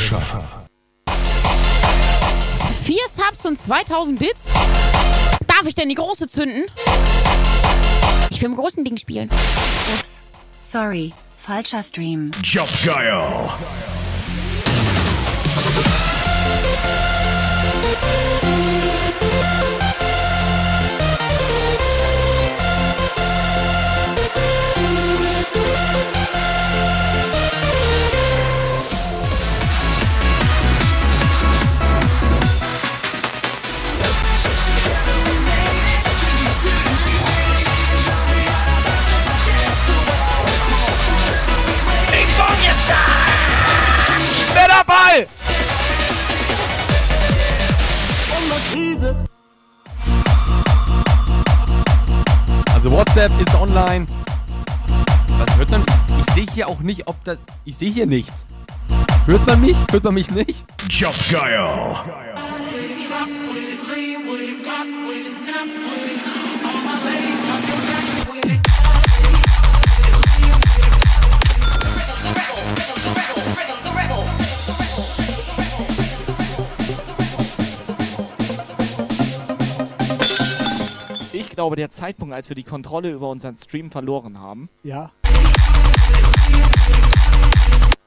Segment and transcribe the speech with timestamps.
[0.00, 0.66] geschah.
[2.82, 4.48] Vier Subs und 2000 Bits?
[5.46, 6.64] Darf ich denn die große zünden?
[8.30, 9.28] Ich will im großen Ding spielen.
[9.94, 10.22] Ups.
[10.60, 11.12] Sorry.
[11.36, 12.30] Falscher Stream.
[12.42, 13.22] Job geil.
[44.90, 45.24] Ball!
[52.74, 54.06] Also WhatsApp ist online.
[55.38, 55.84] Was hört man?
[56.26, 57.38] Ich sehe hier auch nicht, ob das.
[57.64, 58.48] Ich sehe hier nichts.
[59.26, 59.76] Hört man mich?
[59.92, 60.64] Hört man mich nicht?
[60.88, 61.14] Job
[81.60, 85.12] glaube, der Zeitpunkt, als wir die Kontrolle über unseren Stream verloren haben, Ja.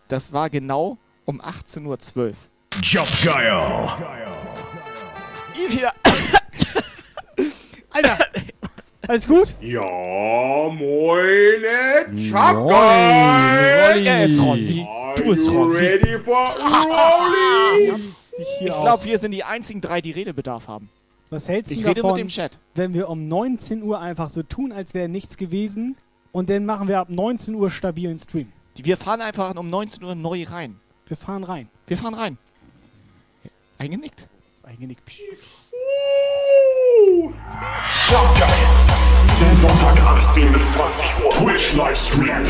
[0.08, 2.34] das war genau um 18.12 Uhr.
[2.82, 3.62] Job geil.
[5.56, 5.94] Ihr wieder.
[7.92, 8.18] Alter!
[9.08, 9.56] Alles gut?
[9.62, 9.82] Ja,
[10.72, 12.08] moine.
[12.32, 14.08] Chapgeil.
[14.08, 14.40] Er ist.
[14.40, 15.78] Du bist Ronny.
[15.78, 18.02] ready for Rolli?
[18.36, 20.90] Ich hier glaube, wir sind die einzigen drei, die Redebedarf haben.
[21.34, 22.60] Was hältst du Ich rede davon, mit dem Chat.
[22.76, 25.96] wenn wir um 19 Uhr einfach so tun, als wäre nichts gewesen
[26.32, 28.52] und dann machen wir ab 19 Uhr stabilen Stream?
[28.76, 30.80] Wir fahren einfach um 19 Uhr neu rein.
[31.08, 31.70] Wir fahren rein.
[31.88, 32.38] Wir fahren rein.
[33.80, 34.28] Eingenickt?
[34.62, 35.04] Eingenickt.
[35.06, 35.22] Psch.
[38.10, 38.50] Job geil.
[39.40, 41.32] Den Sonntag 18 bis 20 Uhr.
[41.32, 42.44] Twitch Livestream.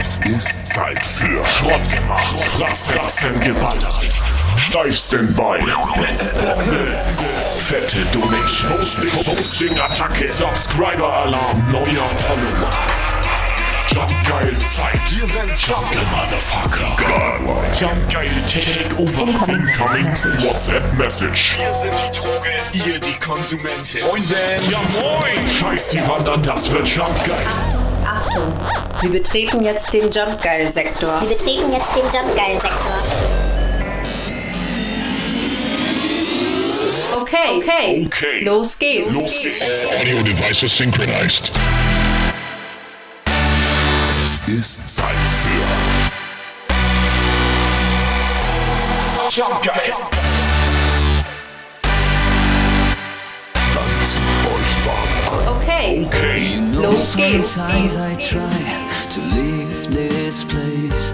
[0.00, 2.38] Es ist Zeit für Schrott gemacht.
[2.40, 4.08] Fratzen geballert.
[4.56, 5.60] Steif Standby.
[5.60, 6.06] Bombe.
[7.58, 8.72] Fette Donation.
[8.78, 10.26] Hosting, Hosting, Attacke.
[10.26, 11.72] Subscriber Alarm.
[11.72, 12.95] Neuer Follower.
[13.96, 15.00] Jump geil Zeit.
[15.08, 16.84] Wir sind Jump geil Motherfucker.
[17.80, 19.22] Jump geil Takeover.
[19.22, 19.66] Incoming
[20.44, 21.56] WhatsApp Message.
[21.58, 24.04] Wir sind die Droge, ihr die Konsumentin.
[24.04, 24.70] Moin Ben.
[24.70, 25.48] Ja moin.
[25.48, 27.46] Scheiß die Wandern, das wird Jump geil.
[28.04, 28.52] Achtung.
[29.00, 31.20] Sie betreten jetzt den Jumpgeil-Sektor.
[31.20, 32.78] Sie betreten jetzt den Jumpgeil-Sektor.
[37.18, 38.06] Okay, okay.
[38.06, 38.44] Okay.
[38.44, 39.10] Los geht's.
[39.10, 39.86] Los geht's.
[39.98, 41.50] Audio devices synchronized.
[44.48, 45.06] Es ist Zeit
[45.42, 45.58] für
[49.32, 49.92] Jump Geil.
[53.74, 55.56] Dann zieht euch warm an.
[55.56, 56.06] Okay.
[56.06, 56.62] Okay.
[56.74, 57.54] Los geht's.
[57.56, 58.62] Sometimes I try
[59.10, 61.12] to leave this place,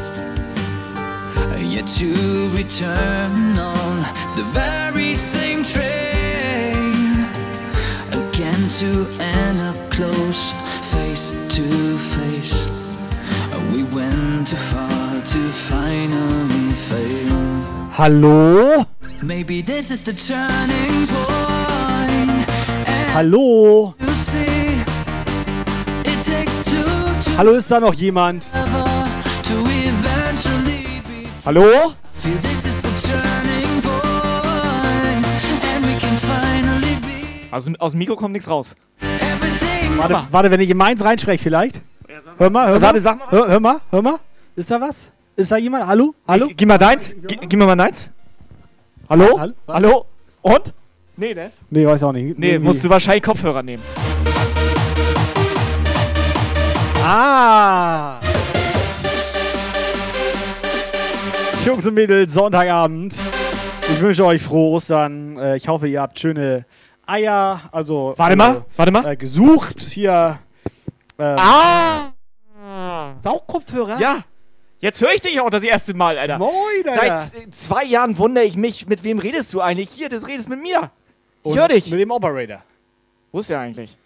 [1.59, 4.05] yet to return on
[4.37, 7.27] the very same train
[8.13, 12.82] again to end up close, face to face.
[17.97, 18.85] Hallo?
[19.23, 22.49] Maybe this is the turning point.
[22.87, 23.95] And Hallo?
[27.37, 28.47] Hallo, ist da noch jemand?
[31.45, 31.95] Hallo?
[37.51, 38.75] Also aus dem Mikro kommt nichts raus.
[39.97, 41.81] Warte, warte, wenn ich in meins reinspreche vielleicht.
[42.39, 43.01] Hör mal, hör mal.
[43.01, 43.31] Sag mal.
[43.31, 44.19] Hör, hör mal, hör mal.
[44.57, 45.11] Ist da was?
[45.37, 45.87] Ist da jemand?
[45.87, 46.15] Hallo?
[46.29, 46.49] Hallo?
[46.55, 47.15] Gib mal deins.
[47.27, 48.11] Gi- Gib mir mal deins.
[49.09, 49.39] Hallo?
[49.39, 49.55] Hallo?
[49.69, 50.07] Hallo?
[50.43, 50.75] Und?
[51.17, 51.51] Nee, ne?
[51.71, 52.39] Nee, weiß auch nicht.
[52.39, 53.83] Nee, musst du wahrscheinlich Kopfhörer nehmen.
[57.05, 58.19] Ah!
[61.65, 63.15] Jungs und Mädels, Sonntagabend.
[63.91, 65.37] Ich wünsche euch frohe Ostern.
[65.39, 66.65] Äh, ich hoffe, ihr habt schöne
[67.07, 68.15] Eier, also.
[68.17, 69.07] Warte mal, warte mal.
[69.13, 69.81] Äh, gesucht.
[69.81, 70.39] Hier.
[71.23, 72.13] Ähm, Ah!
[73.23, 74.01] Saugkopfhörer?
[74.01, 74.25] Ja!
[74.81, 76.39] Jetzt höre ich dich auch das erste Mal, Alter.
[76.39, 76.53] Moin,
[76.85, 77.21] Alter.
[77.21, 79.91] Seit äh, zwei Jahren wundere ich mich, mit wem redest du eigentlich?
[79.91, 80.91] Hier, du redest mit mir.
[81.45, 81.89] Ich höre dich.
[81.93, 82.63] Mit dem Operator.
[83.31, 83.97] Wo ist der eigentlich?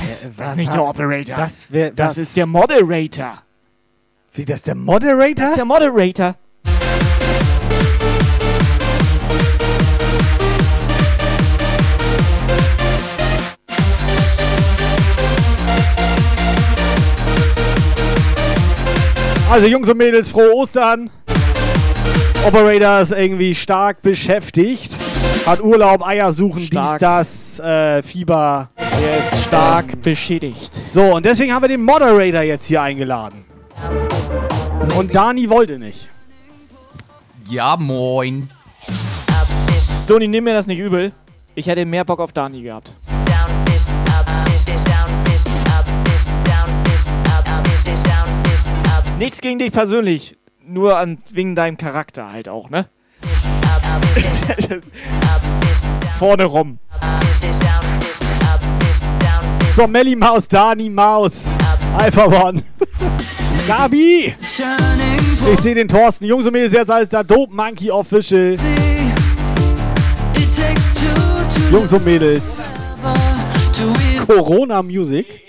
[0.00, 1.36] Das, das ist nicht der Operator.
[1.36, 1.92] Das wäre.
[1.92, 3.42] Das ist der Moderator.
[4.32, 5.34] Wie, das der Moderator?
[5.34, 6.36] Das ist der Moderator.
[19.50, 21.08] Also Jungs und Mädels, frohe Ostern.
[22.46, 24.94] Operator ist irgendwie stark beschäftigt.
[25.46, 26.98] Hat Urlaub, Eier suchen, stark.
[26.98, 28.68] dies, das, äh, Fieber.
[28.76, 30.00] Er ist stark ähm.
[30.02, 30.80] beschädigt.
[30.92, 33.47] So, und deswegen haben wir den Moderator jetzt hier eingeladen.
[34.96, 36.08] Und Dani wollte nicht.
[37.48, 38.50] Ja, moin.
[40.02, 41.12] Stony, nimm mir das nicht übel.
[41.54, 42.92] Ich hätte mehr Bock auf Dani gehabt.
[49.18, 52.86] Nichts gegen dich persönlich, nur an, wegen deinem Charakter halt auch, ne?
[56.18, 56.78] Vorne rum.
[59.74, 61.44] So, Melly Maus, Dani Maus.
[61.96, 62.62] Alpha One.
[63.68, 64.34] Gabi!
[65.52, 66.24] Ich sehe den Thorsten.
[66.24, 67.22] Jungs und Mädels, wer ist alles da?
[67.22, 68.54] Dope Monkey Official.
[71.70, 72.42] Jungs und Mädels.
[74.26, 75.42] Corona Music.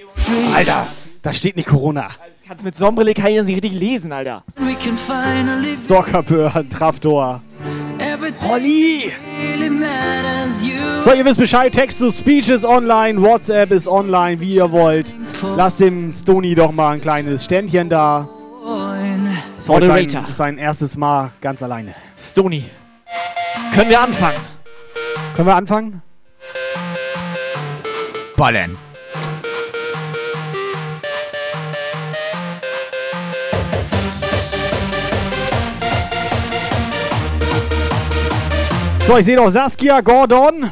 [0.53, 0.85] Alter,
[1.21, 2.09] da steht nicht Corona.
[2.45, 4.43] Kannst mit Sonnenbrille kann ich das nicht richtig lesen, Alter.
[4.57, 7.41] Finally Stalkerbird, Traftor.
[8.49, 9.13] Holly
[11.05, 11.71] So, ihr wisst Bescheid.
[11.71, 13.21] Text to Speech ist online.
[13.21, 15.13] WhatsApp ist online, wie ihr wollt.
[15.55, 18.27] Lasst dem Stony doch mal ein kleines Ständchen da.
[19.59, 20.23] Ist heute Moderator.
[20.23, 21.93] Sein, sein erstes Mal ganz alleine.
[22.17, 22.65] Stony.
[23.75, 24.39] Können wir anfangen?
[25.35, 26.01] Können wir anfangen?
[28.35, 28.88] Ballern.
[39.09, 40.69] So, ich sehe noch Saskia Gordon.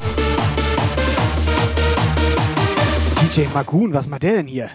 [3.19, 4.69] DJ Magoon, was macht der denn hier?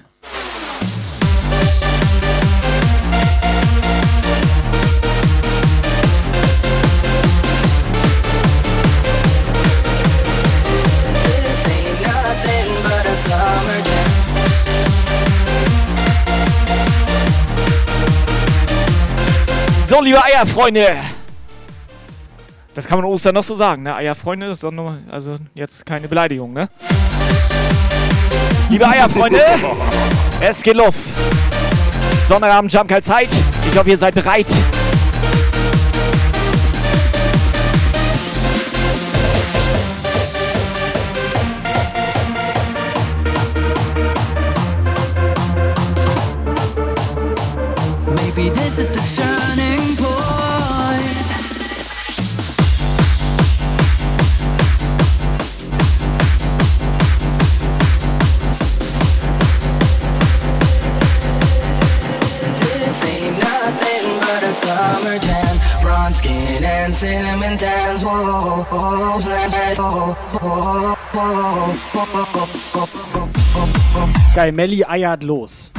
[19.88, 21.11] So, liebe Eierfreunde.
[22.74, 23.94] Das kann man Ostern noch so sagen, ne?
[23.94, 26.70] Eierfreunde ist doch nur, also jetzt keine Beleidigung, ne?
[28.70, 29.42] Liebe Eierfreunde,
[30.40, 31.12] es geht los.
[32.26, 33.28] Sonntagabend Jumpcall Zeit.
[33.70, 34.46] Ich hoffe, ihr seid bereit.
[48.34, 49.31] Maybe this is the turning
[67.02, 68.04] cinnamon tans.
[68.04, 69.34] Whoa, whoa, whoa, whoa,
[69.82, 70.14] whoa,
[72.14, 73.28] whoa, whoa.
[74.34, 75.72] Geil, Melly eiert los.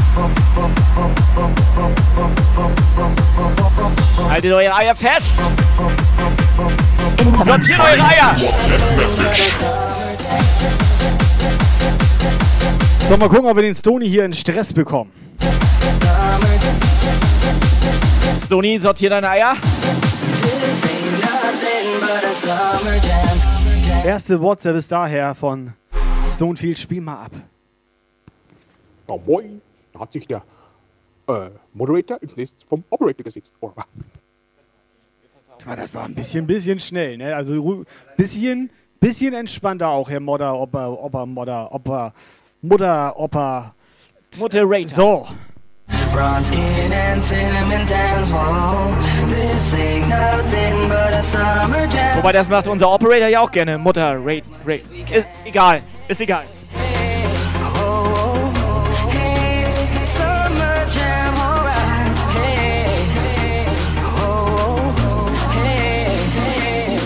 [4.30, 5.40] Haltet eure Eier fest.
[7.46, 8.36] Sortiert eure Eier.
[13.10, 15.12] So, mal gucken, ob wir den Stony hier in Stress bekommen.
[18.46, 19.56] Stony, sortiert deine Eier.
[24.06, 25.74] Erste WhatsApp ist daher von
[26.36, 26.78] Stonefield.
[26.78, 27.32] Spiel mal ab.
[29.08, 29.62] Ja, moin.
[29.94, 30.44] Da hat sich der
[31.28, 33.54] äh, Moderator ins Nest vom Operator gesetzt.
[33.62, 33.72] Oh,
[35.66, 37.36] Das war ein bisschen, bisschen schnell, ne?
[37.36, 37.86] Also
[38.18, 38.70] bisschen,
[39.00, 42.14] bisschen entspannter auch, Herr Modder, Opa, Opa, Modder, Opa,
[42.62, 43.76] Mutter, Opa.
[44.38, 44.88] Moderator.
[44.90, 45.28] So,
[46.14, 48.30] Bronze skin and cinnamon tans.
[48.32, 48.96] Whoa,
[49.28, 52.18] this ain't nothing but a summer jam.
[52.20, 53.80] Wobei das macht unser Operator ja auch gerne.
[53.80, 54.84] Mutter, Rate, Rate.
[55.12, 55.82] Ist egal.
[56.08, 56.46] Ist egal.
[59.10, 59.66] Hey,
[60.06, 62.12] summer jam, alright.
[62.36, 63.66] Hey, hey,
[64.06, 67.00] oh, oh, hey, hey.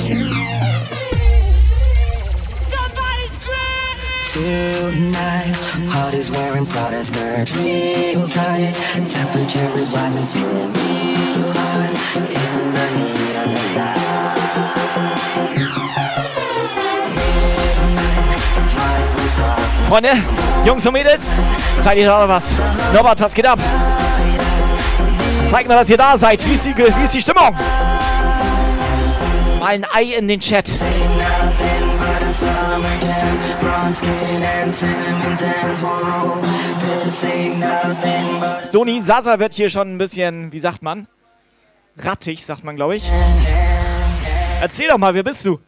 [4.33, 5.55] Tonight,
[5.97, 8.73] heart is wearing Prada skirts real tight.
[9.09, 13.97] Temperature is rising, feeling real hot in the heat of the night.
[19.87, 20.13] Freunde,
[20.65, 21.23] Jungs und Mädels,
[21.81, 22.51] seid ihr oder was?
[22.93, 23.59] Norbert, was geht ab?
[25.49, 26.45] Zeigt mal, dass ihr da seid.
[26.45, 27.55] Wie ist die, wie ist die Stimmung?
[29.67, 30.65] Mal ein Ei in den Chat.
[38.61, 41.07] Stony Sasa wird hier schon ein bisschen, wie sagt man?
[41.97, 43.09] Rattig, sagt man, glaube ich.
[44.61, 45.59] Erzähl doch mal, wer bist du?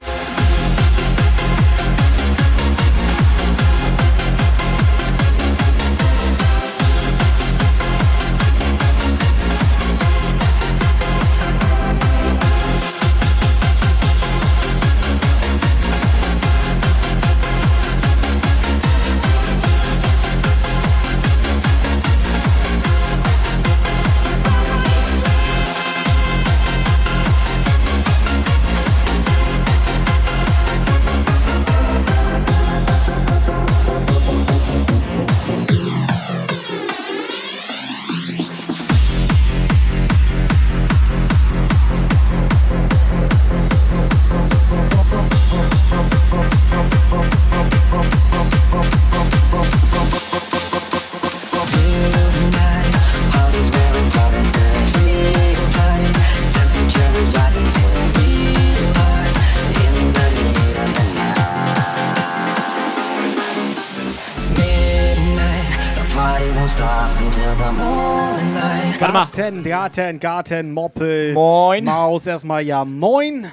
[69.49, 71.33] Garten, Garten, Garten, Moppel.
[71.33, 71.83] Moin.
[71.83, 73.47] Maus, erstmal ja moin.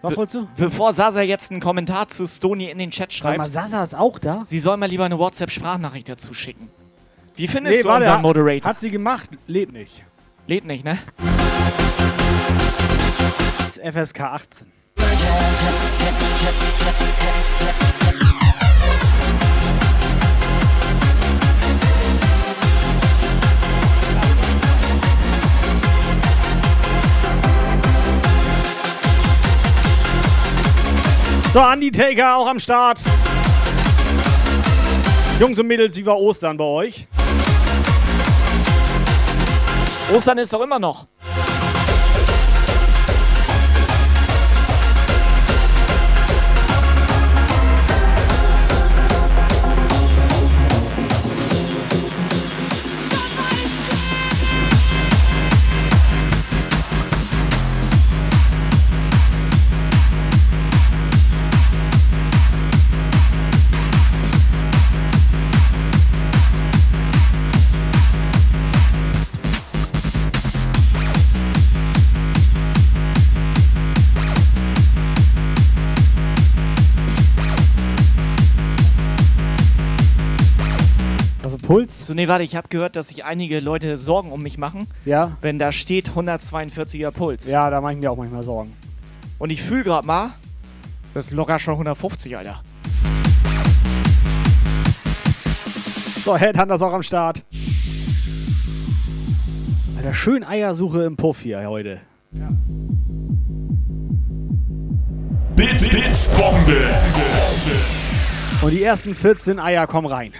[0.00, 0.48] Was wolltest du?
[0.56, 3.94] Bevor Sasa jetzt einen Kommentar zu Stony in den Chat Warte mal, schreibt, Sasa ist
[3.94, 4.44] auch da?
[4.46, 6.70] sie soll mal lieber eine WhatsApp-Sprachnachricht dazu schicken.
[7.36, 8.68] Wie findest Nee, du warte, unseren Moderator?
[8.70, 10.04] hat sie gemacht, lädt nicht.
[10.46, 10.98] Lädt nicht, ne?
[13.58, 14.72] Das ist FSK 18.
[31.54, 33.00] So, Andy Taker auch am Start.
[35.38, 37.06] Jungs und Mädels, wie war Ostern bei euch?
[40.12, 41.06] Ostern ist doch immer noch.
[81.66, 82.06] Puls?
[82.06, 85.36] So, nee, warte, ich habe gehört, dass sich einige Leute Sorgen um mich machen, Ja.
[85.40, 87.46] wenn da steht 142er Puls.
[87.46, 88.72] Ja, da mache ich mir auch manchmal Sorgen.
[89.38, 90.30] Und ich fühle gerade mal,
[91.14, 92.62] das ist locker schon 150, Alter.
[96.24, 97.44] So, Headhunter ist auch am Start.
[99.96, 102.00] Alter, schön Eiersuche im Puff hier heute.
[105.56, 106.76] Bits, Bits, Bombe.
[108.60, 110.32] Und die ersten 14 Eier kommen rein.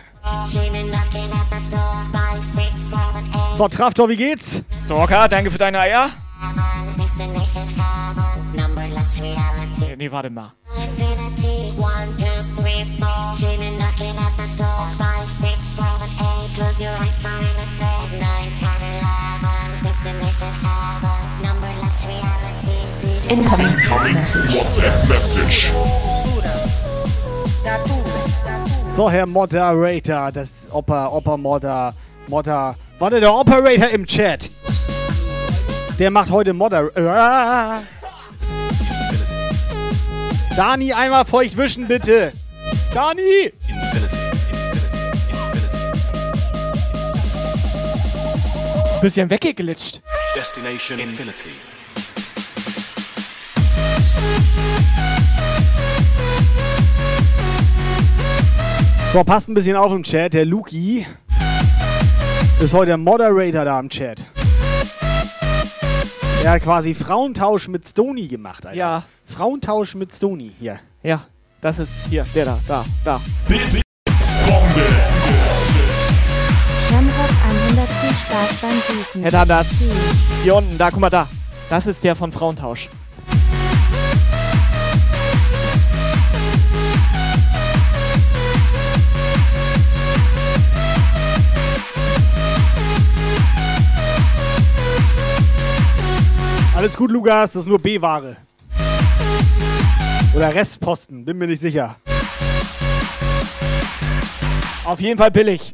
[3.57, 4.63] So, Traftor, wie geht's?
[4.85, 6.11] Stalker, danke für deine Eier.
[9.79, 10.53] Nee, nee, warte mal.
[23.29, 23.75] Incoming
[24.53, 25.71] WhatsApp Message.
[28.97, 31.93] So, Herr Moderator, das Opa, Opa Modder,
[32.29, 32.77] Modder.
[33.01, 34.49] Warte, der Operator im Chat.
[35.99, 36.89] Der macht heute Modder.
[36.97, 37.81] Ah.
[40.57, 42.33] Dani, einmal feucht wischen, bitte.
[42.93, 43.53] Dani!
[49.03, 50.03] Bisschen weggeglitscht.
[50.37, 51.51] Destination Infinity.
[59.13, 60.35] So, passt ein bisschen auf im Chat.
[60.35, 61.07] Der Luki
[62.61, 64.27] ist heute der Moderator da im Chat.
[66.43, 68.77] Er hat quasi Frauentausch mit Stony gemacht, Alter.
[68.77, 69.05] Ja.
[69.25, 70.81] Frauentausch mit Stony, hier.
[71.03, 71.23] Ja,
[71.61, 73.21] das ist hier, der da, da, da.
[73.49, 73.81] Bits,
[74.47, 74.83] Bombe.
[76.89, 77.31] Shamrock
[77.69, 79.23] 100 viel Spaß beim Suchen.
[79.23, 79.83] Hätte er das.
[80.43, 81.29] Hier unten, da, guck mal da.
[81.71, 82.91] Das ist der von Frauentausch.
[96.77, 98.37] Alles gut, Lukas, das ist nur B-Ware.
[100.35, 101.97] Oder Restposten, bin mir nicht sicher.
[104.85, 105.73] Auf jeden Fall billig.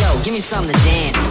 [0.00, 1.27] Yo, give me something to dance,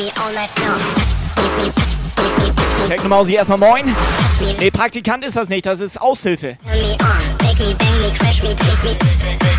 [2.89, 3.95] Technomausi erstmal moin.
[4.59, 6.57] Nee, Praktikant ist das nicht, das ist Aushilfe.
[6.65, 9.52] turn me on, take me, bang me, crash me, taste me.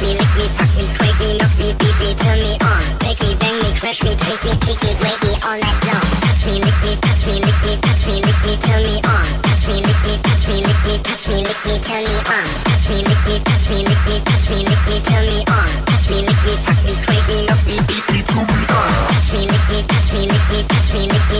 [0.00, 2.82] Touch me, lick me, fuck me, crack me, knock me, beat me, turn me on.
[3.04, 6.08] Take me, bang me, crash me, taste me, kick me, grade me all night long.
[6.24, 9.26] Touch me, lick me, touch me, lick me, touch me, lick me, turn me on.
[9.44, 12.46] Touch me, lick me, touch me, lick me, touch me, lick me, turn me on.
[12.64, 15.68] Touch me, lick me, touch me, lick me, touch me, lick me, turn me on.
[15.84, 18.88] Touch me, lick me, fuck me, crack me, knock me, beat me, turn me on.
[19.04, 20.20] Touch me, lick me, touch me,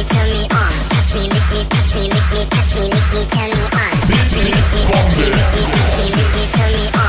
[0.05, 0.73] turn me on.
[0.93, 3.93] Touch me, lick me, touch me, lick me, touch me, lick me, turn me on.
[4.05, 7.01] Touch me, lick me, touch me, lick me, touch me, lick me, turn me on.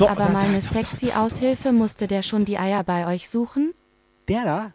[0.00, 3.72] Make aber mal eine sexy Aushilfe, musste der schon die Eier bei euch suchen?
[4.28, 4.72] Der da?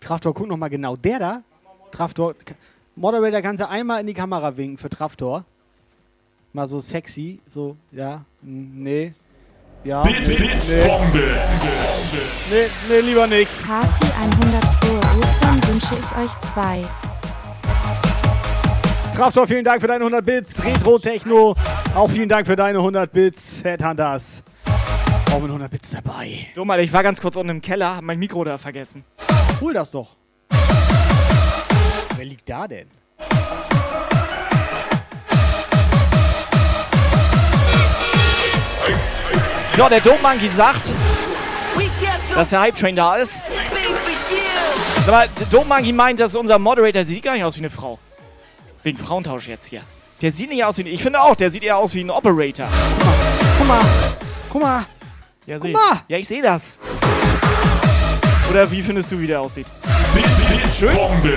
[0.00, 0.96] Traftor, guck noch mal genau.
[0.96, 1.42] Der da?
[1.90, 2.34] Traftor.
[2.96, 5.44] Moderator, kannst du einmal in die Kamera winken für Traftor?
[6.52, 9.12] Mal so sexy, so, ja, n- nee.
[9.84, 10.02] Ja.
[10.02, 10.86] Bits, nee, Bits, nee.
[10.88, 11.24] Bombe.
[12.50, 13.50] Nee, nee, lieber nicht.
[13.66, 16.84] Party 100 frohe Ostern wünsche ich euch zwei.
[19.14, 20.64] Traftor, vielen Dank für deine 100 Bits.
[20.64, 21.54] Retro Techno,
[21.94, 23.62] auch vielen Dank für deine 100 Bits.
[23.64, 24.42] Headhunters,
[25.32, 26.46] auch mit 100 Bits dabei.
[26.54, 29.04] So mal, ich war ganz kurz unten im Keller, hab mein Mikro da vergessen.
[29.60, 30.16] Hol das doch.
[32.16, 32.88] Wer liegt da denn?
[39.76, 40.82] So, der Dope Monkey sagt,
[42.34, 43.34] dass der Hype Train da ist.
[45.06, 47.98] Mal, der Dope Monkey meint, dass unser Moderator sieht gar nicht aus wie eine Frau.
[48.82, 49.82] Wegen Frauentausch jetzt hier.
[50.20, 50.88] Der sieht nicht aus wie.
[50.88, 52.66] Ich finde auch, der sieht eher aus wie ein Operator.
[53.58, 53.80] Guck mal,
[54.50, 54.84] guck mal.
[55.48, 55.72] Ja, Guck seh.
[55.72, 56.02] mal.
[56.08, 56.78] Ja, ich sehe das.
[58.50, 59.66] Oder wie findest du, wie der aussieht?
[60.94, 61.32] Bombe.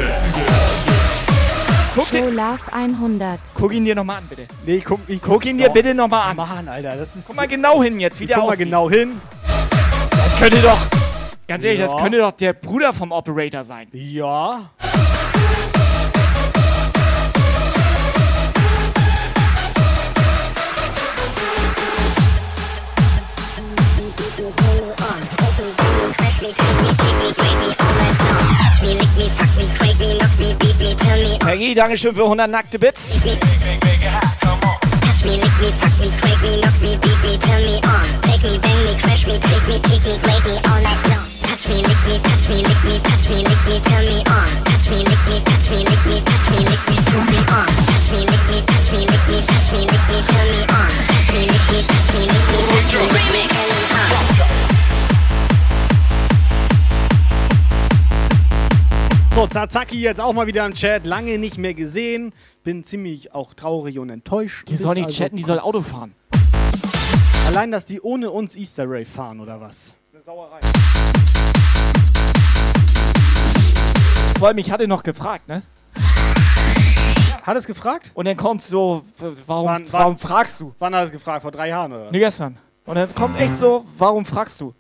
[1.95, 3.39] Guck, Show den, Love 100.
[3.53, 4.47] guck ihn dir nochmal an, bitte.
[4.65, 5.73] Nee, ich guck, ich Guck ihn dir doch.
[5.73, 6.35] bitte nochmal an.
[6.35, 7.25] Mann, Alter, das ist.
[7.25, 8.65] Guck mal genau hin jetzt, wie der guck mal aussieht.
[8.65, 9.21] genau hin.
[10.11, 10.77] Das könnte doch,
[11.47, 11.97] ganz ehrlich, das Ja.
[12.01, 13.87] könnte doch der Bruder vom Operator sein.
[13.93, 14.71] Ja.
[31.39, 33.17] Peggy, Dankeschön für 100 nackte Bits.
[35.23, 38.21] Me, lick me, fuck me, crank me, knock me, beat me, turn me on.
[38.23, 41.25] Take me, bang me, crash me, taste me, kick me, grade me all night long.
[41.45, 44.49] Touch me, lick me, touch me, lick me, touch me, lick me, turn me on.
[44.65, 47.67] Touch me, lick me, touch me, lick me, touch me, lick me, turn me on.
[47.85, 51.20] Touch me, lick me, touch me, lick me, touch me, lick me, turn me on.
[59.33, 61.05] So, Zazaki jetzt auch mal wieder im Chat.
[61.07, 62.33] Lange nicht mehr gesehen.
[62.63, 64.69] Bin ziemlich auch traurig und enttäuscht.
[64.69, 66.13] Die soll nicht also- chatten, die soll Auto fahren.
[67.47, 69.93] Allein, dass die ohne uns Easter Ray fahren, oder was?
[74.37, 75.63] Vor allem, ich hatte noch gefragt, ne?
[77.43, 78.11] Hat es gefragt?
[78.13, 79.01] Und dann kommt so,
[79.47, 80.73] warum, Wann- warum fragst du?
[80.79, 81.41] Wann hat es gefragt?
[81.41, 82.11] Vor drei Jahren, oder?
[82.11, 82.57] Ne, gestern.
[82.85, 84.73] Und dann kommt echt so, warum fragst du?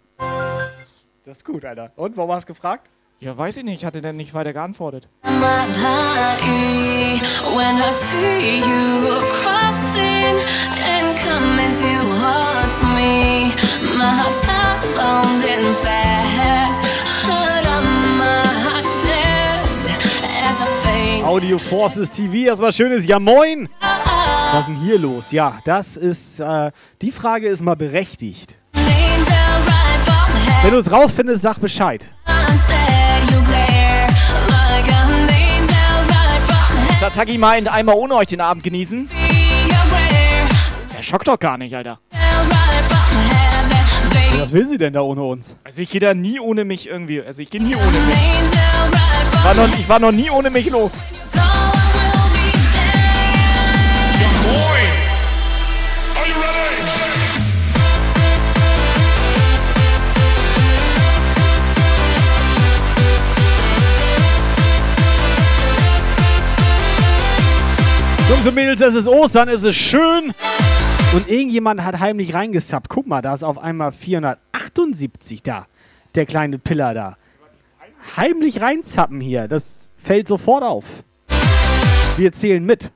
[1.25, 1.91] Das ist gut, Alter.
[1.95, 2.87] Und, warum hast du gefragt?
[3.19, 5.07] Ja, weiß ich nicht, ich hatte dann nicht weiter geantwortet.
[5.23, 5.29] my
[5.73, 7.21] body
[7.55, 8.61] when I see
[21.23, 23.69] Audio Forces TV, erstmal schönes Ja Moin!
[23.79, 25.31] Was ist denn hier los?
[25.31, 28.57] Ja, das ist, äh, die Frage ist mal berechtigt.
[30.63, 32.09] Wenn du es rausfindest, sag Bescheid.
[36.99, 39.09] Sataki meint, einmal ohne euch den Abend genießen.
[40.95, 41.99] Der schockt doch gar nicht, Alter.
[44.39, 45.57] Was will sie denn da ohne uns?
[45.63, 49.43] Also ich gehe da nie ohne mich irgendwie, also ich gehe nie ohne mich.
[49.43, 50.91] War noch, ich war noch nie ohne mich los.
[68.29, 70.33] Jungs und Mädels, es ist Ostern, es ist schön.
[71.13, 72.87] Und irgendjemand hat heimlich reingesappt.
[72.87, 75.67] Guck mal, da ist auf einmal 478 da.
[76.15, 77.17] Der kleine Piller da.
[78.15, 79.49] Heimlich reinzappen hier.
[79.49, 81.03] Das fällt sofort auf.
[82.15, 82.91] Wir zählen mit.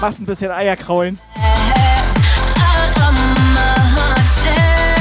[0.00, 1.18] machst ein bisschen Eierkraulen.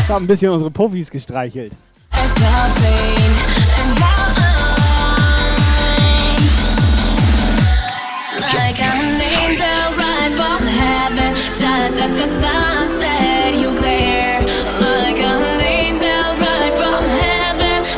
[0.06, 1.74] Wir haben ein bisschen unsere Puffis gestreichelt.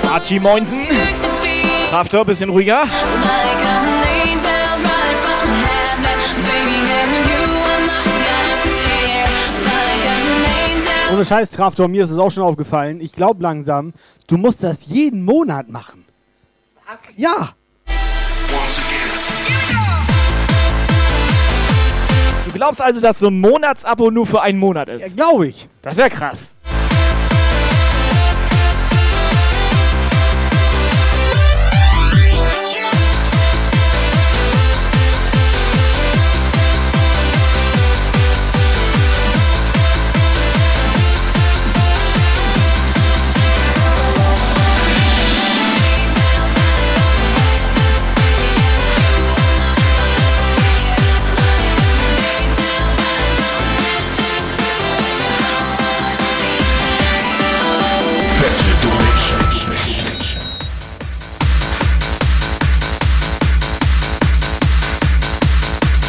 [0.07, 0.87] Archie Moinsen.
[1.91, 2.83] Haftor, bisschen ruhiger.
[2.83, 4.60] Like.
[11.11, 13.01] Ohne Scheiß, Traftor, mir ist es auch schon aufgefallen.
[13.01, 13.91] Ich glaube langsam,
[14.27, 16.05] du musst das jeden Monat machen.
[17.17, 17.49] Ja.
[22.45, 25.01] Du glaubst also, dass so ein Monatsabo nur für einen Monat ist?
[25.01, 25.67] Ja, glaube ich.
[25.81, 26.55] Das ist ja krass.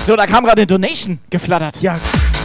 [0.06, 1.80] So, da kam gerade eine Donation geflattert.
[1.80, 1.96] Ja,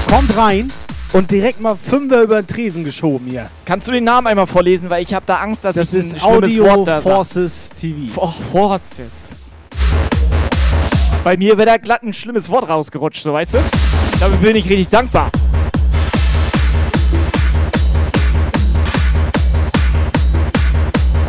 [0.10, 0.72] kommt rein
[1.13, 3.50] und direkt mal Fünfer über den Tresen geschoben hier.
[3.65, 6.15] Kannst du den Namen einmal vorlesen, weil ich habe da Angst, dass Das ich ein
[6.17, 7.12] ist Audio Wort da sag.
[7.12, 8.13] Forces TV.
[8.13, 9.30] For Forces.
[11.24, 13.58] Bei mir wäre da glatt ein schlimmes Wort rausgerutscht, so weißt du?
[14.20, 15.32] Dafür bin ich richtig dankbar.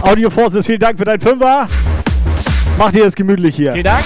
[0.02, 1.66] Audio Forces, vielen Dank für dein Fünfer.
[2.78, 3.72] Mach dir das gemütlich hier.
[3.72, 4.04] Vielen Dank.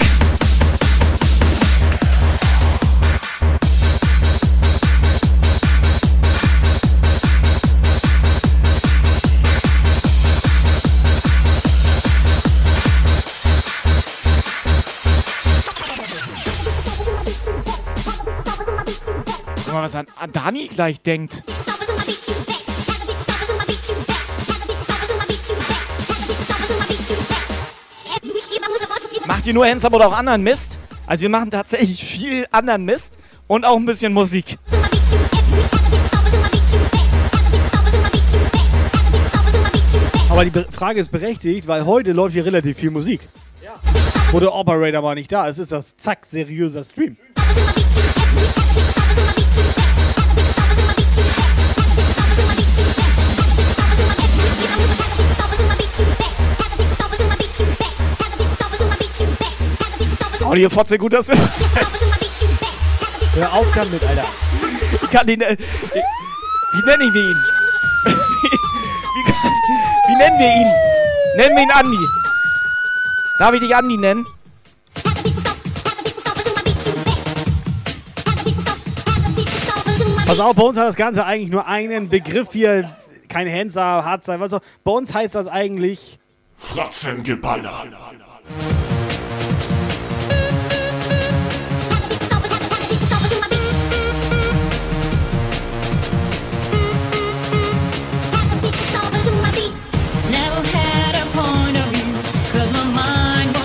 [19.73, 21.43] Guck mal, was an, an Dani gleich denkt.
[29.27, 30.79] Macht ihr nur Handsome oder auch anderen Mist?
[31.07, 34.59] Also wir machen tatsächlich viel anderen Mist und auch ein bisschen Musik.
[40.29, 43.23] Aber die Frage ist berechtigt, weil heute läuft hier relativ viel Musik.
[43.65, 43.81] Ja.
[44.33, 47.17] Wo der Operator mal nicht da ist, ist das zack seriöser Stream.
[60.53, 61.33] Audio Fotze, gut, dass du.
[63.37, 64.27] Hör auf damit, Alter.
[65.03, 65.41] Ich kann den.
[65.41, 67.43] Äh, wie nenne ich ihn?
[68.05, 68.13] wie,
[69.15, 69.33] wie,
[70.09, 70.71] wie nennen wir ihn?
[71.39, 72.07] Nennen wir ihn Andi.
[73.39, 74.27] Darf ich dich Andi nennen?
[80.27, 82.95] Pass auf, bei uns hat das Ganze eigentlich nur einen Begriff hier.
[83.31, 84.61] Kein Hansa, Harzer, was auch.
[84.85, 86.19] Bei uns heißt das eigentlich.
[86.55, 87.87] Fratzengeballer.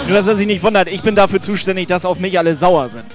[0.08, 2.88] Nur, dass er sich nicht wundert, ich bin dafür zuständig, dass auf mich alle sauer
[2.88, 3.06] sind.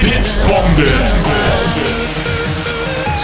[0.00, 0.86] Blitzbombe.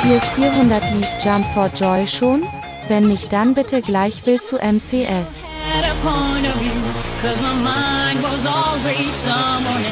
[0.03, 2.43] Cheers 400 lief Jump for Joy schon?
[2.89, 5.45] Wenn nicht, dann bitte gleich Bild zu MCS.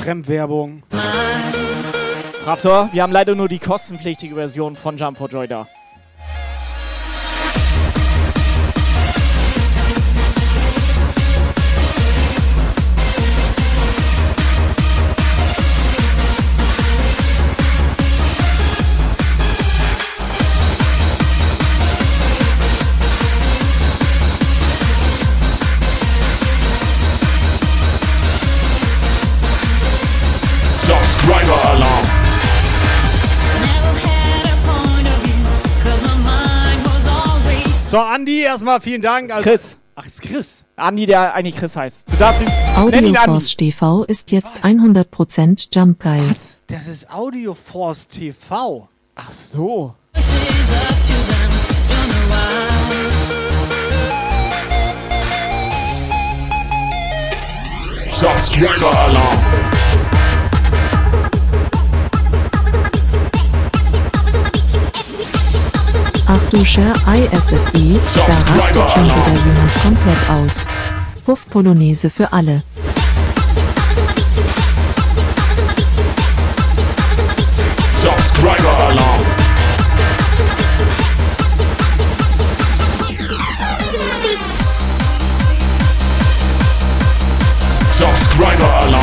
[0.02, 0.82] Fremdwerbung.
[2.44, 5.68] Raptor, wir haben leider nur die kostenpflichtige Version von Jump for Joy da.
[37.92, 39.28] So, Andi, erstmal vielen Dank.
[39.28, 39.78] Das ist Chris.
[39.96, 40.64] Ach, ist Chris.
[40.76, 42.10] Andi, der eigentlich Chris heißt.
[42.10, 42.48] Du darfst ihn.
[42.88, 43.18] Nenn ihn Andi.
[43.18, 46.22] Audioforce TV ist jetzt 100% Jump Guy.
[46.68, 48.88] Das ist Audio Force TV.
[49.14, 49.94] Ach so.
[58.06, 59.81] Subscriber Alarm.
[66.52, 70.66] Duscher ISSI, da rastet schon wieder jemand komplett aus.
[71.24, 72.62] Puff Polonaise für alle.
[77.90, 79.22] Subscriber Alarm.
[87.86, 89.01] Subscriber Alarm.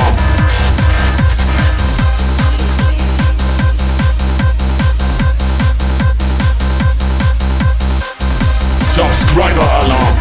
[9.00, 10.18] Subscriber Alarm.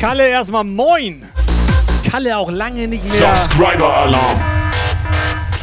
[0.00, 1.24] Kalle erstmal moin.
[2.10, 4.40] Kalle auch lange nicht mehr Subscriber Alarm.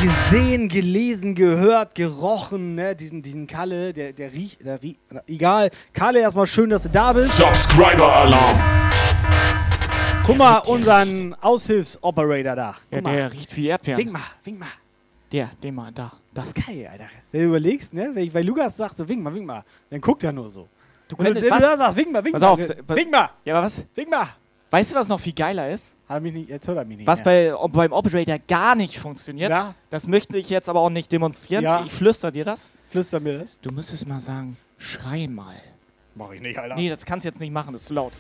[0.02, 2.96] gesehen, gelesen, gehört, gerochen, ne?
[2.96, 5.70] Diesen, diesen Kalle, der, der riecht, der riecht, egal.
[5.94, 7.36] Kalle, erstmal schön, dass du da bist.
[7.38, 8.60] Subscriber Alarm.
[10.26, 12.62] Guck mal, unseren Aushilfsoperator da.
[12.62, 13.16] Ja, Guck mal.
[13.16, 14.00] der riecht wie Erdbeeren.
[14.00, 14.68] Wink mal, wink mal.
[15.32, 16.12] Der, den mal, da.
[16.34, 16.44] Da.
[16.66, 17.06] Geil, Alter.
[17.32, 18.12] Wenn du überlegst, ne?
[18.14, 20.68] Wenn ich bei Lukas sagt, so wink mal, wink mal, dann guckt er nur so.
[21.08, 21.72] Du könntest wenn du was?
[21.72, 22.48] da sagst, wink mal, wink Pass mal.
[22.50, 23.84] auf, d- wink mal, Ja, aber was?
[23.96, 24.30] wink mal.
[24.70, 25.98] Weißt du, was noch viel geiler ist?
[26.08, 27.08] Hat er mich nicht, jetzt hört er mich nicht.
[27.08, 29.76] Was bei, beim Operator gar nicht funktioniert, Ja.
[29.90, 31.66] das möchte ich jetzt aber auch nicht demonstrieren.
[31.66, 31.84] Ja.
[31.84, 32.72] Ich flüster dir das.
[32.90, 33.60] Flüster mir das.
[33.62, 35.56] Du müsstest mal sagen, schrei mal.
[36.16, 36.76] Mach ich nicht, Alter.
[36.76, 38.14] Nee, das kannst du jetzt nicht machen, das ist zu laut.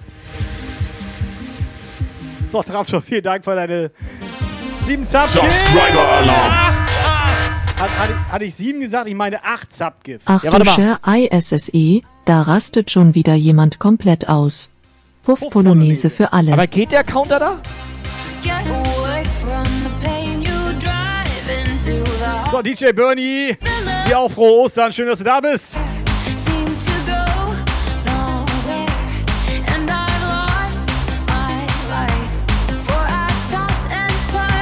[2.51, 3.91] So, Traptor, vielen Dank für deine
[4.85, 5.31] sieben Subs.
[5.31, 6.87] Subscriber Alarm.
[7.81, 9.07] Hat, hatte, ich- hatte ich sieben gesagt?
[9.07, 10.27] Ich meine acht Subgift.
[10.27, 14.71] Achtung, Share ISSE, da rastet schon wieder jemand komplett aus.
[15.23, 16.53] Puff Polonaise für alle.
[16.53, 17.57] Aber geht der Counter da?
[22.51, 23.57] So, DJ Bernie,
[24.07, 24.91] dir auch frohe Ostern.
[24.93, 25.75] Schön, dass du da bist.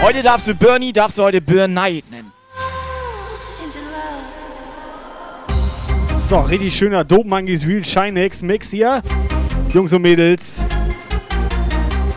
[0.01, 2.31] Heute darfst du Bernie, darfst du heute Burnei nennen.
[6.29, 9.01] So, richtig schöner Dope Monkeys Real Shinex Mix hier.
[9.73, 10.63] Jungs und Mädels.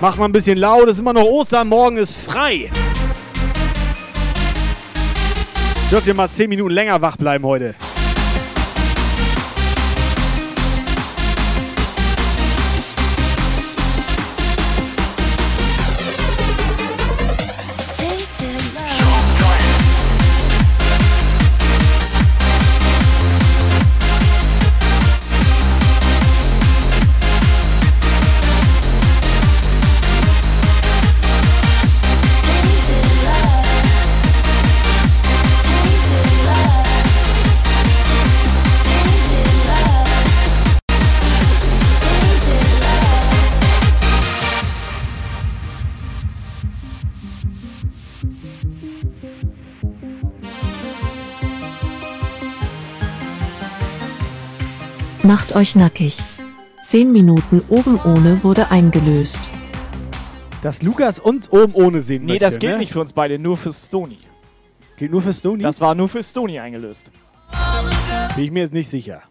[0.02, 2.70] Mach mal ein bisschen laut, es ist immer noch Ostern, morgen ist frei.
[5.90, 7.74] Dürft ihr mal 10 Minuten länger wach bleiben heute.
[55.24, 56.18] Macht euch nackig.
[56.82, 59.40] 10 Minuten oben ohne wurde eingelöst.
[60.62, 62.78] Dass Lukas uns oben ohne sehen Nee, möchte, das gilt ne?
[62.78, 64.18] nicht für uns beide, nur für Stony.
[64.96, 65.62] Gilt nur für Stony?
[65.62, 67.12] Das war nur für Stony eingelöst.
[68.34, 69.22] Bin ich mir jetzt nicht sicher.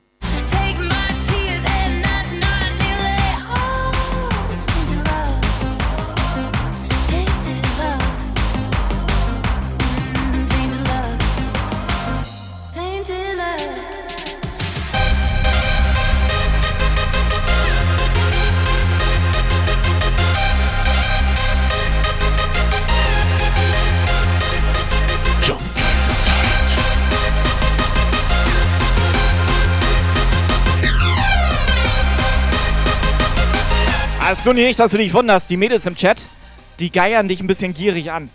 [34.32, 35.50] Ah, Stony, nicht, dass du dich wunderst.
[35.50, 36.26] Die Mädels im Chat,
[36.80, 38.30] die geiern dich ein bisschen gierig an.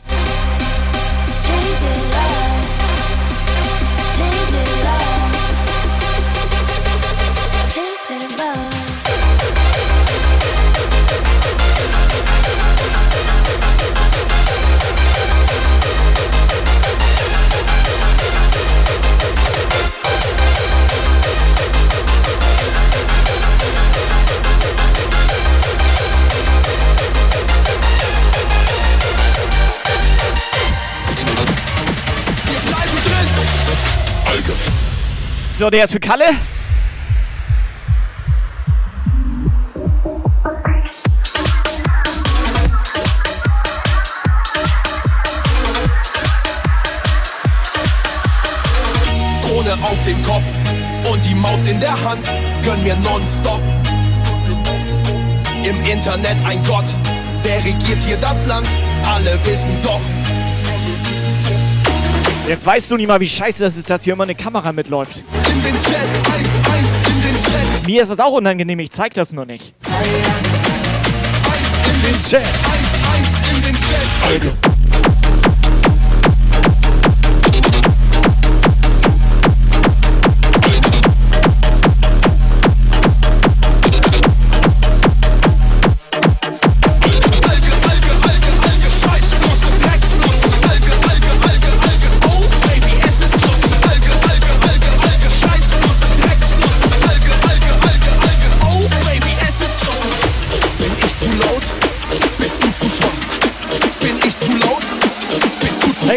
[35.59, 36.27] So, der ist für Kalle.
[49.43, 50.43] Krone auf dem Kopf
[51.11, 52.31] und die Maus in der Hand,
[52.63, 53.61] gönn mir nonstop.
[55.65, 56.85] Im Internet ein Gott,
[57.43, 58.67] wer regiert hier das Land?
[59.07, 60.03] Alle wissen doch.
[62.47, 65.23] Jetzt weißt du nicht mal, wie scheiße das ist, dass hier immer eine Kamera mitläuft.
[65.57, 67.87] In den Chat, eins, eins in den Chat.
[67.87, 69.75] Mir ist das auch unangenehm, ich zeig das nur nicht.
[71.87, 72.43] In den Chat.
[72.43, 73.75] Eins, eins in den
[74.53, 74.66] Chat.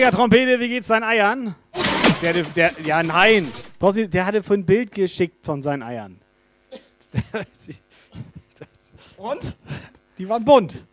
[0.09, 1.55] Helga Trompete, wie geht's deinen Eiern?
[2.23, 3.47] Der, der, ja, nein.
[3.79, 6.19] Der hatte ein Bild geschickt von seinen Eiern.
[9.17, 9.55] Und?
[10.17, 10.83] Die waren bunt.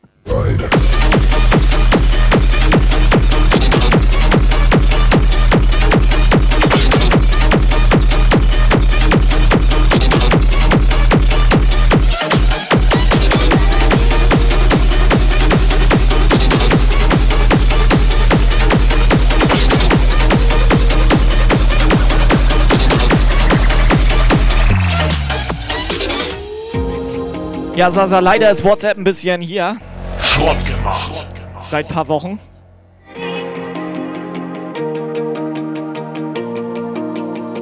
[27.76, 29.76] Ja, Sasa, leider ist WhatsApp ein bisschen hier.
[30.22, 31.28] Schrott gemacht.
[31.70, 32.40] Seit paar Wochen.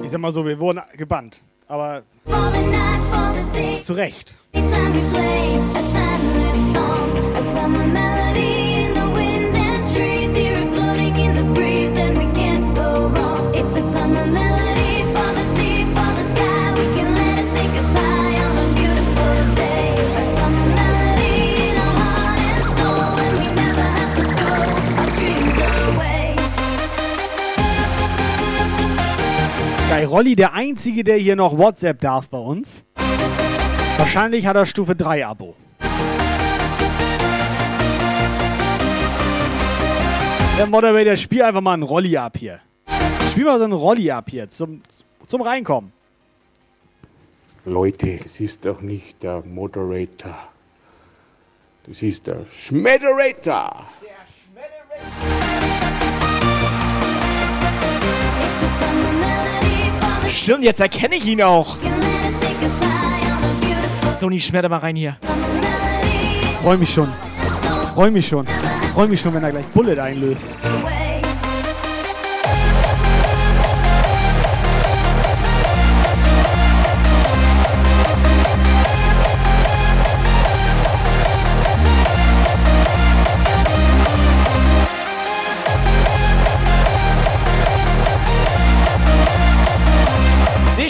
[0.04, 1.42] Ich sag mal so, wir wurden gebannt.
[1.66, 2.04] Aber
[3.82, 4.36] zu Recht.
[29.94, 32.82] Geil, Rolli, der Einzige, der hier noch WhatsApp darf bei uns.
[33.96, 35.54] Wahrscheinlich hat er Stufe 3 Abo.
[40.58, 42.58] Der Moderator, spiel einfach mal einen Rolli ab hier.
[43.30, 44.82] Spiel mal so einen Rolli ab hier zum,
[45.28, 45.92] zum Reinkommen.
[47.64, 50.36] Leute, es ist doch nicht der Moderator.
[51.86, 53.86] Das ist der Schmedderator.
[60.34, 61.76] Stimmt, jetzt erkenne ich ihn auch.
[64.20, 65.16] Sony, schmetter mal rein hier.
[66.62, 67.08] Freu mich schon.
[67.94, 68.46] Freu mich schon.
[68.92, 70.48] Freu mich schon, wenn er gleich Bullet einlöst.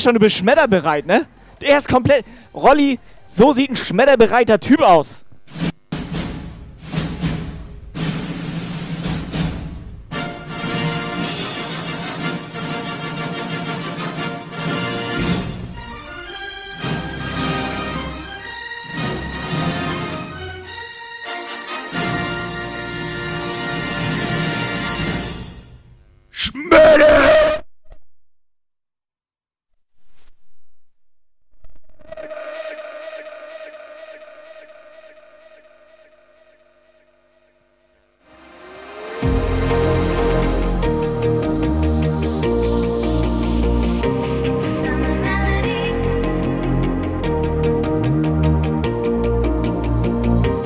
[0.05, 1.27] Schon, du bist schmetterbereit, ne?
[1.61, 2.25] Der ist komplett.
[2.55, 5.25] Rolli, so sieht ein schmetterbereiter Typ aus.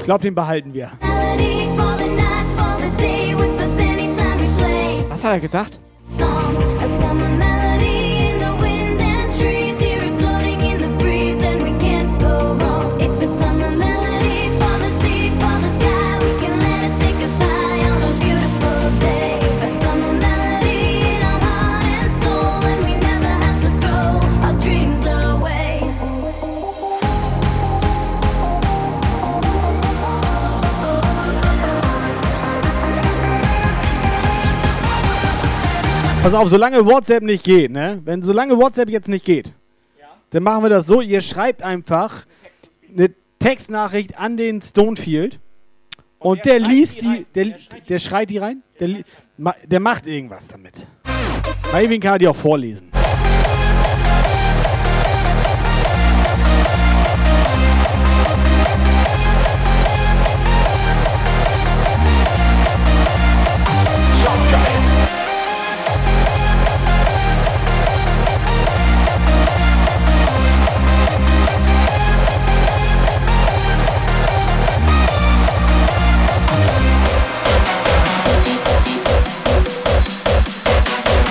[0.09, 0.91] Glaube, den behalten wir.
[5.11, 5.79] Was hat er gesagt?
[36.29, 38.03] Pass auf, solange WhatsApp nicht geht, ne?
[38.05, 39.55] Wenn solange WhatsApp jetzt nicht geht,
[40.29, 42.27] dann machen wir das so, ihr schreibt einfach
[42.95, 45.41] eine Textnachricht an den Stonefield
[46.19, 47.57] und, der liest die, der,
[47.89, 49.03] der schreit die rein, der,
[49.65, 50.87] der macht irgendwas damit.
[51.73, 52.88] Meinetwegen kann er die auch vorlesen.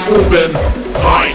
[0.09, 0.53] Oben
[1.03, 1.33] rein.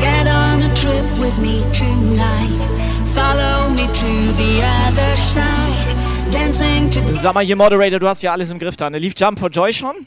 [0.00, 2.58] Get on a trip with me tonight.
[3.14, 5.79] Follow me to the other side.
[6.30, 8.88] Dancing to Sag mal hier, Moderator, du hast ja alles im Griff da.
[8.88, 8.98] Ne?
[8.98, 10.06] Lief Jump for Joy schon?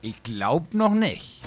[0.00, 1.42] Ich glaub noch nicht.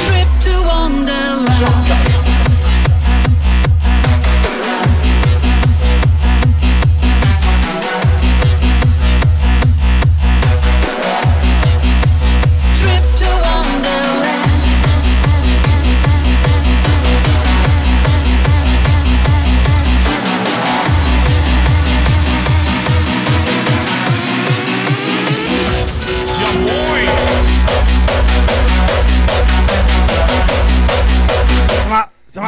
[0.00, 2.19] Trip to Wonderland.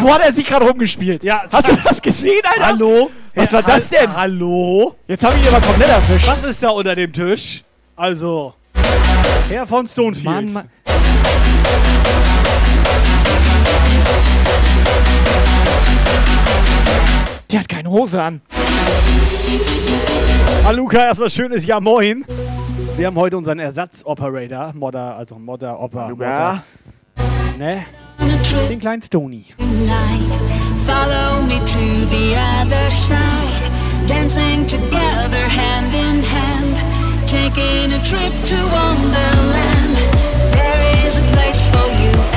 [0.01, 1.23] Wo hat er sich gerade rumgespielt?
[1.23, 2.67] Ja, Hast du das gesehen, Alter?
[2.67, 3.11] Hallo?
[3.35, 4.15] Was war das denn?
[4.15, 4.95] Hallo?
[5.07, 6.29] Jetzt habe ich ihn aber komplett erwischt.
[6.29, 7.63] Was ist da unter dem Tisch?
[7.97, 8.55] Also,
[9.49, 10.25] Herr von Stonefield.
[10.25, 10.71] Mann, Mann.
[17.51, 18.41] Der hat keine Hose an.
[20.65, 22.25] Hallo Luca, erstmal schönes Ja Moin.
[22.97, 26.63] Wir haben heute unseren Ersatz-Operator, Modder, also Modder, Oper, Modder.
[27.59, 27.85] Ne?
[28.53, 29.45] Den kleinen Stony.
[30.77, 33.71] Follow me to the other side.
[34.07, 36.77] Dancing together, hand in hand.
[37.27, 39.97] Taking a trip to Wonderland.
[40.53, 42.32] There is a place for you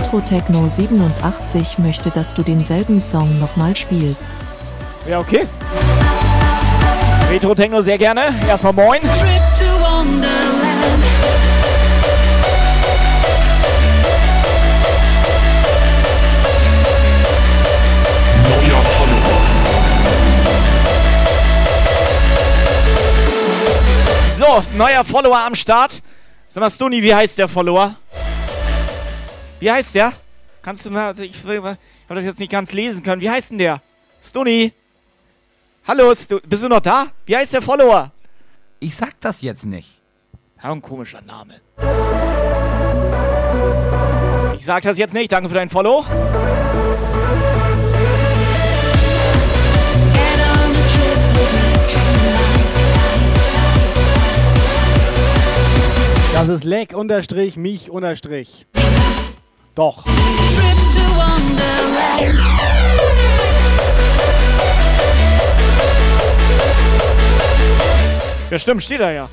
[0.00, 4.32] Retro Techno 87 möchte, dass du denselben Song nochmal spielst.
[5.06, 5.46] Ja, okay.
[7.30, 8.34] Retro Techno sehr gerne.
[8.48, 9.02] Erstmal moin.
[24.38, 26.00] So, neuer Follower am Start.
[26.48, 27.96] Sag mal, Stoni, wie heißt der Follower?
[29.60, 30.14] Wie heißt der?
[30.62, 31.76] Kannst du mal, also ich, ich habe
[32.08, 33.20] das jetzt nicht ganz lesen können.
[33.20, 33.82] Wie heißt denn der?
[34.22, 34.72] Stoni?
[35.86, 37.08] Hallo, Sto bist du noch da?
[37.26, 38.10] Wie heißt der Follower?
[38.78, 40.00] Ich sag das jetzt nicht.
[40.62, 41.60] Ja, ein komischer Name.
[44.58, 45.30] Ich sag das jetzt nicht.
[45.30, 46.06] Danke für dein Follow.
[56.32, 58.66] Das ist Leck unterstrich mich unterstrich.
[59.74, 60.04] Doch.
[68.50, 69.28] Ja, stimmt, steht da ja.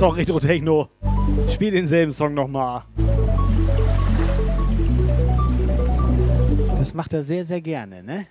[0.00, 0.88] So, Retro Techno.
[1.52, 2.84] Spiel denselben Song nochmal.
[6.78, 8.26] Das macht er sehr, sehr gerne, ne?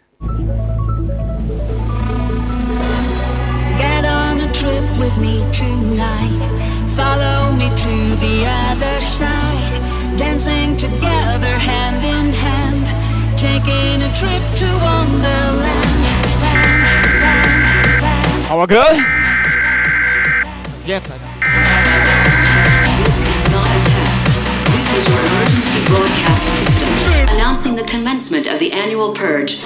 [3.78, 6.41] Get on a trip with me tonight.
[6.88, 9.80] Follow me to the other side.
[10.17, 12.88] Dancing together, hand in hand.
[13.38, 15.86] Taking a trip to Wonderland.
[18.47, 18.97] Power Girl.
[20.76, 21.29] Was jetzt,
[25.08, 26.89] emergency broadcast system
[27.36, 29.64] announcing the commencement of the annual purge.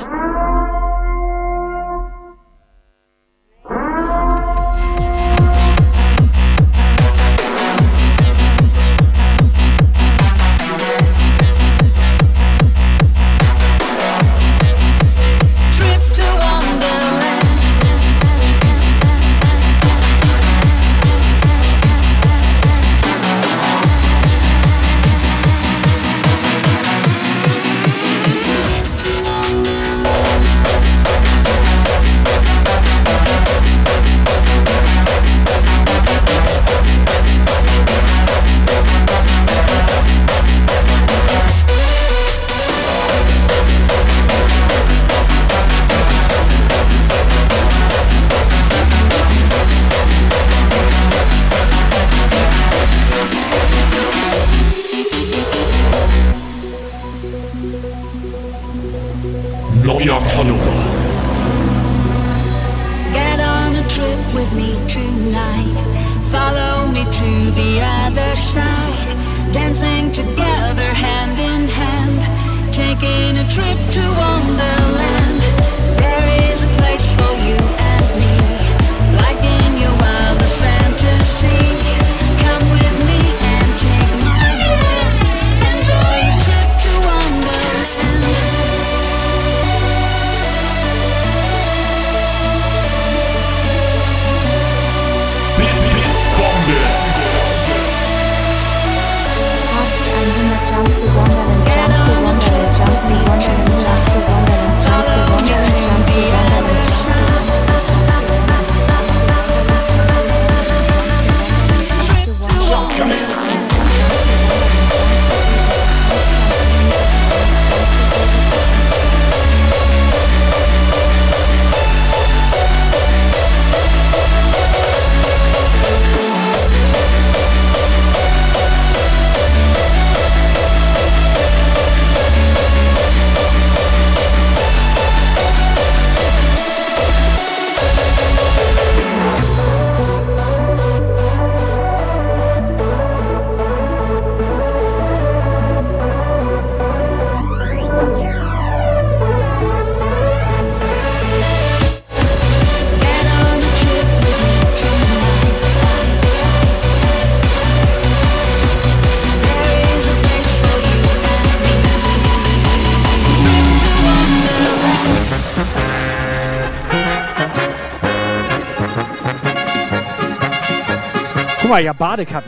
[171.73, 172.42] Mal, ja, Badekappe.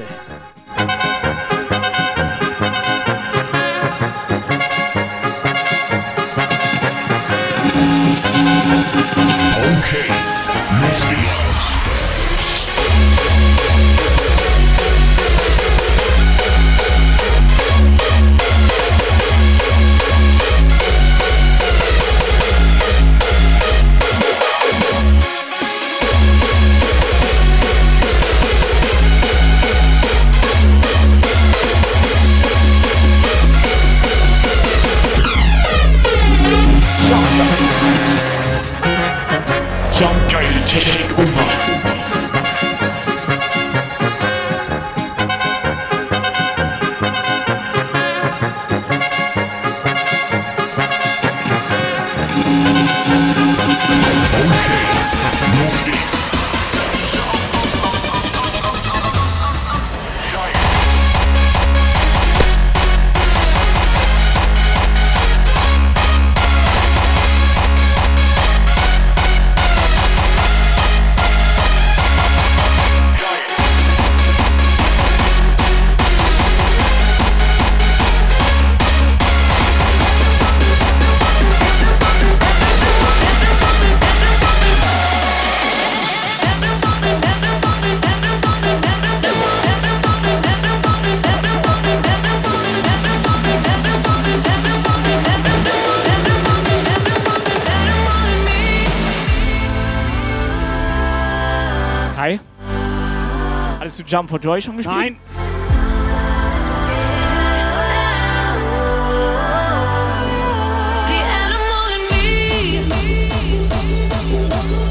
[104.05, 104.97] Jump for Joy schon gespielt?
[104.97, 105.17] Nein.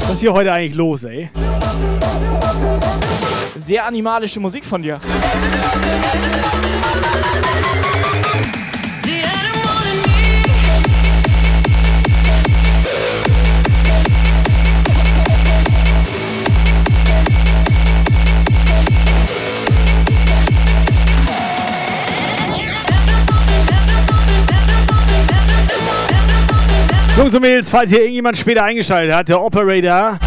[0.01, 1.29] Was ist hier heute eigentlich los, ey?
[3.59, 4.99] Sehr animalische Musik von dir.
[27.17, 30.19] Jungs und Mädels, falls hier irgendjemand später eingeschaltet hat, der Operator,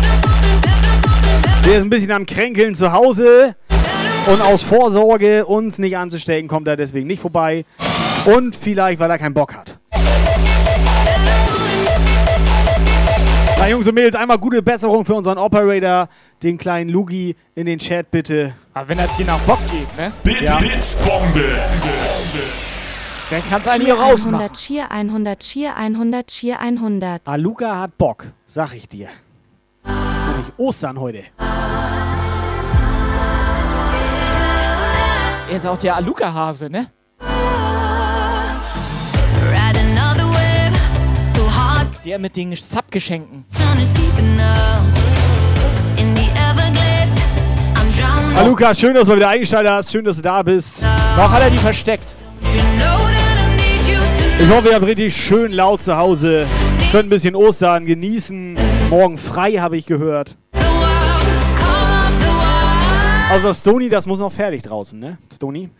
[1.64, 3.54] der ist ein bisschen am Kränkeln zu Hause
[4.26, 7.64] und aus Vorsorge, uns nicht anzustecken, kommt er deswegen nicht vorbei.
[8.24, 9.78] Und vielleicht, weil er keinen Bock hat.
[13.58, 16.08] Na, Jungs und Mädels, einmal gute Besserung für unseren Operator,
[16.42, 18.54] den kleinen Lugi, in den Chat bitte.
[18.72, 20.10] Aber wenn das hier nach Bock geht, ne?
[20.24, 20.56] Blitz, Ja.
[20.56, 21.44] Blitzbombe.
[23.30, 24.34] Dann kannst du einen hier rausmachen.
[24.34, 27.28] 100, Cheer 100, Cheer 100, Cheer 100.
[27.28, 29.08] Aluka hat Bock, sag ich dir.
[29.84, 31.24] Nämlich Ostern heute.
[35.50, 36.86] Er ist auch der Aluka-Hase, ne?
[42.04, 43.44] Der mit den Subgeschenken.
[48.38, 48.64] drowning.
[48.66, 49.92] Ah, schön, dass du wieder eingeschaltet hast.
[49.92, 50.82] Schön, dass du da bist.
[50.82, 52.16] Noch hat er die versteckt.
[54.40, 56.46] Ich hoffe, ihr habt richtig schön laut zu Hause.
[56.92, 58.56] Könnt ein bisschen Ostern genießen.
[58.88, 60.36] Morgen frei, habe ich gehört.
[63.32, 65.18] Außer Stony, das muss noch fertig draußen, ne?
[65.34, 65.70] Stony?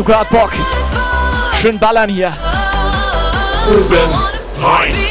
[0.00, 0.50] Luca hat Bock.
[1.60, 2.32] Schön ballern hier.
[3.68, 4.10] Oben
[4.62, 5.09] rein.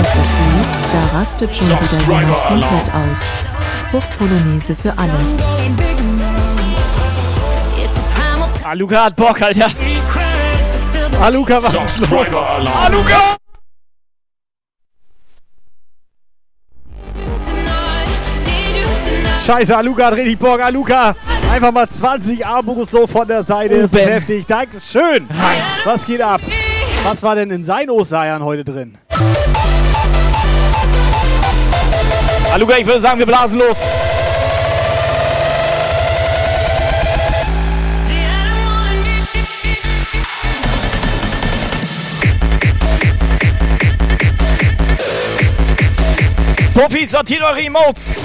[0.00, 0.22] ISSI,
[0.92, 3.30] da rastet schon wieder jemand Subscriber komplett aus.
[3.90, 5.12] Puff Polonaise für alle.
[8.64, 9.70] Ah, Luca hat Bock, Alter.
[11.20, 12.26] Ah, Luca, was ist los?
[12.32, 13.36] Ah, Luca!
[19.46, 20.60] Scheiße, Aluka hat richtig Bock.
[20.62, 21.14] Aluka,
[21.52, 23.74] einfach mal 20 Abos so von der Seite.
[23.74, 24.04] Ist Oben.
[24.08, 24.46] heftig.
[24.46, 25.28] Dankeschön.
[25.84, 26.40] Was geht ab?
[27.04, 28.96] Was war denn in seinen Ostereiern heute drin?
[32.58, 33.78] Luca, ich würde sagen, wir blasen los.
[46.74, 48.16] Puffy, sortiert eure Emotes.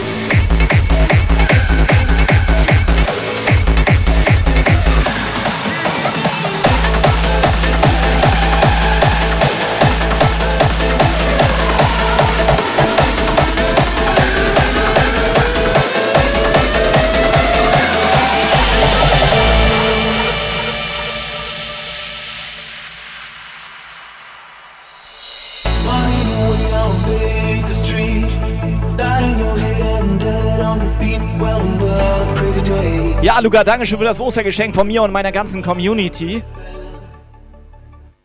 [33.40, 36.44] Luca, danke schön für das Ostergeschenk von mir und meiner ganzen Community.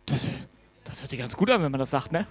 [0.07, 0.27] Das,
[0.85, 2.27] das hört sich ganz gut an, wenn man das sagt, ne?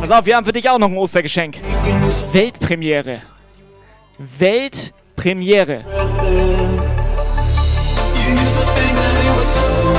[0.00, 1.58] Pass auf, wir haben für dich auch noch ein Ostergeschenk.
[2.32, 3.22] Weltpremiere.
[4.18, 5.84] Weltpremiere.
[9.44, 9.93] Ground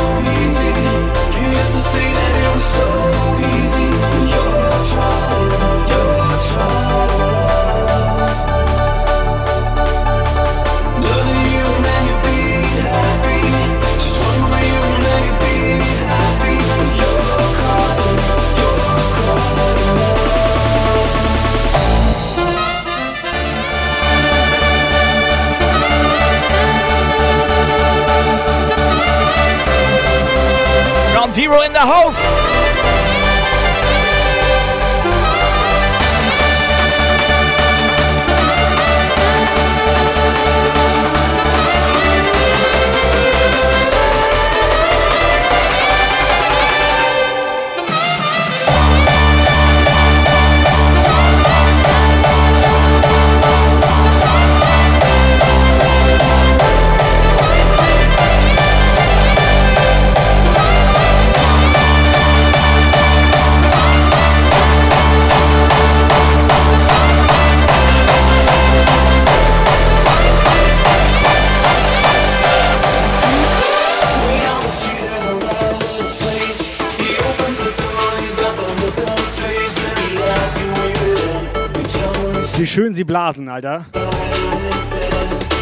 [82.95, 83.85] sie blasen, Alter.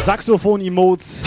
[0.06, 1.20] Saxophon-Emotes.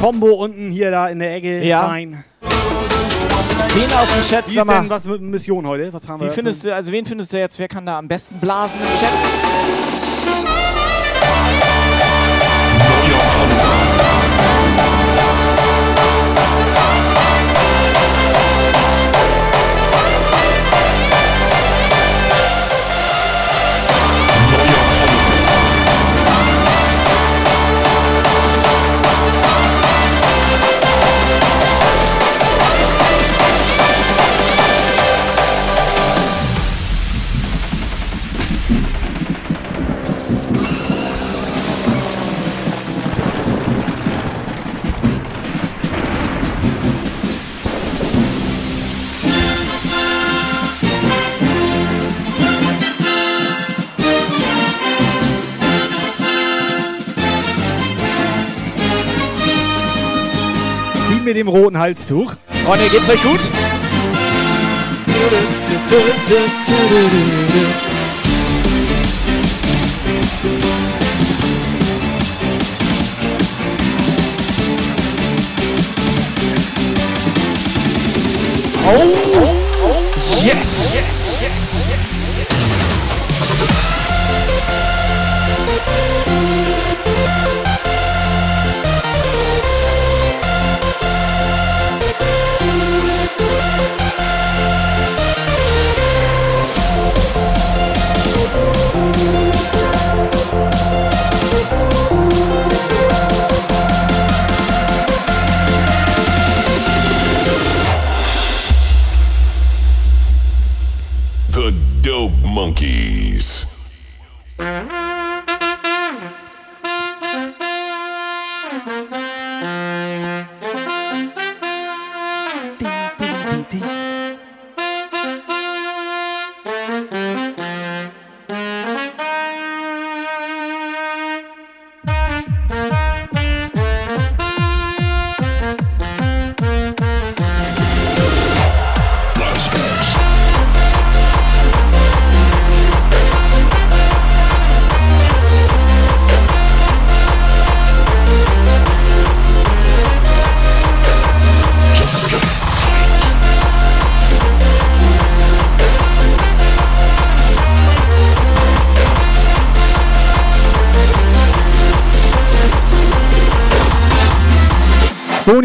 [0.00, 1.86] Combo unten hier da in der Ecke Ja.
[1.86, 2.24] rein.
[2.40, 5.92] Wen aus dem Chat, Wie sag mal, was mit Mission heute?
[5.92, 6.32] Was haben wie wir?
[6.32, 9.99] findest du, also wen findest du jetzt, wer kann da am besten blasen im Chat?
[61.50, 62.34] Roten Halstuch.
[62.64, 63.40] Freunde, geht's euch gut?
[78.86, 79.06] Oh,
[80.42, 80.80] yes!
[81.40, 81.59] The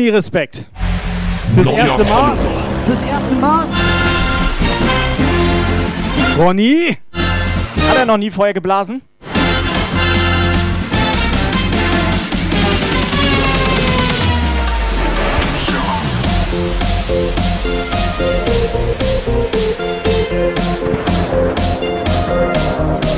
[0.10, 0.66] Respekt.
[1.56, 2.36] Fürs Neuer erste Mal.
[2.36, 2.64] Follower.
[2.86, 3.68] Fürs erste Mal.
[6.38, 6.98] Ronny.
[7.90, 9.02] Hat er noch nie vorher geblasen?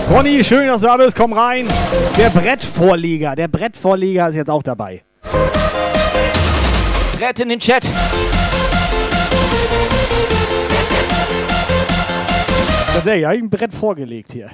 [0.10, 1.16] Ronny, schön, dass du da bist.
[1.16, 1.68] Komm rein.
[2.18, 3.36] Der Brettvorleger.
[3.36, 5.04] Der Brettvorleger ist jetzt auch dabei.
[7.18, 7.89] Brett in den Chat.
[12.93, 14.51] Tatsächlich, habe ich ein Brett vorgelegt hier.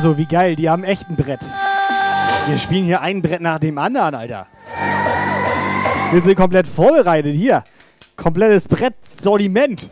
[0.00, 1.40] So wie geil, die haben echt ein Brett.
[2.46, 4.46] Wir spielen hier ein Brett nach dem anderen, Alter.
[6.12, 7.64] Wir sind komplett vorbereitet hier.
[8.16, 9.90] Komplettes Brett-Sortiment.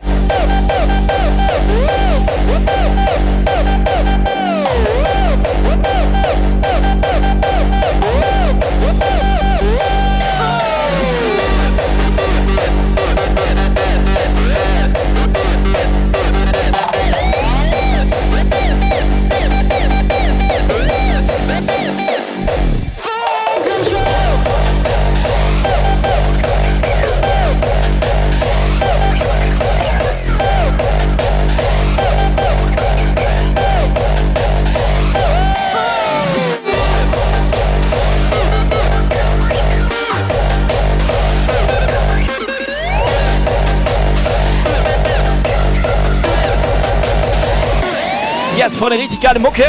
[48.79, 49.65] Eine richtig geile Mucke.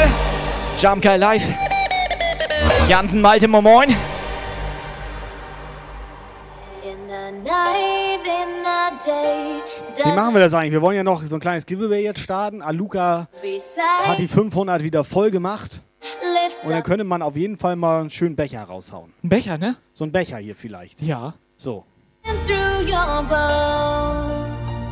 [0.79, 1.43] Jump Guy live.
[2.87, 3.95] Jansen, Malte, moin moin.
[10.03, 10.71] Wie machen wir das eigentlich?
[10.71, 12.61] Wir wollen ja noch so ein kleines Giveaway jetzt starten.
[12.61, 13.27] Aluka
[14.05, 15.81] hat die 500 wieder voll gemacht.
[16.63, 19.11] Und dann könnte man auf jeden Fall mal einen schönen Becher raushauen.
[19.23, 19.75] Ein Becher, ne?
[19.93, 21.01] So ein Becher hier vielleicht.
[21.01, 21.33] Ja.
[21.57, 21.83] So.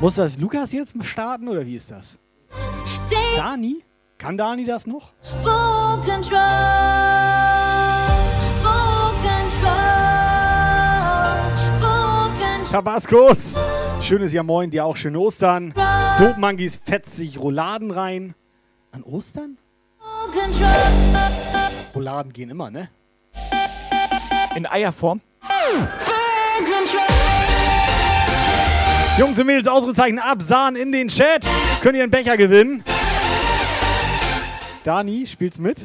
[0.02, 2.18] Muss das Lukas jetzt starten oder wie ist das?
[3.36, 3.84] Dani?
[4.18, 5.12] Kann Dani das noch?
[5.22, 6.40] Full control.
[8.64, 9.70] Full control.
[11.80, 12.72] Full control.
[12.72, 13.38] Tabascos!
[14.02, 15.72] Schönes Jahr Moin, dir auch schöne Ostern.
[16.18, 18.34] Dope Monkeys fetzt sich Rouladen rein.
[18.92, 19.58] An Ostern?
[21.94, 22.90] Rouladen gehen immer, ne?
[24.56, 25.22] In Eierform.
[29.20, 31.46] Jungs und Mädels, Ausrufezeichen absahen in den Chat.
[31.82, 32.84] Könnt ihr einen Becher gewinnen?
[34.88, 35.80] Dani, spielst mit?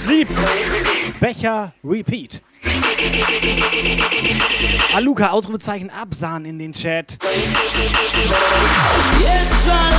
[0.00, 0.28] Sleep.
[1.20, 2.40] Becher, Repeat.
[4.94, 7.18] Aluka, Ausrufezeichen absahen in den Chat.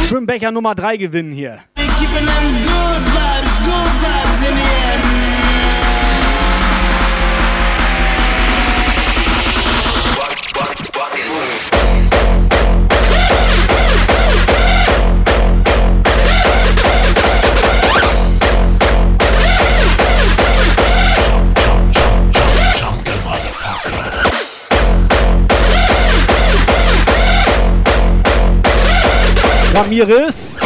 [0.07, 1.59] Schwimmbecher Nummer 3 gewinnen hier.
[1.75, 5.28] Keeping them good vibes, good vibes in the air.
[29.79, 30.57] Ramirez.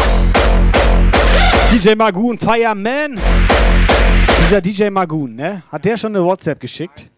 [1.72, 3.20] DJ Magoon, Fireman.
[4.40, 5.62] Dieser DJ Magoon, ne?
[5.72, 7.13] Hat der schon eine WhatsApp geschickt?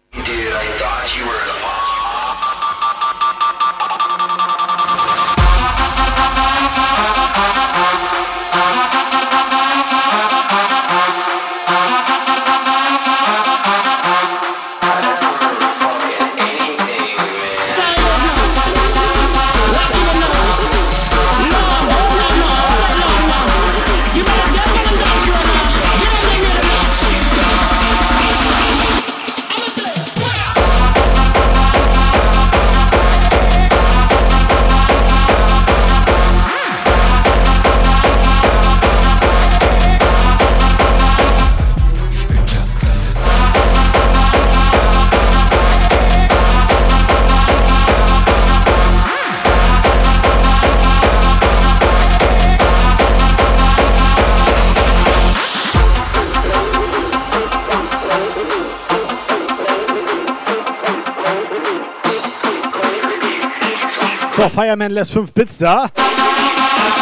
[64.36, 65.88] So, Fireman lässt 5 Bits da.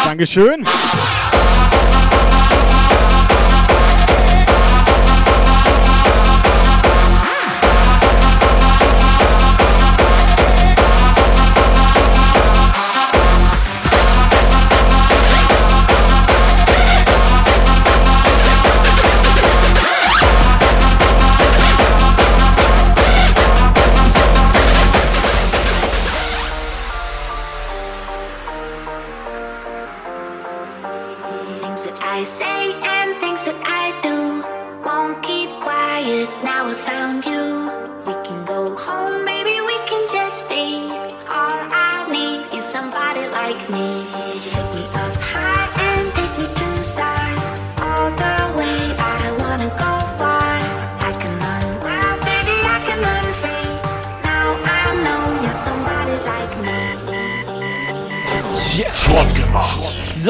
[0.05, 0.65] Dankeschön.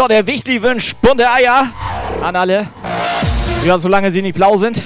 [0.08, 1.72] Der Wichti wünscht bunte Eier
[2.22, 2.68] an alle.
[3.66, 4.82] Ja, solange sie nicht blau sind.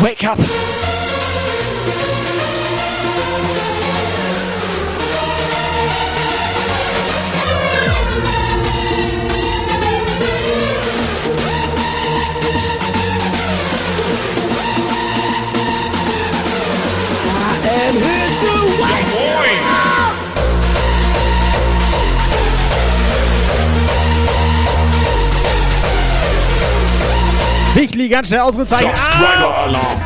[0.00, 0.38] Wake up!
[27.98, 28.90] Wichli, ganz schnell Ausrufezeichen.
[28.96, 29.64] Subscriber Ah!
[29.64, 30.02] Alarm.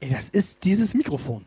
[0.00, 1.44] Ey, das ist dieses Mikrofon.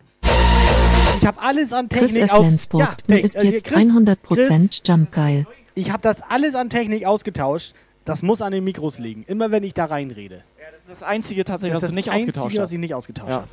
[1.19, 2.31] Ich habe alles an Chris Technik F.
[2.31, 2.45] aus...
[2.45, 5.47] Lensburg, du hey, ist äh, jetzt Chris, 100% Chris, Jump geil.
[5.73, 7.73] Ich habe das alles an Technik ausgetauscht.
[8.05, 9.23] Das muss an den Mikros liegen.
[9.27, 10.43] Immer wenn ich da reinrede.
[10.57, 12.71] Das ist das einzige tatsächlich, Das was ist du nicht das Einzige, ausgetauscht was hast.
[12.71, 13.35] ich nicht ausgetauscht Ja.
[13.37, 13.47] habe.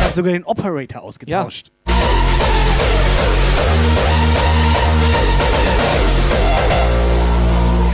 [0.00, 1.70] Ich habe sogar den Operator ausgetauscht.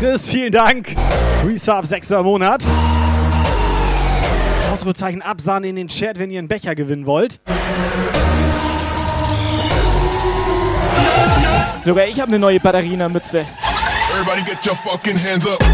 [0.04, 0.94] Chris, vielen Dank.
[1.46, 2.62] Resub, sechster Monat.
[4.70, 7.40] Ausrufezeichen Absahne in den Chat, wenn ihr einen Becher gewinnen wollt.
[11.82, 13.46] Sogar ich habe eine neue Batterie in der Mütze.
[14.12, 15.64] Everybody get your fucking hands up.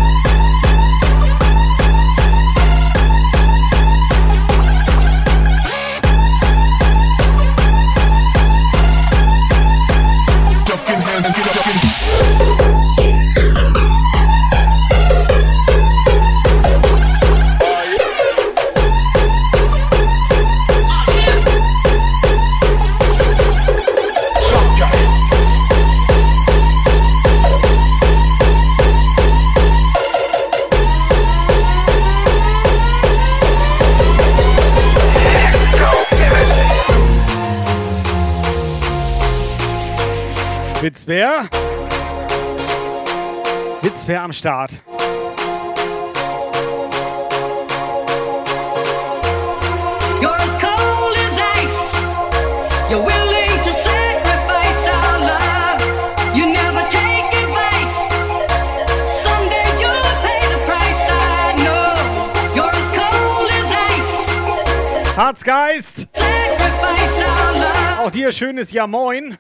[62.75, 65.15] As cold as ice.
[65.15, 66.09] Harzgeist.
[66.17, 67.90] Sacrifice our love.
[68.01, 69.37] Auch dir schönes Ja Moin.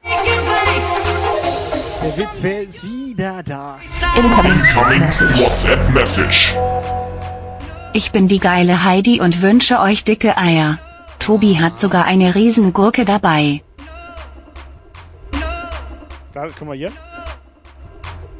[2.05, 3.81] Der Witzbär ist wieder da.
[4.15, 4.61] Incoming
[5.39, 6.55] WhatsApp Message.
[7.95, 10.79] Ich bin die geile Heidi und wünsche euch dicke Eier.
[11.19, 13.63] Tobi hat sogar eine Riesengurke dabei.
[16.35, 16.93] Da, guck mal hier.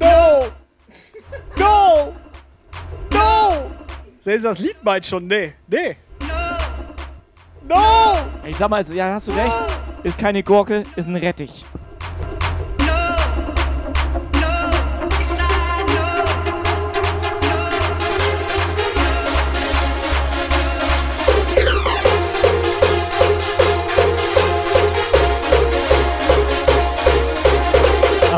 [0.01, 0.45] No!
[1.57, 2.13] No!
[3.11, 3.71] No!
[4.23, 5.97] Selbst das Lied meint schon, nee, nee.
[7.71, 7.77] No!
[8.45, 9.57] Ich sag mal, ja, hast du recht.
[10.03, 11.65] Ist keine Gurke, ist ein Rettich.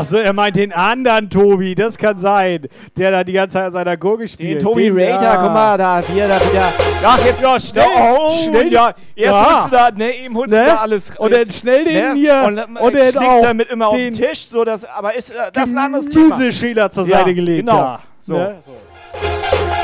[0.03, 2.67] Achso, er meint den anderen Tobi, das kann sein.
[2.97, 4.61] Der da die ganze Zeit an seiner Gurke spielt.
[4.61, 5.35] Den Tobi Den- Rater, ja.
[5.41, 6.65] guck mal, da, wie er da wieder.
[7.05, 7.85] Ach, jetzt Ja, schnell,
[8.17, 8.67] Oh, schnell.
[8.71, 9.53] Ja, erst Ja.
[9.55, 10.59] holst du da, ne, eben holst Ne?
[10.59, 11.17] du da alles.
[11.17, 12.13] Und dann schnell den ne?
[12.15, 12.43] hier.
[12.45, 15.35] Und, dann Und dann schlägst damit immer auf den Tisch, so dass, aber ist, äh,
[15.53, 16.35] das ist ein anderes Thema.
[16.37, 17.59] Gemüseschäler zur Seite gelegt.
[17.65, 17.77] Genau.
[17.77, 17.99] Da.
[18.19, 18.33] So.
[18.33, 18.55] Ne?
[18.61, 19.82] Someday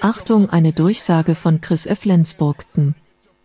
[0.00, 2.04] Achtung, eine Durchsage von Chris F.
[2.04, 2.94] Lensburgten.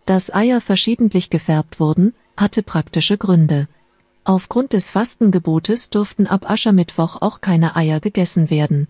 [0.06, 3.68] Dass Eier verschiedentlich gefärbt wurden, hatte praktische Gründe.
[4.24, 8.88] Aufgrund des Fastengebotes durften ab Aschermittwoch auch keine Eier gegessen werden.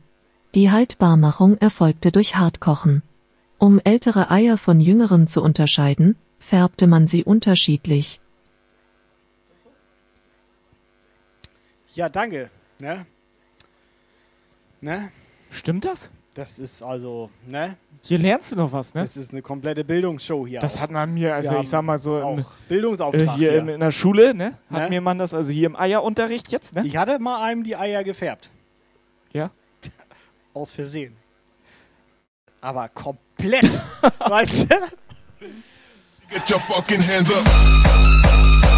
[0.55, 3.03] Die Haltbarmachung erfolgte durch Hartkochen.
[3.59, 8.21] Um ältere Eier von jüngeren zu unterscheiden, färbte man sie unterschiedlich.
[11.95, 12.51] Ja, danke.
[12.79, 13.07] Ne?
[14.83, 15.11] Ne?
[15.51, 16.11] Stimmt das?
[16.35, 17.77] Das ist also, ne?
[18.03, 19.03] Hier lernst du noch was, ne?
[19.03, 20.59] Das ist eine komplette Bildungsshow hier.
[20.61, 20.81] Das auch.
[20.81, 23.61] hat man mir, also Wir ich sag mal so, im, Bildungsauftrag äh, hier hier.
[23.61, 24.59] in, in der Schule, ne?
[24.71, 24.89] Hat Ne?
[24.89, 26.85] mir man das, also hier im Eierunterricht jetzt, ne?
[26.87, 28.51] Ich hatte mal einem die Eier gefärbt.
[29.33, 29.51] Ja.
[30.55, 31.17] Aus Versehen.
[32.61, 33.65] Aber komplett.
[34.19, 34.67] weißt du?
[36.29, 38.72] Get your fucking hands up.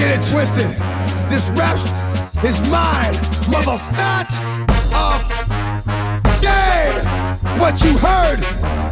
[0.00, 0.72] Get it twisted.
[1.28, 1.76] This rap
[2.42, 3.12] is mine,
[3.52, 3.76] mother.
[3.76, 4.32] It's not
[4.96, 5.12] a
[6.40, 6.96] game.
[7.60, 8.40] What you heard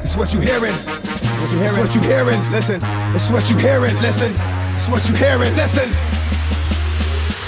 [0.05, 0.77] is what you hearing.
[0.77, 1.65] What you hearing?
[1.65, 2.41] It's what you hearing.
[2.53, 2.81] Listen.
[3.17, 3.95] It's what you hearing.
[4.05, 4.33] Listen.
[4.77, 5.57] It's what you hearing.
[5.57, 5.89] Listen.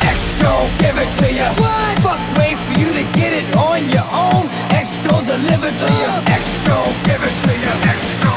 [0.09, 1.53] X gon' give it to ya.
[1.61, 1.99] What?
[2.01, 4.49] Fuck, wait for you to get it on your own.
[4.73, 6.13] X gon' deliver to ya.
[6.33, 7.73] X gon' give it to ya.
[7.93, 8.30] X gon'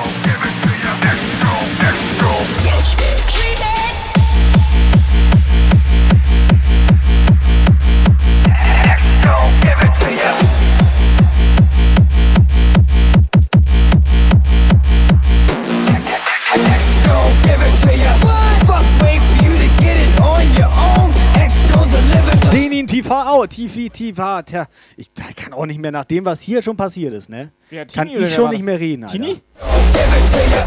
[23.16, 24.68] Oh, TV, TV, tja.
[24.98, 27.52] Ich kann auch nicht mehr nach dem, was hier schon passiert ist, ne?
[27.70, 29.14] Wer, kann ich schon nicht mehr reden, Alter.
[29.14, 29.42] Tini?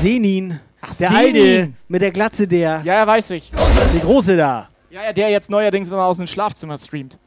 [0.00, 0.60] Senin.
[1.00, 1.16] der Senin.
[1.16, 2.82] alte mit der Glatze, der.
[2.84, 3.50] Ja, ja, weiß ich.
[3.50, 4.68] Der große da.
[4.90, 7.18] Ja, ja, der jetzt neuerdings immer aus dem Schlafzimmer streamt.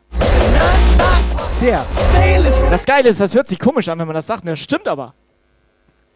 [1.61, 1.85] Der.
[2.71, 4.45] Das Geile ist, das hört sich komisch an, wenn man das sagt.
[4.45, 4.51] ne?
[4.51, 5.13] Das stimmt aber.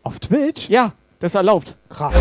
[0.03, 0.69] Auf Twitch?
[0.69, 1.75] Ja, das ist erlaubt.
[1.89, 2.13] Krass.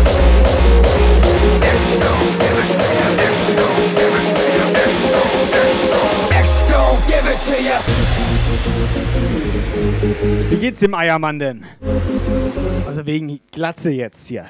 [10.49, 11.65] Wie geht's dem Eiermann denn?
[12.87, 14.45] Also wegen Glatze jetzt hier.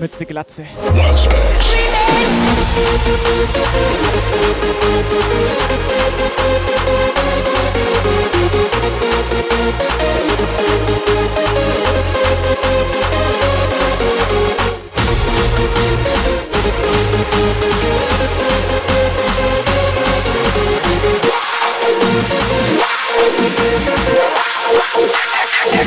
[0.00, 0.64] Mütze Glatze.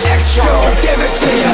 [0.07, 0.43] Extra,
[0.81, 1.51] give it to ya.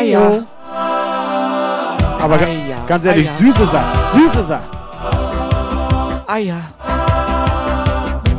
[0.00, 0.44] Eier.
[2.22, 3.38] Aber Eier, ganz ehrlich, Eier.
[3.38, 3.98] süße Sache.
[4.14, 4.62] Süße Sache.
[6.26, 6.60] Eier.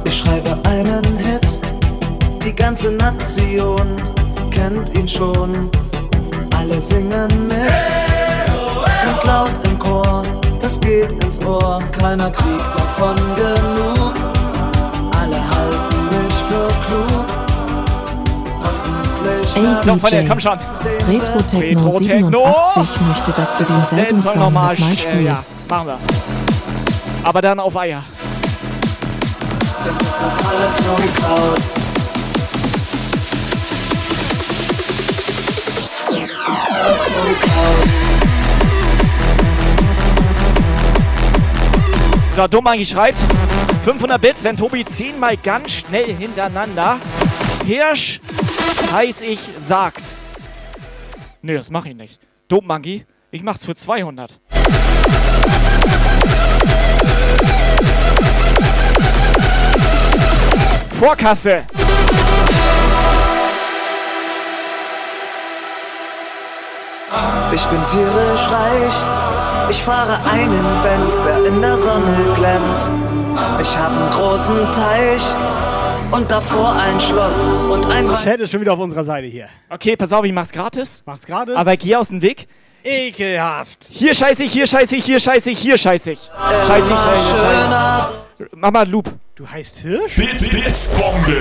[0.03, 1.59] Ich schreibe einen Hit,
[2.43, 4.01] die ganze Nation
[4.49, 5.69] kennt ihn schon.
[6.57, 7.73] Alle singen mit,
[9.05, 10.23] ganz laut im Chor,
[10.59, 11.83] das geht ins Ohr.
[11.91, 14.00] Keiner kriegt davon genug,
[19.55, 20.27] Ey, der, DJ.
[20.27, 20.59] komm schon.
[21.09, 22.29] Retro Techno Retro-Techno.
[22.29, 24.73] 87 möchte, dass du denselben Den Song nochmal.
[24.75, 25.69] nochmal Äh, ja, spielst.
[25.69, 25.97] machen wir.
[27.23, 28.03] Aber dann auf Eier.
[29.85, 31.57] Denn das ist alles nur geklaut.
[36.07, 37.87] Das ist alles nur geklaut.
[42.35, 43.17] So, Dummangi schreibt
[43.83, 46.97] 500 Bits, wenn Tobi zehnmal ganz schnell hintereinander
[47.65, 48.19] Hirsch
[48.91, 50.03] heiß ich sagt.
[51.41, 52.19] Nee, das mach ich nicht.
[52.47, 54.39] Dummangi, ich mach's für 200.
[60.99, 61.63] Vorkasse.
[67.53, 68.93] Ich bin tierisch reich.
[69.69, 72.91] Ich fahre einen Benz, der in der Sonne glänzt.
[73.61, 75.21] Ich habe einen großen Teich
[76.11, 79.47] und davor ein Schloss und ein Chat ist schon wieder auf unserer Seite hier.
[79.69, 81.03] Okay, pass auf, ich mach's gratis.
[81.05, 81.55] Mach's gratis.
[81.55, 82.47] Aber geh aus dem Weg.
[82.83, 83.85] Ekelhaft.
[83.89, 86.19] Hier scheiße ich, hier scheiße ich, hier scheiße ich, hier scheiße ich.
[86.67, 87.35] Scheiße ich, scheiße
[88.39, 88.47] ich.
[88.55, 89.13] Mach mal einen Loop.
[89.35, 90.15] Du heißt Hirsch?
[90.15, 91.37] Blitz, Blitzbombe.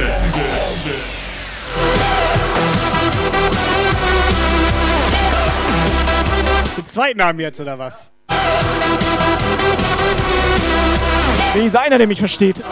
[6.76, 8.10] Den zweiten Namen jetzt, oder was?
[11.54, 12.62] Wenigstens einer, der mich versteht.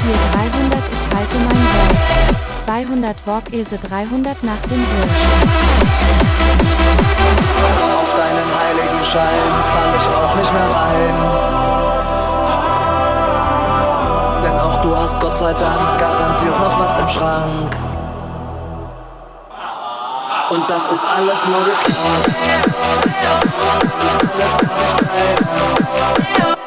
[0.00, 2.49] Tier 300, ich halte mein Wort.
[2.70, 5.10] 200 Walk Ese 300 nach dem Hirsch.
[8.00, 11.16] Auf deinen heiligen Schein fall ich auch nicht mehr rein.
[14.44, 17.76] Denn auch du hast Gott sei Dank garantiert noch was im Schrank.
[20.50, 22.24] Und das ist alles nur geklaut.
[23.80, 24.78] Das ist alles gar
[26.46, 26.59] nicht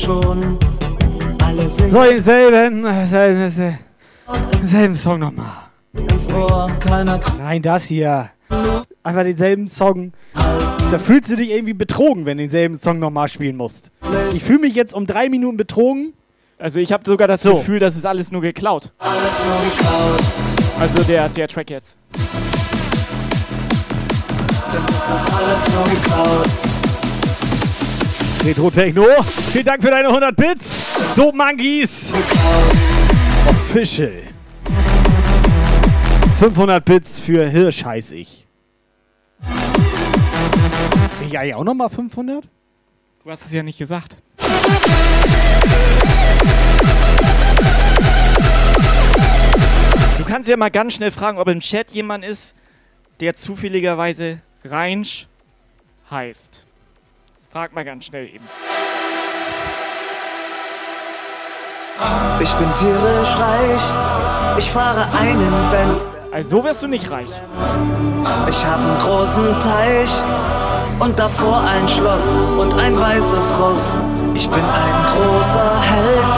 [0.00, 0.58] schon.
[1.42, 3.78] Alle singen So, denselben, selben, selben,
[4.66, 5.46] selben Song nochmal.
[7.38, 8.30] Nein, das hier.
[9.02, 10.12] Einfach denselben Song.
[10.34, 13.90] Da fühlst du dich irgendwie betrogen, wenn du denselben Song nochmal spielen musst.
[14.34, 16.14] Ich fühle mich jetzt um drei Minuten betrogen.
[16.58, 17.54] Also ich habe sogar das So.
[17.54, 18.92] Gefühl, das ist alles nur geklaut.
[18.98, 20.22] alles nur geklaut.
[20.80, 21.96] Also der, der Track jetzt.
[24.72, 26.79] Denn es ist alles nur geklaut.
[28.42, 31.14] Retro Techno, vielen Dank für deine 100 Bits.
[31.14, 32.10] So, Monkeys.
[33.46, 34.22] Official.
[36.38, 38.46] 500 Bits für Hirsch heiß ich.
[41.28, 42.48] Ich eigentlich auch nochmal 500?
[43.22, 44.16] Du hast es ja nicht gesagt.
[50.16, 52.54] Du kannst ja mal ganz schnell fragen, ob im Chat jemand ist,
[53.20, 55.28] der zufälligerweise Reinsch
[56.10, 56.62] heißt.
[57.52, 58.44] Frag mal ganz schnell eben.
[62.40, 64.56] Ich bin tierisch reich.
[64.56, 66.10] Ich fahre einen Benz.
[66.30, 67.28] Also so wirst du nicht reich.
[68.48, 70.08] Ich habe einen großen Teich
[71.00, 73.96] und davor ein Schloss und ein weißes Ross.
[74.36, 76.30] Ich bin ein großer Held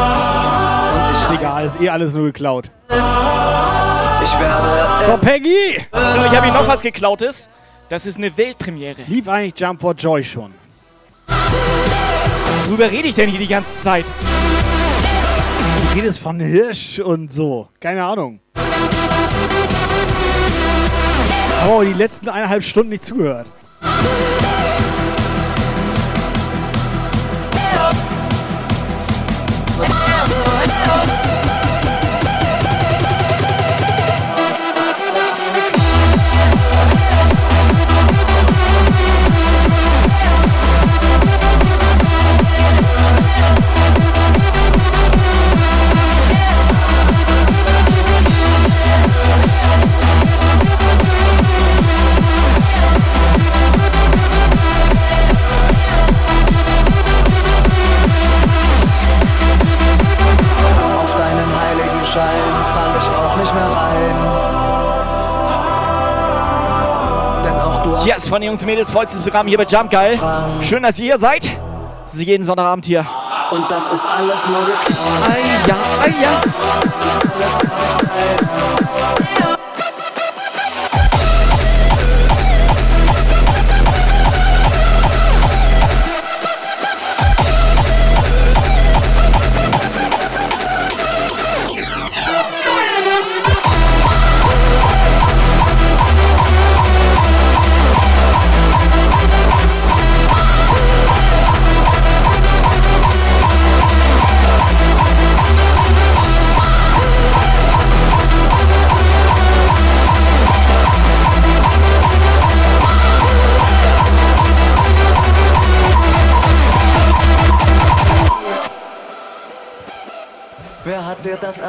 [0.95, 2.71] und ich Egal, ist eh alles nur geklaut.
[2.89, 5.11] Ich werde.
[5.11, 5.87] So, Peggy!
[5.93, 7.51] So, ich habe hier noch was geklautes.
[7.91, 9.03] Das ist eine Weltpremiere.
[9.07, 10.55] Lief eigentlich Jump for Joy schon?
[12.67, 14.05] Worüber rede ich denn hier die ganze Zeit?
[15.93, 17.69] Du redest von Hirsch und so.
[17.81, 18.41] Keine Ahnung.
[21.63, 23.47] Aber die letzten eineinhalb Stunden nicht zugehört.
[62.17, 64.17] Heiligen Schein fall ich auch nicht mehr rein.
[67.45, 70.19] Denn auch du hast Yes, von Jungs und Mädels, vollstes Programm hier bei Jump Geil.
[70.63, 71.45] Schön, dass ihr hier seid.
[72.07, 73.07] Sie sind jeden Sonntagabend hier.
[73.51, 74.99] Und das ist alles nur geklaut.
[75.31, 76.41] Ei, ja, ei, ja.
[76.83, 79.32] Das ist alles gar nicht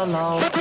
[0.03, 0.51] erlaubt?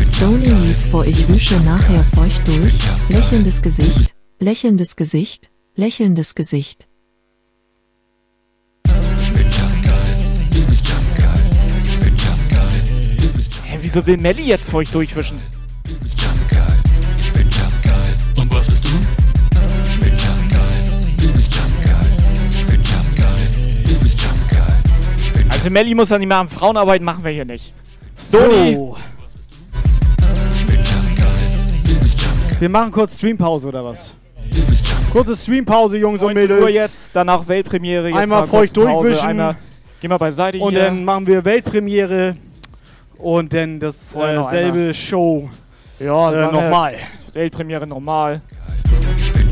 [0.03, 2.73] Stony ließ vor ich wische nachher feucht durch,
[3.09, 6.87] lächelndes Gesicht, lächelndes Gesicht, lächelndes Gesicht.
[13.65, 15.39] Hä, wieso will Melly jetzt vor euch durchwischen?
[18.37, 18.89] Und was bist du?
[19.89, 21.13] Ich bin Jump geil.
[21.17, 22.05] Du bist Jump geil.
[22.51, 23.47] Ich bin Jump geil.
[23.87, 25.45] Du bist Jump geil.
[25.49, 27.73] Also Melly muss dann nicht mehr am Frauenarbeit machen wir hier nicht.
[28.15, 28.75] Stony!
[28.75, 28.97] So.
[32.59, 34.15] Wir machen kurz Streampause oder was?
[35.11, 36.61] Kurze Streampause, Jungs und 19 Mädels.
[36.61, 38.07] Uhr jetzt, danach Weltpremiere.
[38.07, 39.27] Jetzt Einmal feucht durchwischen.
[39.27, 39.55] Einmal,
[40.01, 40.85] geh mal beiseite Und hier.
[40.85, 42.35] dann machen wir Weltpremiere
[43.19, 44.93] und dann das Vorher äh.
[44.93, 45.47] Show
[45.99, 46.95] ja, äh, dann, nochmal.
[47.33, 48.41] Weltpremiere normal.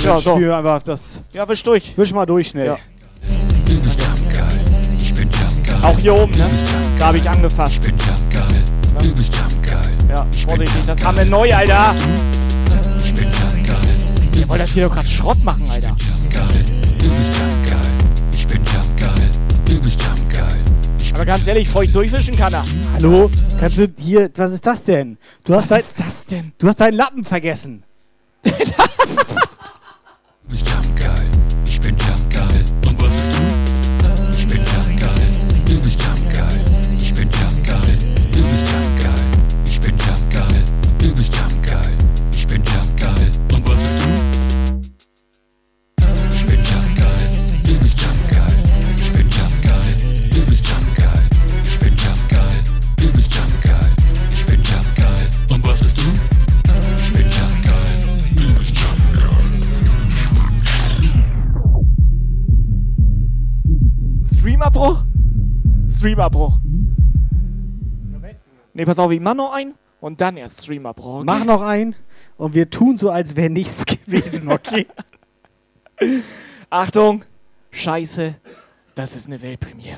[0.04, 0.36] Ja, so.
[0.36, 1.20] Spiel einfach das.
[1.32, 1.96] Ja, wisch durch.
[1.96, 2.66] Wisch mal durch schnell.
[2.68, 2.78] Ja.
[5.84, 6.48] Auch hier oben, ne?
[6.98, 7.80] Da habe ich angefasst.
[9.04, 9.82] Du bist Jump geil.
[10.10, 11.94] Ja, vorsichtig, das haben wir neu, Alter.
[14.46, 15.96] Ihr wollt das hier doch gerade Schrott machen, Alter.
[17.00, 17.82] Du bist Jump geil.
[18.32, 19.32] Ich bin Jump geil.
[19.66, 20.08] Du bist
[21.16, 22.64] Aber ganz ehrlich, feucht durchwischen kann er.
[22.94, 23.32] Hallo?
[23.60, 25.18] Kannst du hier, was ist das denn?
[25.46, 26.52] Du hast Was dein, ist das denn?
[26.60, 27.82] Du hast deinen Lappen vergessen.
[28.44, 28.52] Du
[30.48, 30.68] bist
[66.06, 66.60] Streamabbruch.
[68.74, 71.16] Ne, pass auf, ich mach noch ein und dann erst Streamabbruch.
[71.16, 71.24] Okay?
[71.26, 71.96] Mach noch ein
[72.38, 74.86] und wir tun so, als wäre nichts gewesen, okay?
[76.70, 77.24] Achtung,
[77.72, 78.36] Scheiße,
[78.94, 79.98] das ist eine Weltpremiere.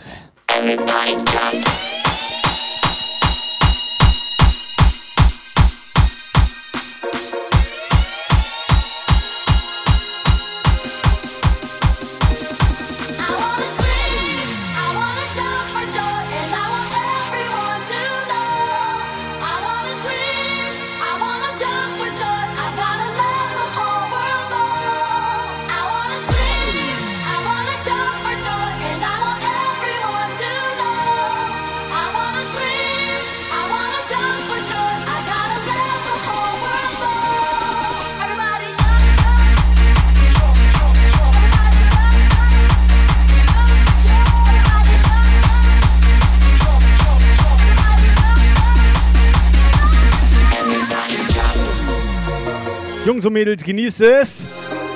[53.08, 54.46] Jungs und Mädels, genießt es.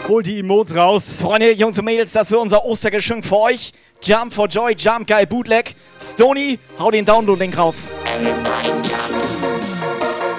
[0.06, 1.16] Holt die Emotes raus.
[1.18, 3.72] Freunde, Jungs und Mädels, das ist unser Ostergeschenk für euch.
[4.02, 5.74] Jump for Joy, Jump Guy Bootleg.
[5.98, 7.88] Stony, hau den Download-Link raus.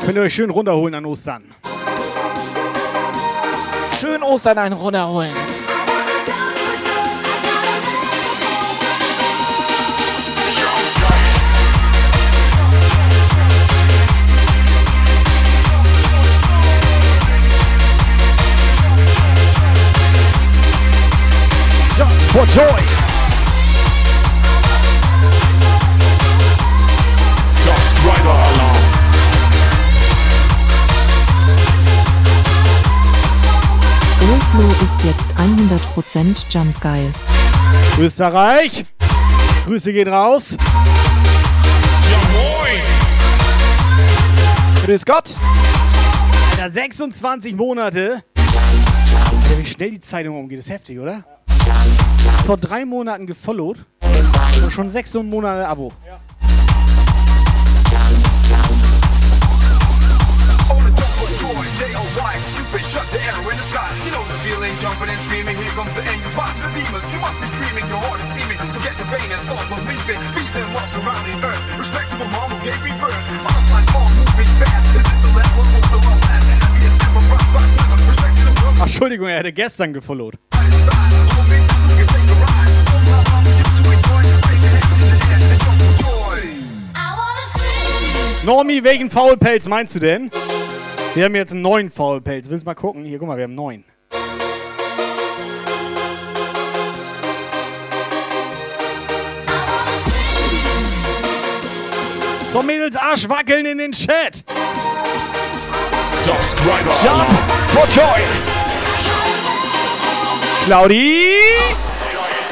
[0.04, 1.44] Könnt ihr euch schön runterholen an Ostern.
[3.98, 5.32] Schön Ostern einen runterholen.
[22.32, 22.82] For joy.
[27.50, 28.76] Subscriber Alarm.
[34.22, 37.12] Olflo ist jetzt 100% Jump geil.
[37.98, 38.86] Österreich.
[39.66, 40.56] Grüße gehen raus.
[44.86, 45.34] Grüß Gott.
[46.52, 48.24] Alter, 26 Monate.
[48.36, 51.24] Alter, wie schnell die Zeitung umgeht, ist heftig, oder?
[52.46, 53.84] Vor drei Monaten gefollowt.
[54.62, 55.92] Und schon sechs Monate Abo.
[78.78, 80.38] Ach, Entschuldigung, er hätte gestern gefollowt.
[88.44, 90.28] Normi, welchen Faulpelz meinst du denn?
[91.14, 92.50] Wir haben jetzt einen neuen Faulpelz.
[92.50, 93.04] Willst du mal gucken?
[93.04, 93.84] Hier, guck mal, wir haben einen neuen.
[102.52, 104.44] So, Mädels, Arsch wackeln in den Chat.
[106.12, 107.28] Subscriber Jump
[107.68, 108.22] for Joy.
[110.64, 111.28] Claudi.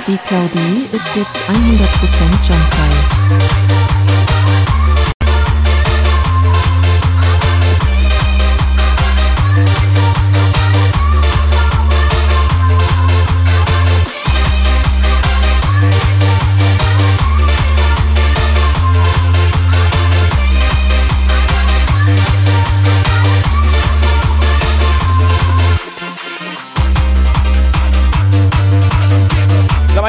[0.07, 3.80] Die Claudie ist jetzt 100% Jump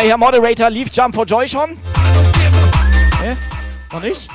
[0.02, 1.78] mal, Herr Moderator, lief Jump for Joy schon?
[3.22, 3.36] Hä?
[3.92, 4.30] Noch nicht?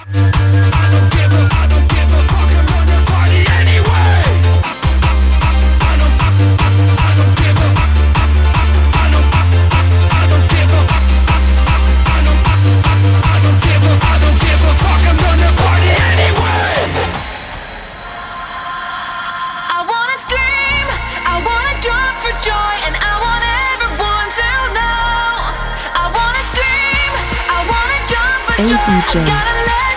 [28.59, 29.19] Ey DJ,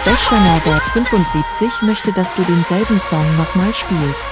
[0.03, 4.29] Wächter Norbert 75 möchte, dass du denselben Song nochmal spielst.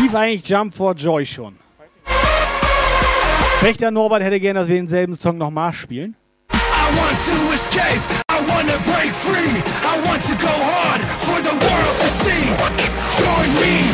[0.00, 1.56] Lief eigentlich Jump for Joy schon?
[3.60, 6.16] Wächter Norbert hätte gern, dass wir denselben Song nochmal spielen.
[6.52, 6.56] I
[6.96, 11.54] want to escape, I want to break free, I want to go hard for the
[11.64, 12.42] world to see.
[13.16, 13.84] Join me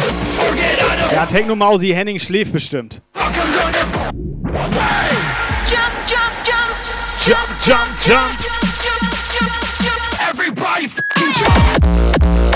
[0.41, 3.03] or get out of Ja, Techno Mausi Henning schläft bestimmt.
[3.13, 4.71] Fuck, I'm gonna...
[4.71, 5.44] hey!
[7.25, 8.39] jump, jump, jump.
[10.21, 12.54] Everybody fucking jump.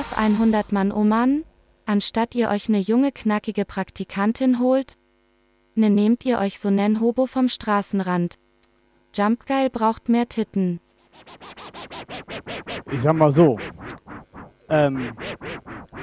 [0.00, 1.44] Dorf 100 Mann oh Oman,
[1.84, 4.94] anstatt ihr euch eine junge knackige Praktikantin holt,
[5.74, 8.36] ne nehmt ihr euch so nen Hobo vom Straßenrand.
[9.14, 10.80] Jumpgeil braucht mehr Titten.
[12.90, 13.58] Ich sag mal so,
[14.70, 15.14] ähm,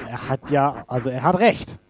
[0.08, 1.80] er hat ja, also er hat recht.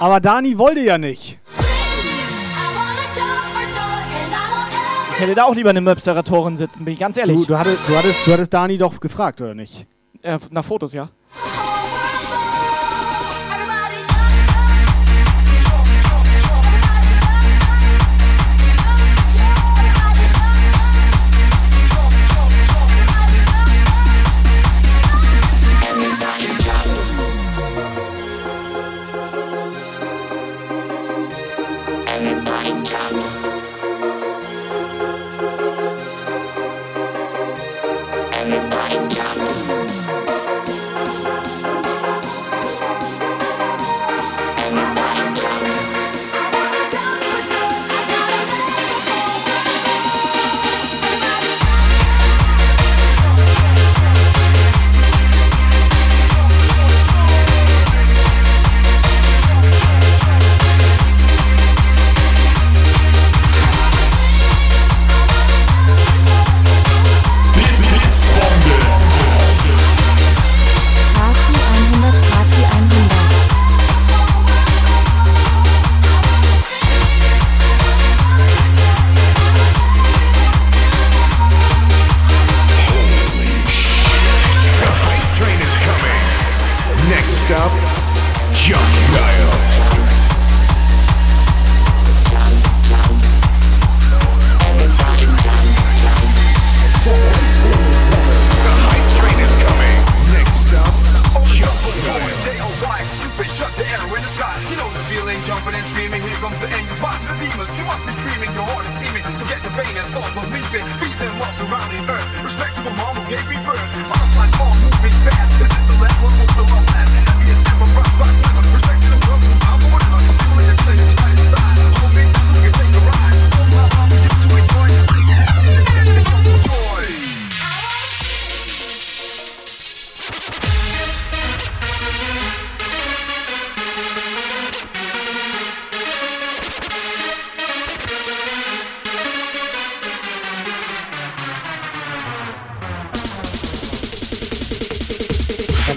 [0.00, 1.38] Aber Dani wollte ja nicht.
[5.14, 6.24] Ich hätte da auch lieber eine Möpsterer
[6.56, 7.38] sitzen, bin ich ganz ehrlich.
[7.38, 9.86] Du, du, hattest, du, hattest, du hattest Dani doch gefragt, oder nicht?
[10.22, 11.08] Äh, nach Fotos, ja.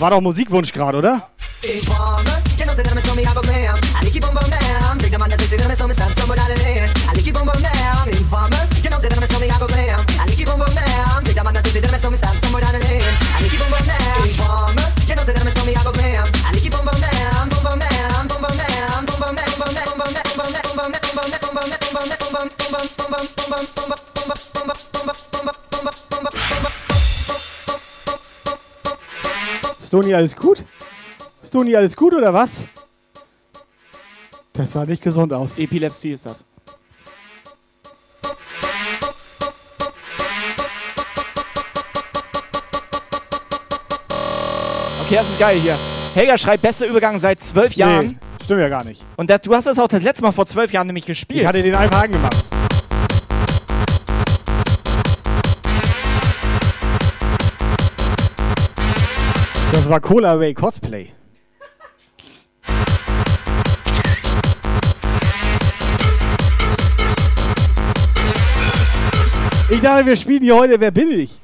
[0.07, 1.27] war doch Musikwunsch gerade, oder?
[29.97, 30.63] Stoni, alles gut?
[31.43, 32.61] Stoni, alles gut oder was?
[34.53, 35.57] Das sah nicht gesund aus.
[35.57, 36.45] Epilepsie ist das.
[45.03, 45.75] Okay, das ist geil hier.
[46.13, 48.07] Helga schreibt, bester Übergang seit zwölf Jahren.
[48.07, 49.03] Nee, stimmt ja gar nicht.
[49.15, 51.41] Und das, du hast das auch das letzte Mal vor zwölf Jahren nämlich gespielt.
[51.41, 52.46] Ich hatte den einfach angemacht.
[59.77, 61.09] Das war Cola Way Cosplay.
[69.69, 71.39] Ich dachte, wir spielen hier heute Wer bin ich?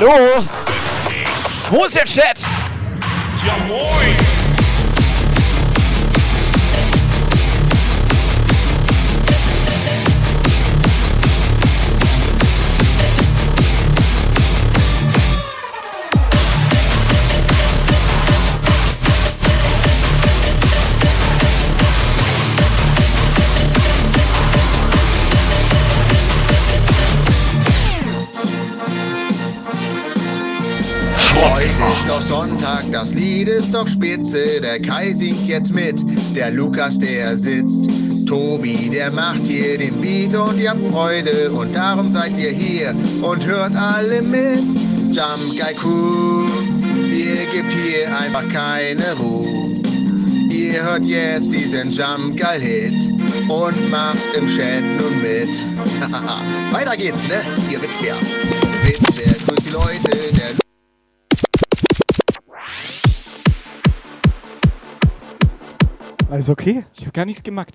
[0.00, 0.46] Hallo?
[1.68, 2.39] Wo ist der Chat?
[33.40, 34.60] Lied ist doch spitze.
[34.60, 36.04] Der Kai singt jetzt mit,
[36.36, 37.88] der Lukas, der sitzt.
[38.26, 41.50] Tobi, der macht hier den Beat und ihr habt Freude.
[41.50, 44.60] Und darum seid ihr hier und hört alle mit.
[45.16, 46.48] Jump Guy Crew,
[47.10, 49.80] ihr gebt hier einfach keine Ruhe.
[50.50, 52.92] Ihr hört jetzt diesen Jump Guy Hit
[53.48, 55.48] und macht im Chat nun mit.
[56.72, 57.42] Weiter geht's, ne?
[57.70, 58.16] Ihr Witzbär.
[58.84, 60.69] Witzbär, grüßt die Leute, der
[66.40, 66.86] Alles okay?
[66.94, 67.74] Ich habe gar nichts gemacht.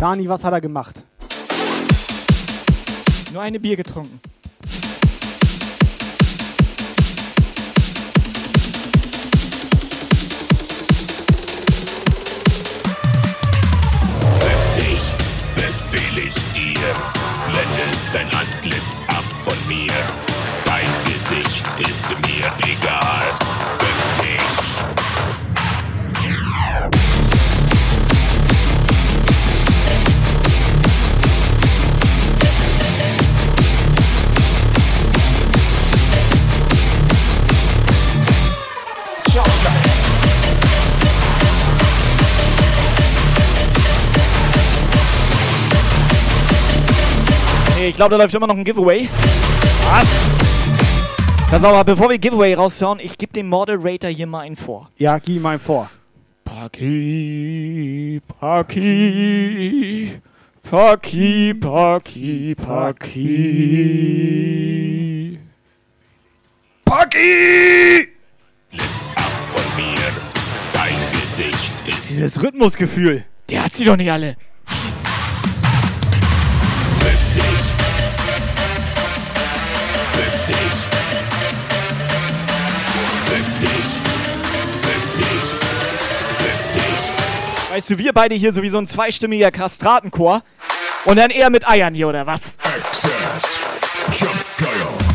[0.00, 1.04] Dani, was hat er gemacht?
[3.34, 4.18] Nur eine Bier getrunken.
[14.78, 15.14] Dich
[15.54, 16.80] befehl ich dir.
[17.50, 20.23] Blende dein Antlitz ab von mir.
[47.84, 49.10] Nee, ich glaube, da läuft immer noch ein Giveaway.
[49.10, 50.08] Was?
[51.50, 54.88] Pass auf, aber bevor wir Giveaway raushauen, ich gebe dem Moderator hier mal einen vor.
[54.96, 55.90] Ja, gib ihm einen vor.
[56.46, 60.18] Paki, Paki,
[60.62, 63.18] Paki, Paki, Paki.
[66.86, 68.08] Paki!
[68.70, 70.00] Blitz ab von mir.
[70.72, 73.26] Dein Gesicht ist Dieses Rhythmusgefühl.
[73.50, 74.38] Der hat sie doch nicht alle.
[87.74, 90.44] Weißt du, wir beide hier so wie so ein zweistimmiger Kastratenchor.
[91.06, 92.56] Und dann eher mit Eiern hier, oder was?
[92.62, 93.58] Access.
[94.12, 95.13] Jump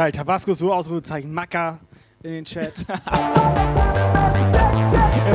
[0.00, 1.78] Geil, Tabasco so Ausrufezeichen, Macker.
[2.22, 2.72] in den Chat.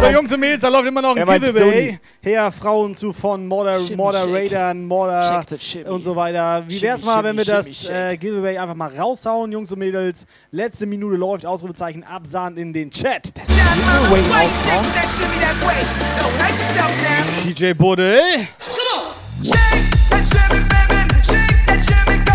[0.02, 2.00] so, Jungs und Mädels, da läuft immer noch ein Giveaway.
[2.20, 5.88] Her, Frauen zu von Shake that shimmy.
[5.88, 6.64] und so weiter.
[6.68, 10.26] Wie wär's mal, wenn wir das äh, Giveaway einfach mal raushauen, Jungs und Mädels?
[10.50, 13.36] Letzte Minute läuft, Ausrufezeichen, Absahn in den Chat.
[13.36, 14.84] Giveaway raushauen.
[17.46, 18.20] DJ Buddel.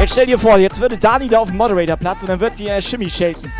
[0.01, 2.69] Jetzt stell dir vor, jetzt würde Dani da auf dem Moderator-Platz und dann wird sie
[2.69, 3.53] äh, Shimmy shaken.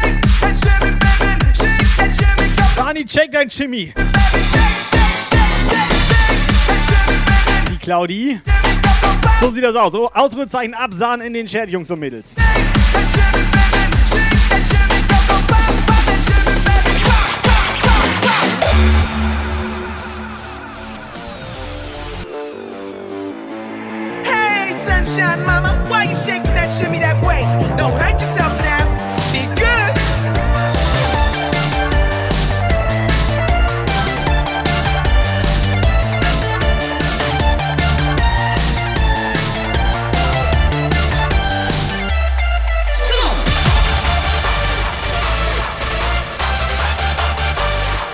[2.75, 3.93] Dani, check dein Chimmy.
[7.71, 8.41] Die Claudi.
[9.43, 9.93] So sieht das aus.
[9.93, 12.31] So, Ausrufezeichen Absahn in den Chat, Jungs und Mädels.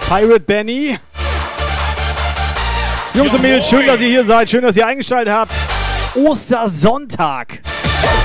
[0.08, 0.98] Pirate Benny.
[3.12, 4.48] Jungs und Mädels, schön, dass ihr hier seid.
[4.48, 5.50] Schön, dass ihr eingeschaltet habt.
[6.14, 7.60] Ostersonntag.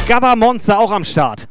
[0.08, 1.48] Gabba Monster auch am Start.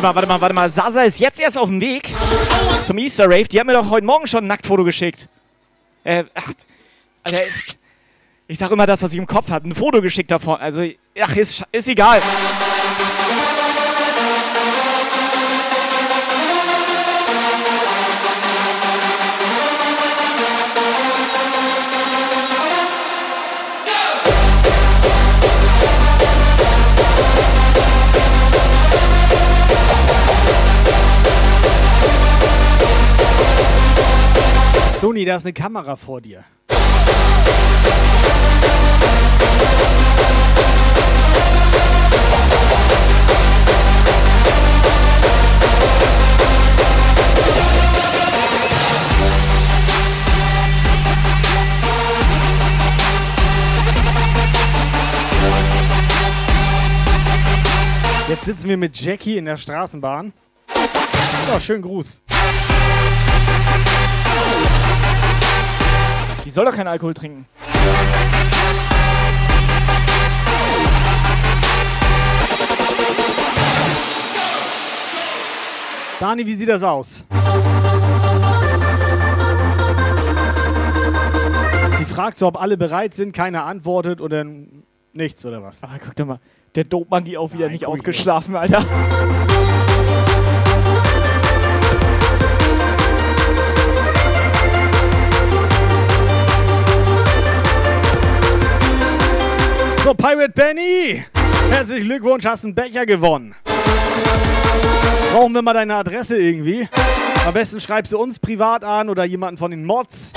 [0.00, 0.70] Warte mal, warte mal, warte mal.
[0.70, 2.12] Sasa ist jetzt erst auf dem Weg
[2.86, 3.48] zum Easter Rave.
[3.48, 5.28] Die hat mir doch heute Morgen schon ein Nacktfoto geschickt.
[6.04, 6.52] Äh, ach,
[7.24, 7.78] Alter, ich,
[8.46, 9.66] ich sag immer das, was ich im Kopf hatte.
[9.66, 10.54] Ein Foto geschickt davon.
[10.60, 10.84] Also,
[11.20, 12.22] ach, ist, ist egal.
[35.28, 36.42] Da ist eine Kamera vor dir.
[58.28, 60.32] Jetzt sitzen wir mit Jackie in der Straßenbahn.
[61.50, 62.22] Ja, schönen Gruß.
[66.48, 67.44] Die soll doch keinen Alkohol trinken.
[76.18, 77.22] Dani, wie sieht das aus?
[81.98, 84.46] Sie fragt so, ob alle bereit sind, keiner antwortet oder
[85.12, 85.82] nichts oder was.
[85.82, 86.40] Ah, guck doch mal.
[86.76, 88.82] Der Dope-Monkey auch wieder nicht ausgeschlafen, Alter.
[100.08, 101.22] So, Pirate Benny,
[101.68, 103.54] herzlichen Glückwunsch, hast einen Becher gewonnen.
[105.34, 106.88] Brauchen wir mal deine Adresse irgendwie?
[107.46, 110.32] Am besten schreibst du uns privat an oder jemanden von den Mods.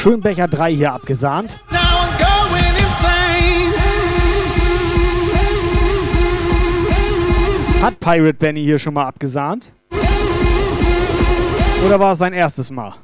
[0.00, 1.60] Schönbecher 3 hier abgesahnt.
[7.82, 9.74] Hat Pirate Benny hier schon mal abgesahnt?
[11.84, 12.94] Oder war es sein erstes Mal?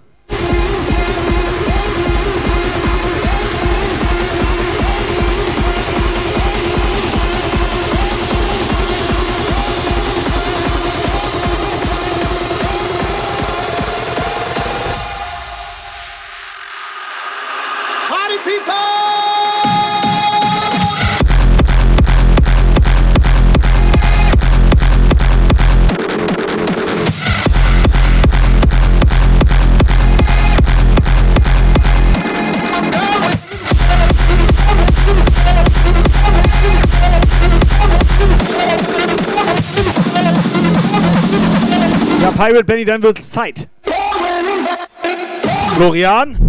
[42.36, 43.66] Pirate Benny, dann wird's Zeit.
[45.74, 46.45] Florian?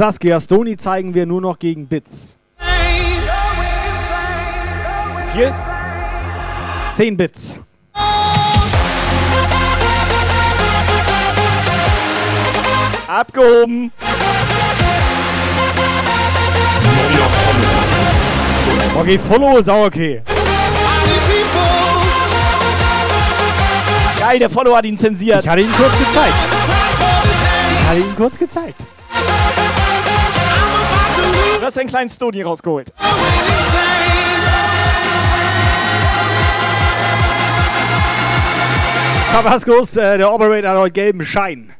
[0.00, 2.34] Saskia Stoni zeigen wir nur noch gegen Bits.
[5.30, 5.54] Viel?
[6.94, 7.56] 10 Bits.
[13.08, 13.92] Abgehoben.
[18.98, 20.22] Okay, Follow ist auch okay.
[24.18, 25.44] Geil, der Follower hat ihn zensiert.
[25.44, 26.34] Ich hatte ihn kurz gezeigt.
[27.82, 28.80] Ich hatte ihn kurz gezeigt.
[31.70, 32.92] Hast einen kleinen Stoni rausgeholt.
[39.30, 41.72] Tabascos, äh, der Operator hat heute gelben Schein.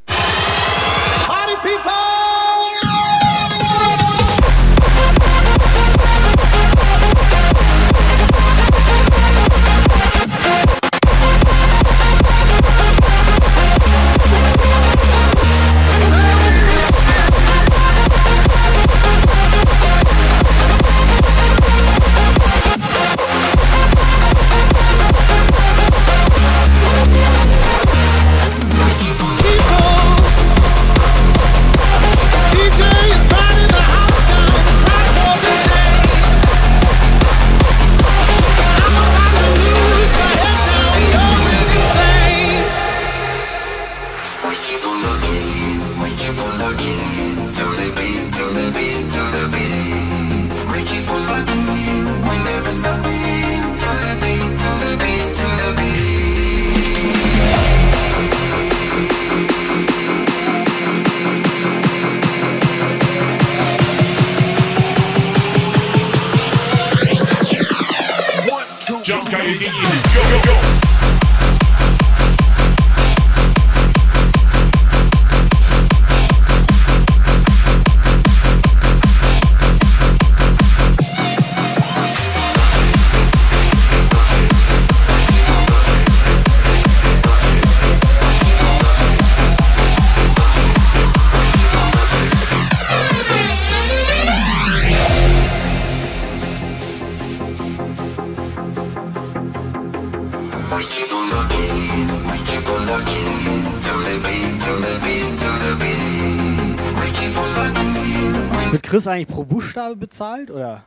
[109.10, 110.84] Eigentlich pro Buchstabe bezahlt oder?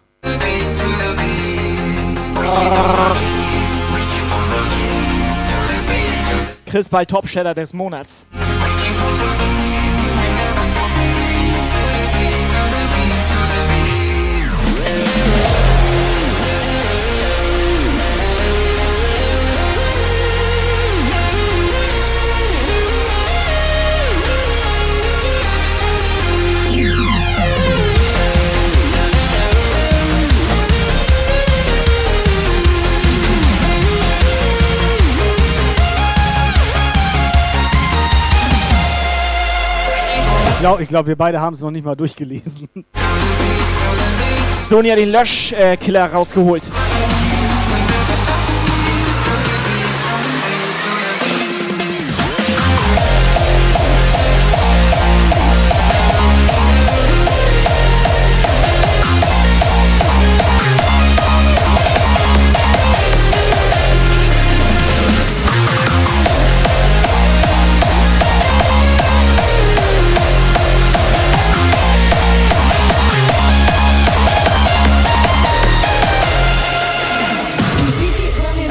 [6.65, 8.25] Chris bei Top Shader des Monats.
[40.63, 42.69] Glaube, ich glaub, wir beide haben es noch nicht mal durchgelesen.
[44.69, 46.63] Sony hat den Löschkiller rausgeholt.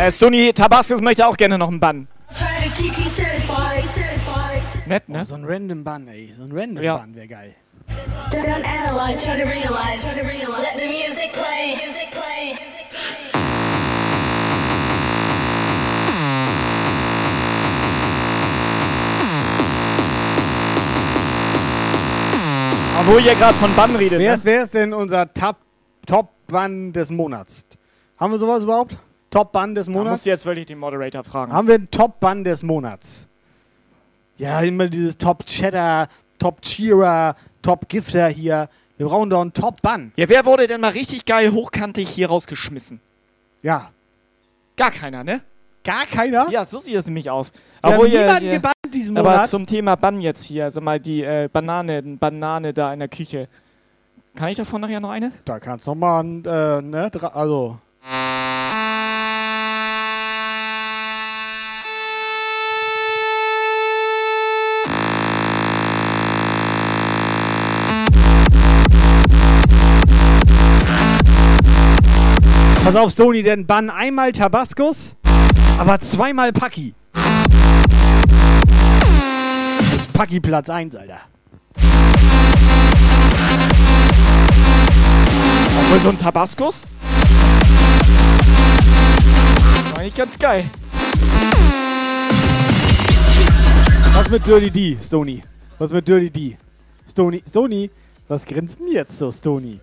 [0.03, 2.09] Äh, Sony Tabascos möchte auch gerne noch einen Bann.
[4.87, 5.21] Nett, ne?
[5.21, 6.33] Oh, so ein random Bann, ey.
[6.37, 6.97] So ein random Ja.
[6.97, 7.55] Bann wäre geil.
[23.01, 24.19] Obwohl ihr gerade von Bann redet.
[24.19, 24.37] Wer Ne?
[24.37, 25.57] ist, wer ist denn unser Top-
[26.07, 27.65] Top-Bann des Monats?
[28.19, 28.97] Haben wir sowas überhaupt?
[29.33, 30.11] Top-Bann des Da Monats?
[30.11, 31.53] musst du jetzt wirklich den Moderator fragen.
[31.53, 33.27] Haben wir einen Top-Bann des Monats?
[34.39, 38.69] Ja, immer dieses Top-Cheddar, Top-Cheerer, Top-Gifter hier.
[38.99, 40.13] Wir brauchen doch einen Top-Bann.
[40.17, 43.01] Ja, wer wurde denn mal richtig geil hochkantig hier rausgeschmissen?
[43.63, 43.91] Ja.
[44.77, 45.41] Gar keiner, ne?
[45.85, 46.49] Gar keiner?
[46.51, 47.53] Ja, so sieht es nämlich aus.
[47.81, 49.49] Wir haben Obwohl ihr- niemanden gebannt diesen Aber Monat.
[49.49, 53.49] zum Thema Bann jetzt hier, also mal die äh, Banane, Banane da in der Küche.
[54.37, 55.33] Kann ich davon nachher noch eine?
[55.45, 57.79] Da kannst du noch mal, ein, äh, ne, also.
[72.85, 75.15] Pass auf, Sony, denn Bann einmal Tabascos,
[75.79, 76.95] aber zweimal Paki.
[80.13, 81.21] Paki Platz 1, Alter.
[85.79, 86.89] Obwohl so ein Tabaskus?
[89.93, 90.65] War Eigentlich ganz geil.
[94.15, 95.43] Was mit Dirty D, Stony?
[95.79, 96.59] Was mit Dirty D?
[97.09, 97.91] Stony, Stony,
[98.27, 99.79] was grinst denn jetzt so, Stony?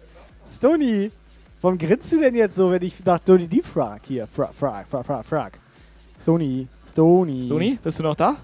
[0.51, 1.11] Stony,
[1.61, 4.01] warum grinst du denn jetzt so, wenn ich nach Dirty D frag?
[4.05, 5.59] Hier, frag, frag, frag, frag, frag.
[6.21, 7.45] Stony, Stony.
[7.45, 8.35] Stony, bist du noch da?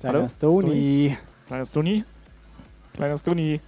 [0.00, 1.16] Kleiner Stony.
[1.46, 2.04] Kleiner Stony.
[2.94, 3.60] Kleiner Stony.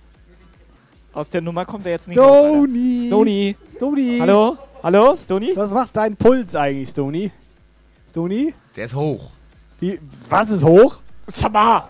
[1.12, 2.38] Aus der Nummer kommt er jetzt nicht raus.
[2.38, 3.04] Stony.
[3.06, 3.56] Stony.
[3.76, 4.18] Stony.
[4.20, 4.58] Hallo?
[4.82, 5.52] Hallo, Stony?
[5.54, 7.30] Was macht dein Puls eigentlich, Stony?
[8.10, 8.52] Stony?
[8.74, 9.30] Der ist hoch.
[9.78, 11.00] Wie, was ist hoch?
[11.26, 11.84] Sag mal.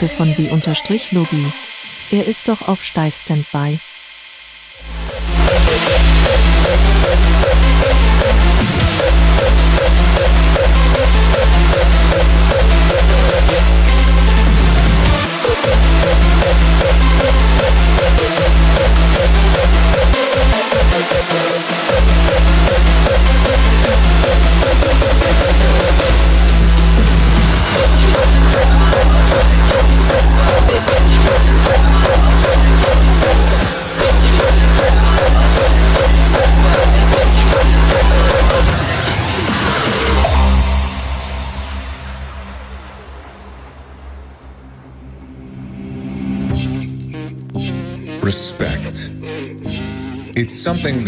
[0.00, 1.52] Durchsage von B-Logi.
[2.10, 3.78] Er ist doch auf Steif-Standby.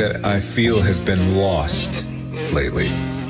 [0.02, 2.06] That I feel has been lost
[2.52, 2.88] lately.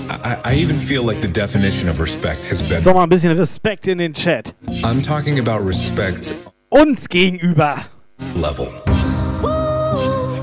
[0.09, 2.81] I, I even feel like the definition of respect has been.
[2.81, 4.55] So mal ein bisschen Respekt in den Chat.
[4.83, 6.35] I'm talking about respect
[6.71, 7.85] Uns gegenüber.
[8.35, 8.69] level.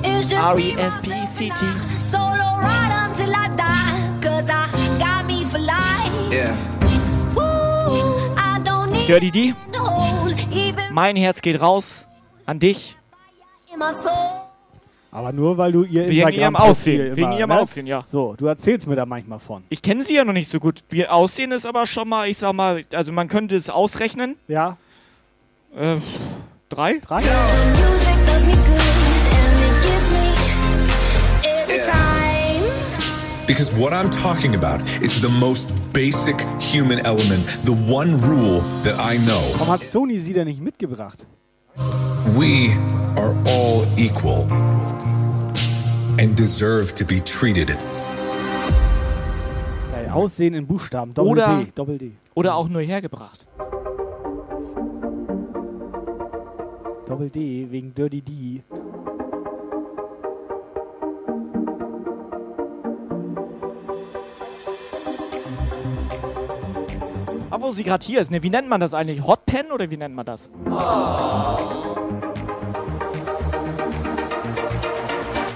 [0.04, 1.66] It's just R-E-S-P-C-T.
[1.98, 4.20] Solo ride until I die.
[4.22, 4.68] Cause I
[5.00, 6.14] got me for life.
[6.32, 6.56] Yeah.
[9.08, 9.56] Dirty D,
[10.92, 12.06] mein Herz geht raus
[12.46, 12.96] an dich.
[15.12, 17.60] Aber nur, weil du ihr Wegen ihrem Aussehen, wegen immer, ihrem ne?
[17.60, 18.04] Aussehen, ja.
[18.06, 19.64] So, du erzählst mir da manchmal von.
[19.70, 20.84] Ich kenne sie ja noch nicht so gut.
[20.92, 24.36] Ihr Aussehen ist aber schon mal, ich sag mal, also man könnte es ausrechnen.
[24.48, 24.78] Ja.
[25.76, 25.98] Äh,
[26.70, 27.00] drei?
[27.00, 27.24] Drei?
[33.48, 38.94] Because what I'm talking about is the most basic human element, the one rule that
[39.00, 39.42] I know.
[39.54, 41.26] Warum hat Tony sie denn nicht mitgebracht?
[42.38, 42.72] We
[43.16, 44.46] are all equal
[46.20, 47.70] and deserve to be treated.
[49.92, 51.14] Geil, Aussehen in Buchstaben.
[51.14, 51.72] Doppel Oder- D.
[51.74, 52.12] Doppel D.
[52.36, 53.46] Oder auch nur hergebracht.
[57.06, 58.64] Doppel D wegen Dirty D.
[67.60, 68.42] wo sie gerade hier ist, ne?
[68.44, 69.26] Wie nennt man das eigentlich?
[69.26, 70.50] Hot Pen oder wie nennt man das?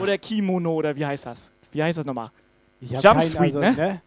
[0.01, 1.51] Oder Kimono oder wie heißt das?
[1.71, 2.29] Wie heißt das nochmal?
[2.81, 4.01] Ich hab Jump kein- Suite, also, ne?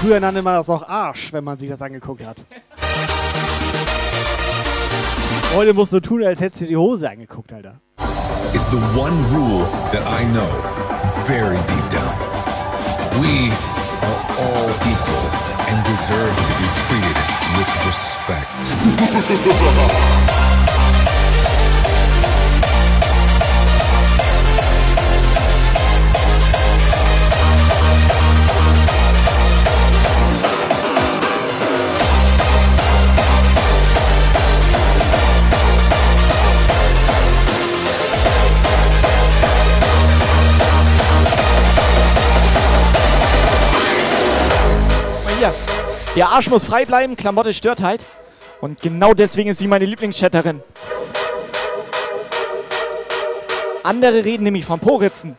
[0.00, 2.36] Früher nannte man das auch Arsch, wenn man sich das angeguckt hat.
[5.54, 7.80] Heute musst du tun, als hättest du die Hose angeguckt, Alter.
[8.52, 10.48] Is the one rule that I know
[11.26, 12.14] very deep down.
[13.20, 13.50] We
[14.44, 15.26] all equal
[15.68, 17.16] and deserve to be treated
[17.56, 18.52] with respect.
[46.16, 48.04] Der Arsch muss frei bleiben, Klamotte stört halt.
[48.60, 50.62] Und genau deswegen ist sie meine Lieblingschatterin.
[53.82, 55.36] Andere reden nämlich vom Poritzen.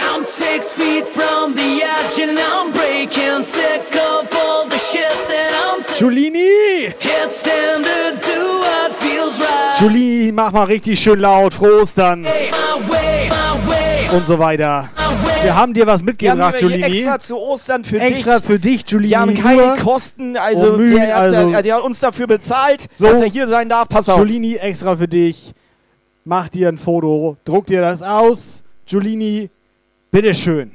[0.00, 5.52] I'm six feet from the edge and I'm breaking sick of all the shit that
[5.52, 6.92] I'm Julini!
[6.98, 9.78] Can't stand to do what feels right.
[9.80, 11.60] Julini, mach mal richtig schön laut.
[11.60, 12.24] Ostern.
[12.24, 13.03] Way, my way.
[14.12, 14.88] Und so weiter.
[15.42, 16.82] Wir haben dir was Wir haben mitgebracht, Julini.
[16.84, 18.44] extra zu Ostern für Extra dich.
[18.46, 19.08] für dich, Julini.
[19.08, 23.06] Die haben keine Kosten, also, Mühen, der, hat, also der, hat uns dafür bezahlt, So.
[23.06, 23.88] dass er hier sein darf.
[23.88, 24.18] Pass auf.
[24.18, 25.52] Julini extra für dich.
[26.24, 28.62] Mach dir ein Foto, druck dir das aus.
[28.86, 29.50] Julini,
[30.10, 30.70] bitteschön.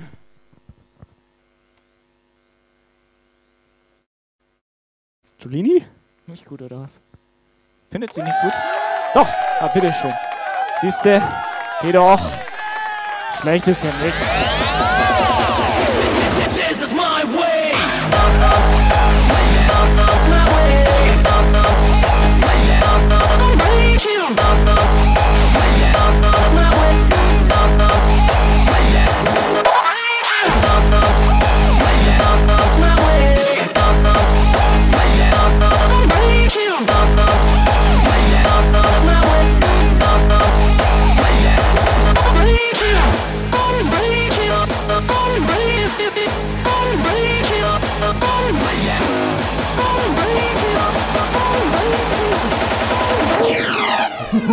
[5.39, 5.83] Julini?
[6.27, 6.99] Nicht gut, oder was?
[7.89, 8.53] Findet sie nicht gut?
[9.13, 9.27] Doch,
[9.59, 10.13] ah, bitteschön.
[10.81, 11.21] Siehste,
[11.81, 12.19] geh doch.
[13.37, 13.83] Schlecht ist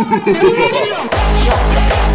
[0.09, 2.06] Jovem Pan.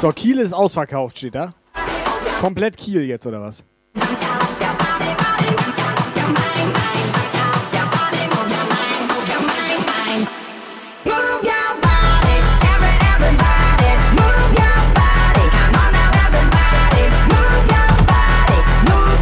[0.00, 1.52] So, Kiel ist ausverkauft, steht da.
[2.40, 3.62] Komplett Kiel jetzt, oder was?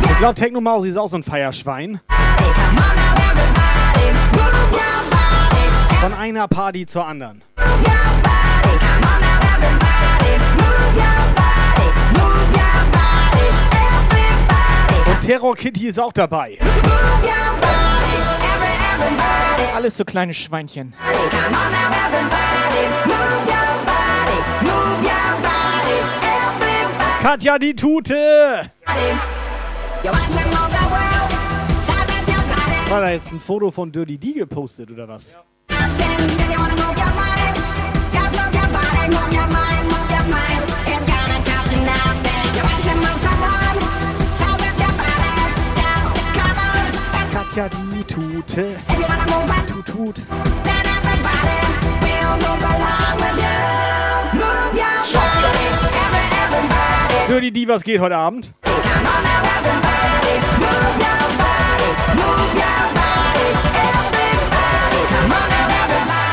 [0.05, 2.01] Ich glaube, Techno Mausi ist auch so ein Feierschwein.
[6.01, 7.43] Von einer Party zur anderen.
[15.23, 16.59] Terror Kitty ist auch dabei.
[19.75, 20.95] Alles so kleine Schweinchen.
[27.23, 28.71] Katja die Tute!
[32.89, 35.33] War da jetzt ein Foto von Dirty D gepostet oder was?
[35.33, 35.45] Ja.
[47.69, 48.77] Die Tute.
[49.67, 50.23] Tut, tut.
[57.29, 58.53] Dirty Divas geht heute Abend.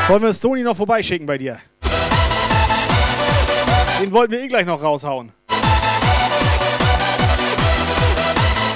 [0.08, 1.58] Wollen wir Stony noch vorbeischicken bei dir?
[4.00, 5.32] Den wollten wir eh gleich noch raushauen.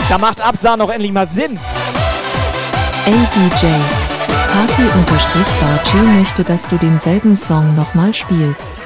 [0.08, 1.58] Da macht Absa noch endlich mal Sinn.
[3.10, 3.66] Ey DJ.
[4.52, 8.80] Party-Barchi möchte, dass du denselben Song nochmal spielst.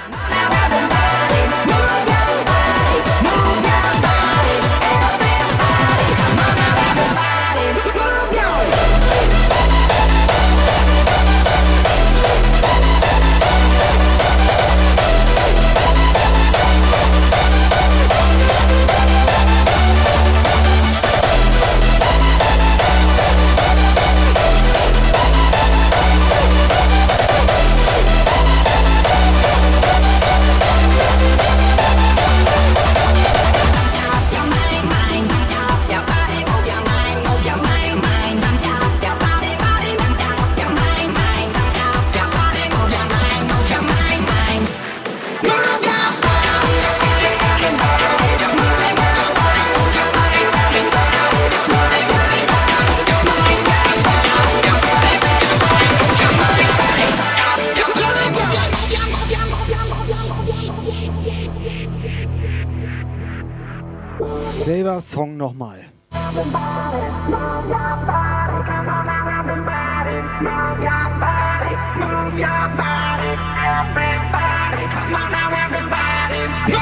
[64.94, 65.80] Selber Song nochmal.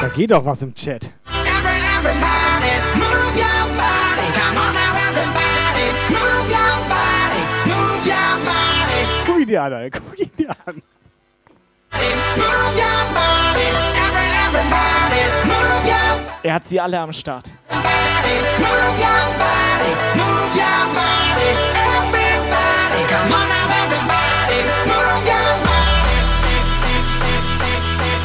[0.01, 1.11] Da geht doch was im Chat.
[9.25, 9.99] Guck ihn dir an, Alter.
[9.99, 10.81] Guck ihn dir an.
[16.43, 17.49] Er hat sie alle am Start.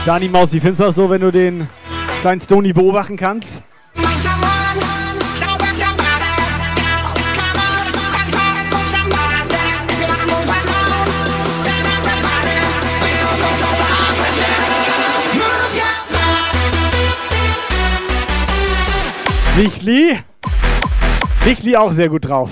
[0.04, 1.68] Dani Maus, wie findest du das so, wenn du den
[2.22, 3.62] kleinen Stony beobachten kannst?
[19.58, 20.16] Lichtli?
[21.44, 22.48] Lichtli auch sehr gut drauf.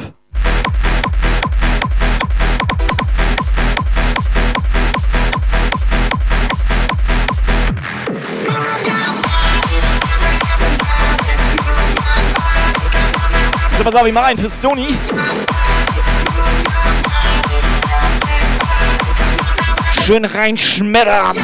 [13.79, 14.89] So, pass auf, ich mach einen für Stony.
[20.05, 21.37] Schön reinschmettern.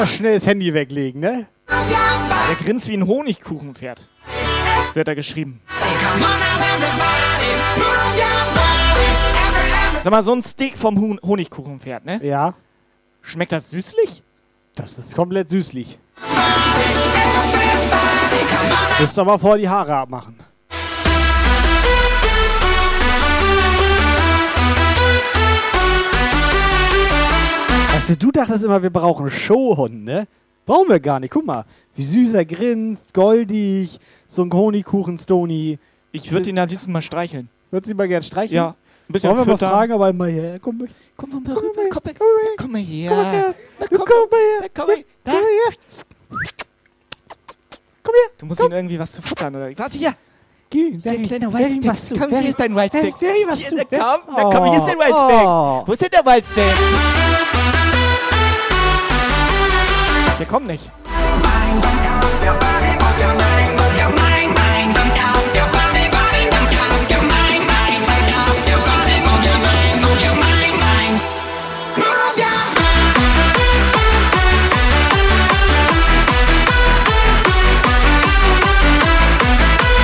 [0.00, 1.46] Immer schnell das Handy weglegen, ne?
[1.68, 4.08] Der grinst wie ein Honigkuchenpferd.
[4.94, 5.60] Wird da geschrieben.
[10.02, 12.18] Sag mal, so ein Steak vom Huhn Honigkuchenpferd, ne?
[12.24, 12.54] Ja.
[13.20, 14.22] Schmeckt das süßlich?
[14.74, 15.98] Das ist komplett süßlich.
[19.00, 20.38] Müsst aber vor die Haare abmachen.
[28.00, 30.26] Weißt du, du dachtest immer, wir brauchen Showhund, ne?
[30.64, 31.32] Brauchen wir gar nicht.
[31.34, 35.78] Guck mal, wie süß er grinst, goldig, so ein Honigkuchen-Stony.
[36.10, 37.50] Ich würde ihn am liebsten mal streicheln.
[37.70, 38.56] Würdest du ihn mal gern streicheln?
[38.56, 38.68] Ja.
[39.06, 40.58] Ein bisschen Wollen wir mal fragen, ob er mal her.
[40.62, 41.54] Komm, mal- Komm mal rüber,
[41.90, 42.14] komm, mal-
[42.56, 43.10] komm mal her.
[43.10, 43.54] Komm mal her.
[43.78, 44.70] Komm, komm mal her.
[44.74, 45.74] komm mal Komm mal her.
[48.02, 48.30] Komm her.
[48.38, 49.78] Du musst ihm irgendwie was zu futtern, oder?
[49.78, 50.14] Was hier?
[50.70, 54.20] Geh, Hier, kleiner zu, Komm, wer hier ist dein was Hier, komm,
[54.52, 55.82] komm, hier ist dein Oh.
[55.82, 55.82] Oh.
[55.86, 57.89] Wo ist denn der Whitespix?
[60.40, 60.90] Der kommt nicht.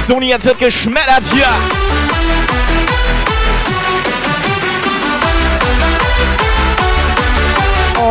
[0.07, 1.47] Sony, jetzt wird geschmettert hier.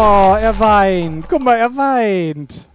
[0.08, 1.28] Oh, er weint.
[1.28, 2.68] Guck mal, er weint.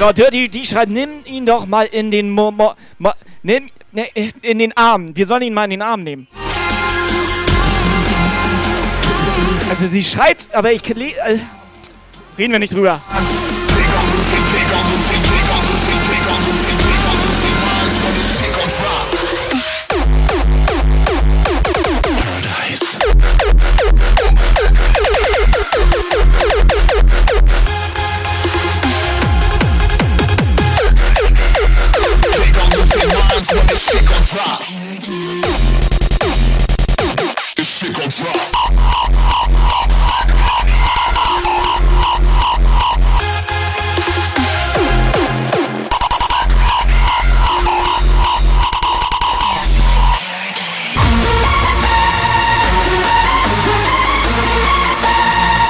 [0.00, 3.12] So, Dirty, die schreibt, nimm ihn doch mal in den Mo, Mo, Mo
[3.42, 4.08] nimm, ne,
[4.42, 5.16] in den Arm.
[5.16, 6.26] Wir sollen ihn mal in den Arm nehmen.
[9.70, 11.38] Also sie schreibt, aber ich äh,
[12.36, 13.00] reden wir nicht drüber.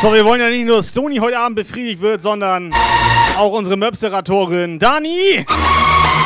[0.05, 2.74] So, wir wollen ja nicht nur, dass Sony heute Abend befriedigt wird, sondern
[3.39, 5.47] auch unsere Möpseratorin Dani.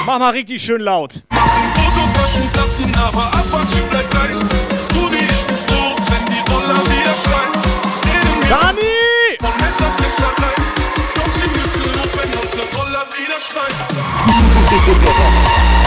[0.04, 1.22] Mach mal richtig schön laut.
[1.30, 4.34] Fototaschen platzen, aber Apache bleibt gleich.
[4.96, 7.52] Rudi, ich muss los, wenn die Roller wieder schreien.
[8.02, 9.38] Reden wir Dani!
[9.38, 10.64] Von Messerstecher bleiben.
[11.14, 13.76] Doch sie müssen los, wenn unsere Roller wieder schreien.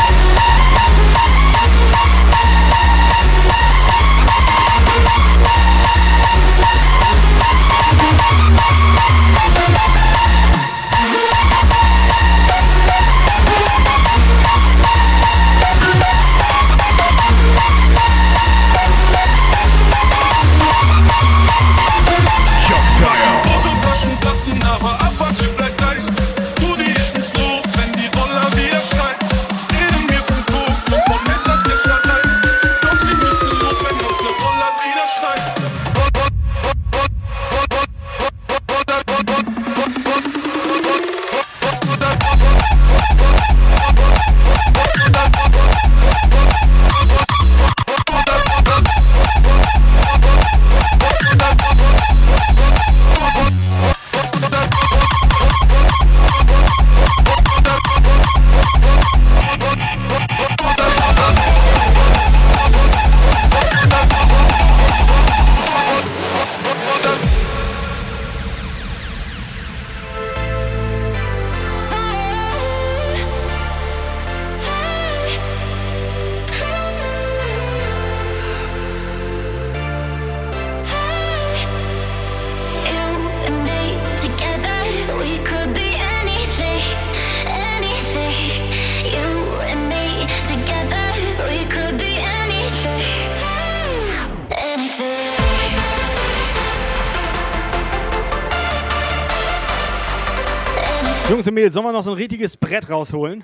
[101.61, 103.43] Mädels, sollen wir noch so ein richtiges Brett rausholen?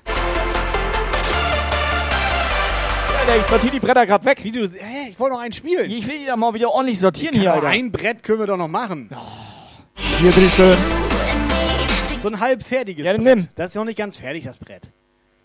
[3.39, 4.43] Ich sortiere die Bretter gerade weg.
[4.43, 5.91] Wie du, hä, ich wollte noch einen spielen.
[5.91, 7.67] Ich will die da mal wieder ordentlich sortieren hier, Alter.
[7.67, 9.09] ein Brett können wir doch noch machen.
[10.19, 10.75] Hier, bitteschön.
[12.23, 13.35] So ein halbfertiges Ja, dann Brett.
[13.37, 13.47] nimm.
[13.55, 14.89] Das ist noch nicht ganz fertig, das Brett.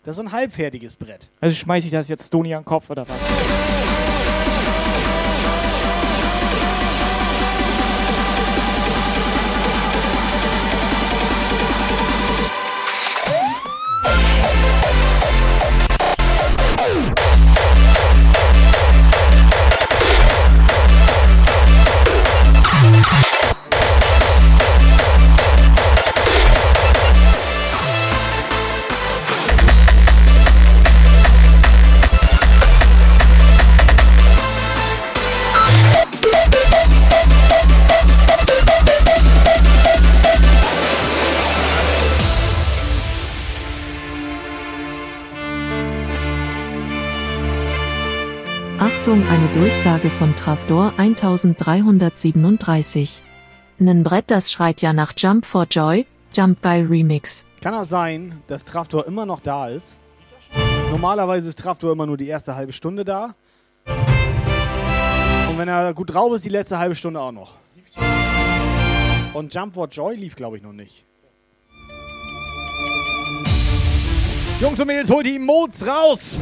[0.03, 1.29] Das ist so ein halbfertiges Brett.
[1.41, 3.17] Also schmeiß ich das jetzt Stoni an den Kopf oder was?
[49.83, 53.21] Durchsage von Trafdor 1337.
[53.79, 57.45] Nen Brett, das schreit ja nach Jump for Joy, Jump Geil Remix.
[57.59, 59.99] Kann das sein, dass Traftor immer noch da ist?
[60.89, 63.35] Normalerweise ist Traftor immer nur die erste halbe Stunde da.
[65.49, 67.57] Und wenn er gut drauf ist, die letzte halbe Stunde auch noch.
[69.33, 71.03] Und Jump for Joy lief, glaube ich, noch nicht.
[74.61, 76.39] Jungs und Mädels, holt die Emotes raus!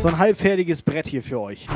[0.00, 1.66] So ein halbfertiges Brett hier für euch.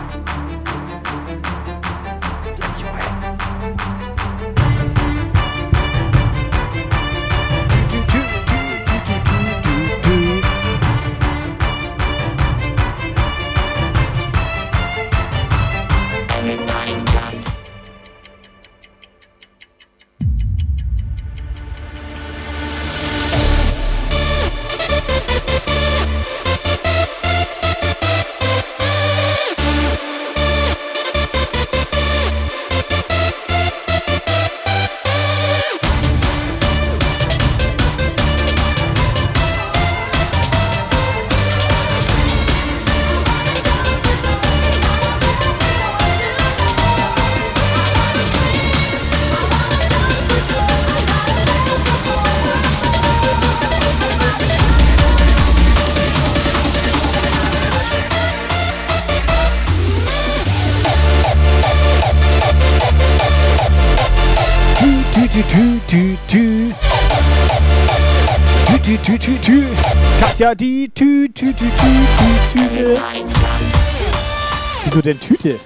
[74.94, 75.58] Wieso denn Tüte?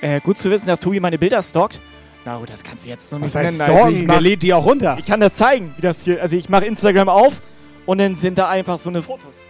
[0.00, 1.78] Äh, gut zu wissen, dass Tobi meine Bilder stalkt.
[2.24, 3.72] Na gut, das kannst du jetzt noch Was nicht heißt nennen.
[3.72, 4.00] stalken?
[4.00, 4.96] ich Der lädt die auch runter.
[4.98, 6.20] Ich kann das zeigen, wie das hier.
[6.20, 7.40] Also ich mache Instagram auf
[7.86, 9.44] und dann sind da einfach so eine Fotos.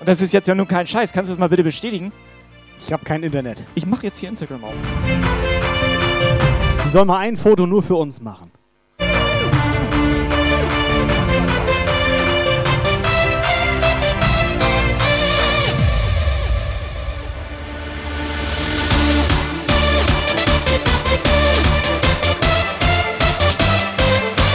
[0.00, 1.12] Und das ist jetzt ja nun kein Scheiß.
[1.12, 2.12] Kannst du das mal bitte bestätigen?
[2.80, 3.62] Ich habe kein Internet.
[3.74, 4.72] Ich mache jetzt hier Instagram auf.
[6.92, 8.50] Soll mal ein Foto nur für uns machen.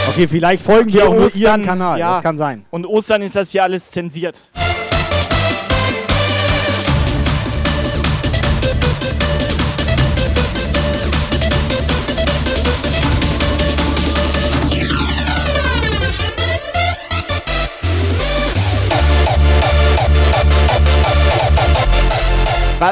[0.08, 1.98] Okay, vielleicht folgen wir auch nur ihren Kanal.
[1.98, 2.14] Ja.
[2.14, 2.64] Das kann sein.
[2.70, 4.40] Und Ostern ist das hier alles zensiert.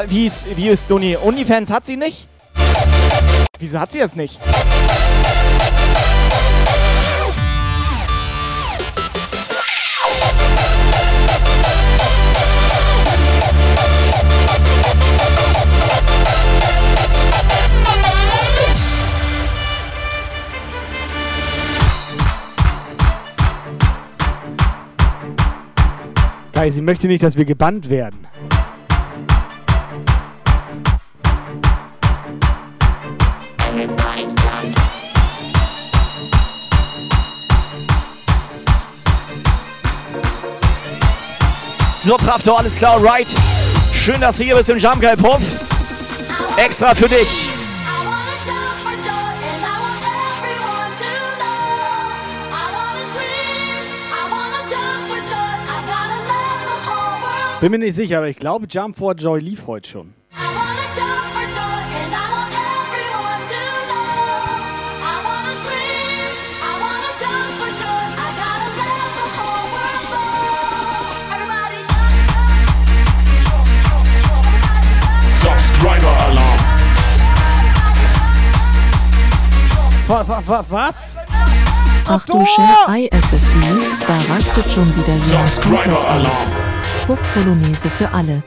[0.09, 1.15] Wie ist, wie ist Doni?
[1.15, 2.27] Onlyfans hat sie nicht?
[3.57, 4.37] Wieso hat sie das nicht?
[26.51, 28.27] Kai, sie möchte nicht, dass wir gebannt werden.
[42.07, 43.27] So, Traftor, alles klar, right.
[43.93, 45.41] Schön, dass du hier bist im Jump Guy Puff.
[46.55, 47.27] Extra für dich.
[57.59, 60.13] Bin mir nicht sicher, aber ich glaube, Jump for Joy lief heute schon.
[80.07, 81.17] Was?
[82.09, 83.49] Ach du Share ISSI,
[84.07, 86.47] da rastet schon wieder jemand Subscriber komplett aus.
[86.47, 86.51] Alarm.
[87.05, 88.43] Puff Polonaise für alle.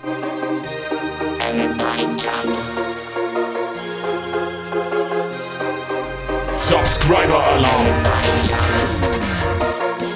[6.53, 7.87] Subscriber Alarm.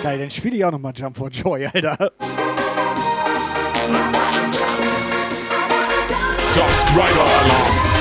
[0.02, 2.10] Geil, dann spiele ich auch nochmal Jump for Joy, Alter.
[6.40, 7.93] Subscriber Alarm.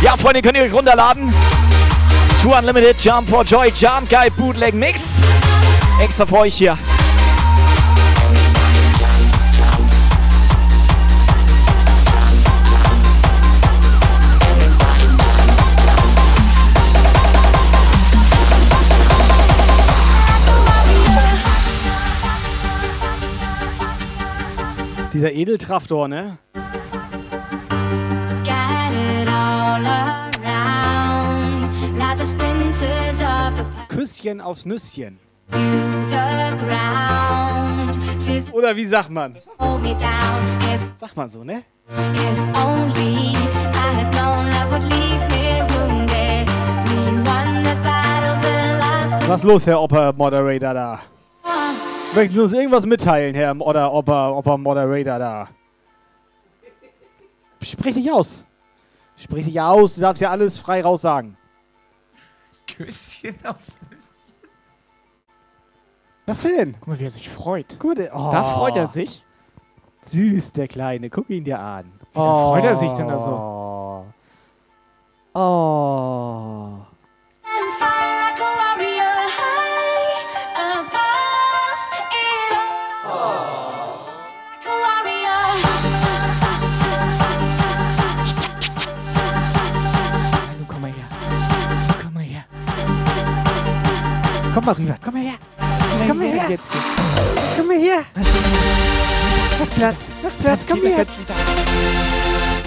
[0.00, 1.34] Ja, Freunde, könnt ihr euch runterladen.
[2.40, 5.20] Two Unlimited Jump for Joy Jump Guy Bootleg Mix.
[6.00, 6.78] Extra für euch hier.
[25.12, 26.38] Dieser Edeltraftor, ne?
[34.08, 35.18] The Küsschen aufs Nüsschen.
[38.52, 39.36] Oder wie sagt man?
[40.98, 41.62] Sagt man so, ne?
[49.26, 51.00] Was los, Herr Oper Moderator da?
[52.14, 55.48] Möchten Sie uns irgendwas mitteilen, Herr M- oder Oper, Oper Moderator da?
[57.60, 58.46] Sprich dich aus.
[59.16, 61.36] Sprich dich aus, du darfst ja alles frei raus sagen.
[62.68, 63.80] Küsschen aufs
[66.28, 66.74] was denn?
[66.78, 67.80] Guck mal, wie er sich freut.
[67.80, 68.30] Gut, oh.
[68.30, 69.24] Da freut er sich.
[70.02, 71.08] Süß, der Kleine.
[71.08, 71.90] Guck ihn dir an.
[72.12, 72.50] Wieso oh.
[72.50, 74.04] freut er sich denn da so?
[75.34, 76.84] Oh.
[94.52, 95.57] Komm mal rüber, komm mal her.
[96.08, 96.48] Komm mal her.
[96.48, 96.72] Jetzt
[97.54, 98.02] Komm mal her.
[99.58, 99.96] Mach Platz.
[100.22, 100.60] Mach Platz.
[100.66, 101.06] Komm lieber, her.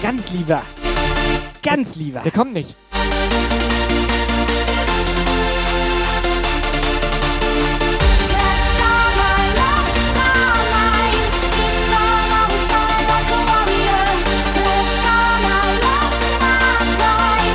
[0.00, 0.62] Ganz lieber.
[1.60, 2.20] Ganz lieber.
[2.20, 2.76] Der kommt nicht.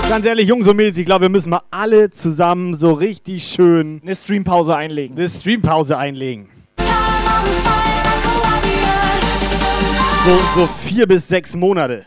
[0.09, 3.99] Ganz ehrlich, Jungs und Mädels, ich glaube, wir müssen mal alle zusammen so richtig schön
[4.01, 5.17] eine Streampause einlegen.
[5.17, 6.47] Eine Streampause einlegen.
[10.25, 12.05] So, so vier bis sechs Monate.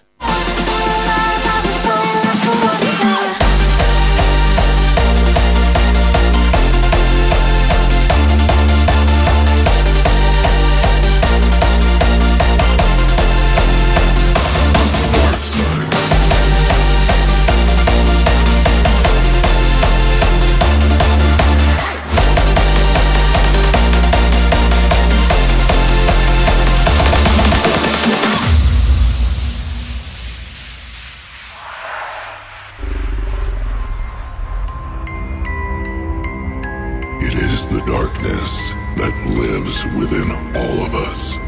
[38.20, 41.38] Darkness that lives within all of us,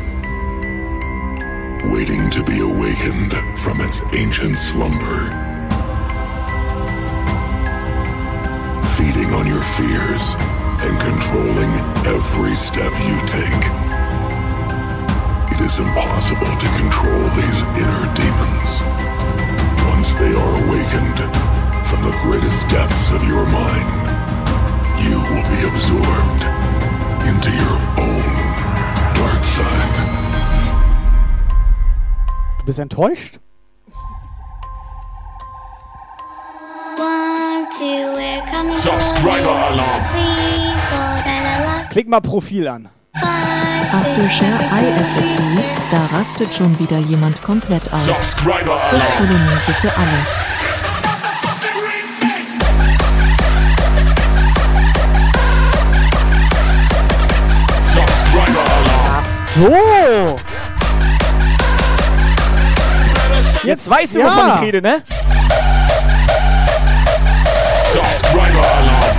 [1.93, 5.29] waiting to be awakened from its ancient slumber.
[8.97, 10.37] Feeding on your fears
[10.81, 11.73] and controlling
[12.07, 13.65] every step you take.
[15.53, 18.83] It is impossible to control these inner demons.
[19.93, 21.21] Once they are awakened
[21.87, 23.89] from the greatest depths of your mind,
[25.05, 26.42] you will be absorbed
[27.27, 28.35] into your own
[29.15, 29.67] dark side.
[32.61, 33.39] Du bist enttäuscht?
[36.97, 38.73] One, two, we're coming.
[38.73, 40.03] Subscriber Alarm.
[40.11, 41.91] Three, four, then a lock.
[41.91, 42.89] Klick mal Profil an.
[43.15, 44.59] After Share
[45.01, 45.37] ISSI,
[45.91, 48.05] da rastet schon wieder jemand komplett aus.
[48.05, 48.81] Subscriber
[49.19, 50.62] Polonaise für alle.
[59.55, 60.37] So!
[63.65, 64.27] Jetzt weißt du, Ja.
[64.27, 65.03] wovon ich rede, ne?
[67.93, 69.17] Subscriber Alarm.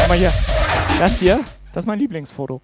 [0.00, 0.32] Guck mal hier.
[0.98, 1.40] Das hier,
[1.72, 2.60] das ist mein Lieblingsfoto.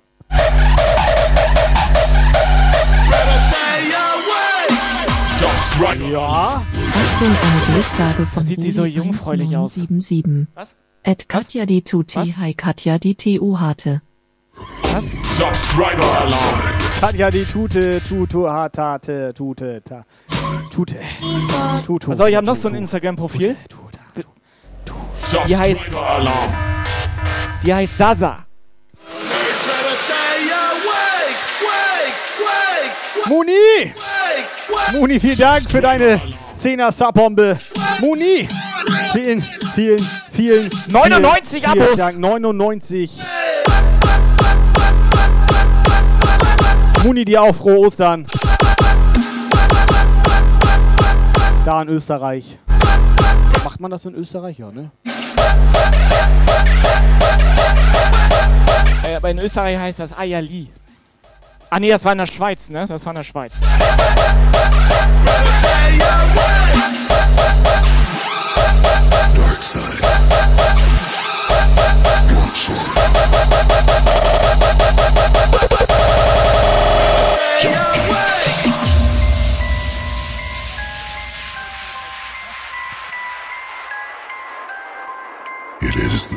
[5.39, 6.09] Subscriber.
[6.09, 6.63] Ja.
[6.65, 9.77] Achtung, eine Durchsage von sieht sie so jungfräulich aus.
[9.77, 10.49] 1977.
[10.55, 10.77] Was?
[11.05, 14.03] At Katja die Tuti, hi Katja die TU harte.
[15.23, 16.88] Subscriber Alarm.
[17.01, 20.05] Katja, die Tute, Tutu, Hatate, Tute, ta.
[20.75, 20.97] Tute.
[21.87, 22.11] Tutu.
[22.11, 23.57] Also ich habe noch so ein Instagram-Profil.
[25.47, 25.81] Die heißt,
[27.63, 28.39] die heißt Sasa.
[33.27, 33.93] Muni!
[34.93, 36.21] Muni, vielen Dank für deine
[36.59, 37.59] 10er Subbombe.
[38.01, 38.49] Muni!
[39.13, 39.43] Vielen,
[39.75, 40.71] vielen, vielen.
[40.89, 41.97] 99 vielen, vielen Abos.
[41.97, 42.19] Dank.
[42.19, 43.21] 99.
[47.05, 48.27] Muni, dir auch frohe Ostern.
[51.65, 52.59] Da in Österreich.
[53.65, 54.59] Macht man das in Österreich?
[54.59, 54.91] Ja, ne?
[59.05, 60.69] Äh, aber in Österreich heißt das Ayali.
[61.71, 62.87] Ah nee, das war in der Schweiz, ne?
[62.87, 63.53] Das war in der Schweiz.
[65.99, 67.08] Dark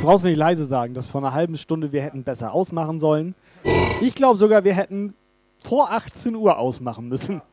[0.02, 3.36] Du brauchst nicht leise sagen, dass vor einer halben Stunde wir hätten besser ausmachen sollen.
[4.02, 5.14] Ich glaube sogar, wir hätten
[5.60, 7.44] vor 18 Uhr ausmachen müssen.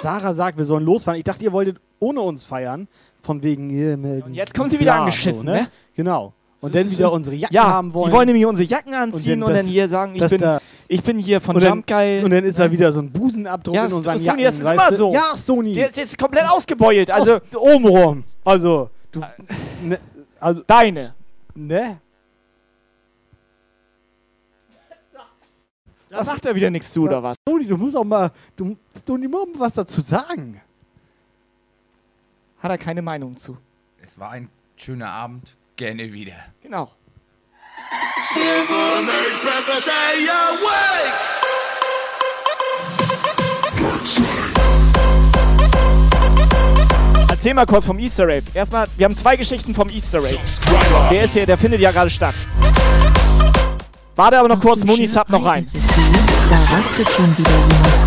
[0.00, 1.18] Sarah sagt, wir sollen losfahren.
[1.18, 2.86] Ich dachte, ihr wolltet ohne uns feiern.
[3.22, 4.22] Von wegen.
[4.22, 5.66] Und jetzt kommen sie wieder angeschissen, ne?
[5.96, 6.32] Genau.
[6.64, 8.06] Und dann wieder so- unsere Jacken ja, haben wollen.
[8.06, 11.02] Die wollen nämlich unsere Jacken anziehen und, das- dann hier sagen, ich bin, da- ich
[11.02, 12.22] bin hier von und dann, Jump Guy.
[12.24, 14.44] Und dann ist da wieder so ein Busenabdruck ja, in unseren Sony, Jacken.
[14.44, 15.12] das ist immer so.
[15.12, 15.72] Ja, Sony.
[15.74, 17.10] Der, der ist komplett ausgebeult.
[17.10, 18.24] Also, Also obenrum.
[18.44, 19.20] Also, du.
[19.82, 19.98] Ne,
[20.40, 21.14] also, deine.
[21.54, 21.98] ne?
[26.10, 27.34] Da sagt er wieder nichts zu, oder was?
[27.48, 28.30] Sony, du musst auch mal.
[28.54, 30.60] Du, du musst mal was dazu sagen.
[32.60, 33.56] Hat er keine Meinung zu.
[34.00, 35.56] Es war ein schöner Abend.
[35.76, 36.36] Gerne wieder.
[36.62, 36.90] Genau.
[47.44, 48.42] erzähl mal kurz vom Easter Rave.
[48.54, 50.38] Erstmal, wir haben zwei Geschichten vom Easter Rave.
[51.10, 52.34] Der ist hier, der findet ja gerade statt.
[54.16, 55.62] Warte aber noch kurz, Muni Sub noch rein.
[56.50, 58.03] Da rastet schon wieder jemand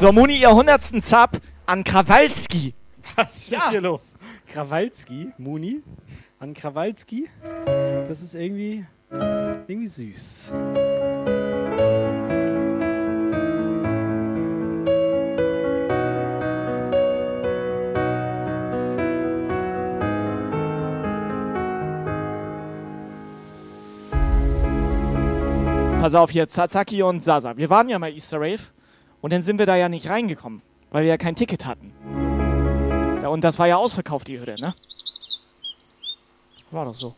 [0.00, 1.04] So, Muni, ihr 100.
[1.04, 1.32] Sub
[1.66, 2.72] an Krawalski.
[3.16, 4.00] Was ist hier los?
[4.46, 5.82] Krawalski, Muni,
[6.38, 7.28] an Krawalski.
[7.66, 10.54] Das ist irgendwie, irgendwie süß.
[26.00, 27.54] Pass auf jetzt, Sasaki und Sasa.
[27.54, 28.62] Wir waren ja mal Easter Rave
[29.20, 31.92] und dann sind wir da ja nicht reingekommen, weil wir ja kein Ticket hatten.
[33.26, 34.74] Und das war ja ausverkauft, die Hütte, ne?
[36.70, 37.14] War doch so.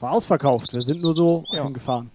[0.00, 0.72] War ausverkauft.
[0.74, 1.64] Wir sind nur so Ja.
[1.64, 2.10] hingefahren.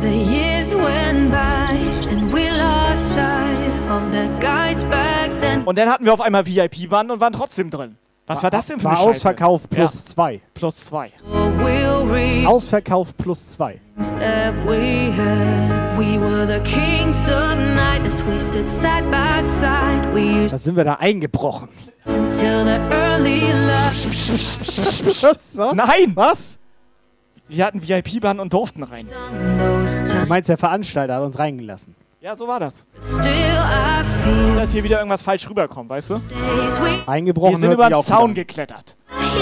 [0.00, 1.74] The years went by
[2.10, 5.64] and we lost sight of the guys back then.
[5.64, 7.96] Und dann hatten wir auf einmal VIP-Band und waren trotzdem drin.
[8.28, 9.10] Was war, das denn für War eine Scheiße?
[9.10, 10.00] ausverkauft plus Ja.
[10.04, 10.40] zwei.
[10.54, 11.12] Plus zwei.
[12.46, 13.80] Ausverkauft plus zwei.
[20.50, 21.68] Da sind wir da eingebrochen.
[22.04, 22.14] Was?
[25.56, 25.74] Was?
[25.74, 26.12] Nein!
[26.14, 26.58] Was?
[27.48, 29.06] Wir hatten VIP-Band und durften rein.
[29.08, 31.94] Du meinst, der Veranstalter hat uns reingelassen.
[32.20, 32.84] Ja, so war das.
[34.56, 36.14] Dass hier wieder irgendwas falsch rüberkommt, weißt du?
[37.06, 38.96] Eingebrochen Wir sind über den Zaun gut geklettert.
[39.12, 39.38] Yeah,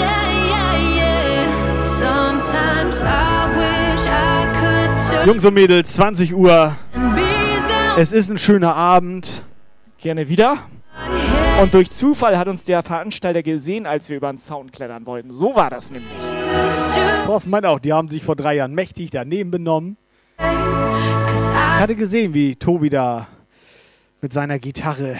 [0.47, 1.79] yeah, yeah.
[1.79, 6.75] Sometimes I wish I could turn Jungs und Mädels, 20 Uhr.
[7.97, 9.43] Es ist ein schöner Abend.
[9.97, 10.57] Gerne wieder.
[11.59, 15.31] Und durch Zufall hat uns der Veranstalter gesehen, als wir über den Zaun klettern wollten.
[15.31, 16.11] So war das nämlich.
[17.25, 19.97] Thorsten meint auch, die haben sich vor drei Jahren mächtig daneben benommen.
[20.39, 23.27] Ich hatte gesehen, wie Tobi da
[24.21, 25.17] mit seiner Gitarre.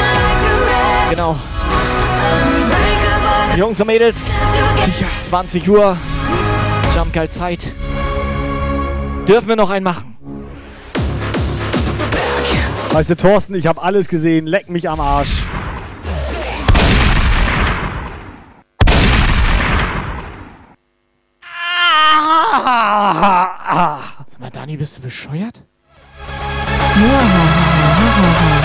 [0.65, 1.37] red, Genau.
[3.55, 4.33] Jungs und Mädels,
[5.23, 5.97] 20 Uhr.
[6.93, 7.71] Jump Guide Zeit.
[9.27, 10.17] Dürfen wir noch einen machen?
[12.91, 14.45] Weißt du, Thorsten, ich habe alles gesehen.
[14.45, 15.41] Leck mich am Arsch.
[24.25, 25.63] Sag mal, Dani, bist du bescheuert?
[26.99, 28.61] Muahahahahaha.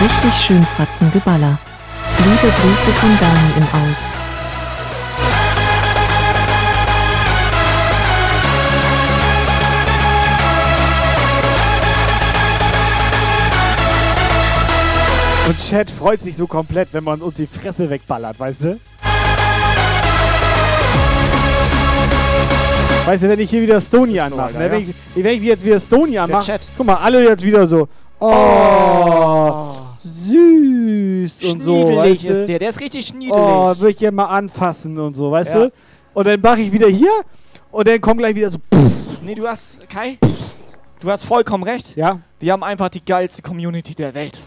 [0.00, 1.58] Richtig schön Fratzengeballer.
[2.18, 4.12] Liebe Grüße von Dani im Aus.
[15.48, 18.80] Und Chat freut sich so komplett, wenn man uns die Fresse wegballert, weißt du?
[23.06, 24.64] Weißt du, wenn ich hier wieder Stony so, anmache, ne?
[24.64, 24.70] ja.
[24.72, 27.86] wenn, ich, wenn ich jetzt wieder Stony anmache, guck mal, alle jetzt wieder so,
[28.18, 29.66] oh,
[30.00, 32.28] süß und so, Schniedelig weißt du?
[32.32, 33.32] ist der, der ist richtig schniedelig.
[33.36, 35.60] Oh, würde ich gerne mal anfassen und so, weißt Ja.
[35.66, 35.72] du?
[36.14, 37.12] Und dann mache ich wieder hier
[37.70, 40.18] und dann kommt gleich wieder so, pff, Nee, du hast, Kai,
[41.00, 41.96] du hast vollkommen recht.
[41.96, 42.18] ja?
[42.40, 44.38] Wir haben einfach die geilste Community der Welt.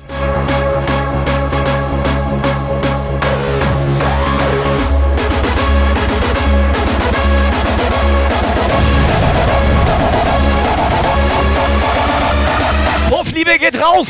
[13.39, 14.07] Hofliebe geht raus!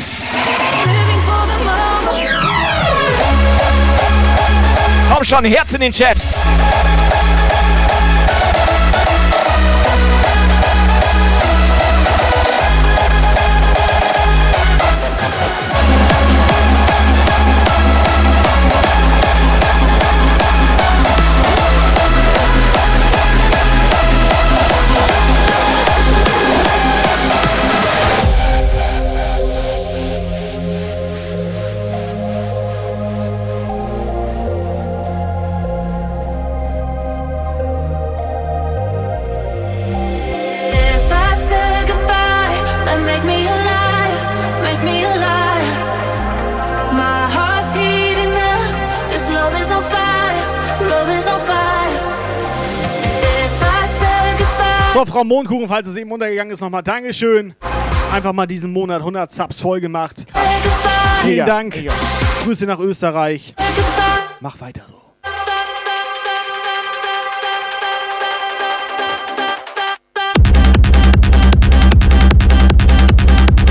[5.12, 6.16] Komm schon, Herz in den Chat!
[55.00, 57.54] So, Frau Mondkuchen, falls es eben untergegangen ist, nochmal Dankeschön.
[58.12, 60.26] Einfach mal diesen Monat 100 Subs voll gemacht.
[61.22, 61.74] Vielen Dank.
[62.44, 63.54] Grüße nach Österreich.
[64.40, 65.00] Mach weiter so.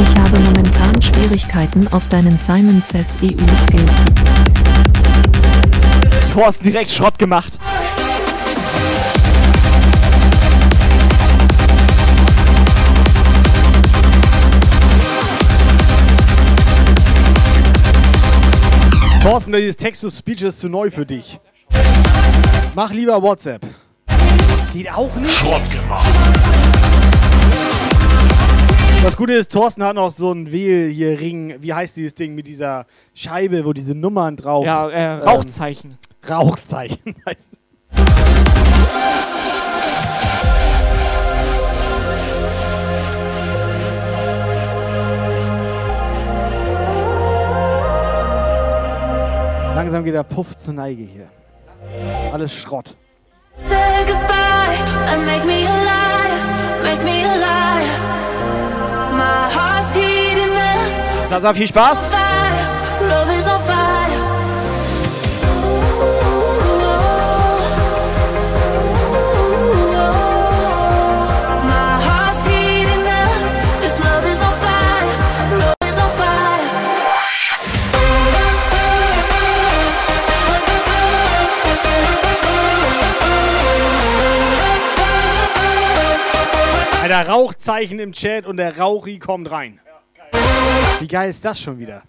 [0.01, 4.06] Ich habe momentan Schwierigkeiten auf deinen Simon Says EU Skill zu
[6.33, 7.53] Thorsten direkt Schrott gemacht.
[19.22, 21.41] Thorsten, dieses Text-to-Speech ist zu neu für dich.
[22.73, 23.61] Mach lieber WhatsApp.
[24.72, 25.35] Geht auch nicht?
[25.35, 26.07] Schrott gemacht.
[29.03, 31.56] Das Gute ist, Thorsten hat noch so einen Wähl hier Ring.
[31.59, 34.65] Wie heißt dieses Ding mit dieser Scheibe, wo diese Nummern drauf.
[34.65, 35.98] Ja, äh, ähm, Rauchzeichen.
[49.80, 51.30] Langsam geht der Puff zur Neige hier.
[52.33, 52.98] Alles Schrott.
[53.56, 54.75] Say goodbye
[55.09, 57.88] and make me a liar, make me a liar.
[59.16, 61.30] My heart's heating up.
[61.30, 62.11] Sasa, viel Spaß.
[63.09, 64.28] Love is on fire.
[87.09, 89.79] Alter, Rauchzeichen im Chat und der Rauchi kommt rein.
[90.99, 92.03] Wie geil ist das schon wieder?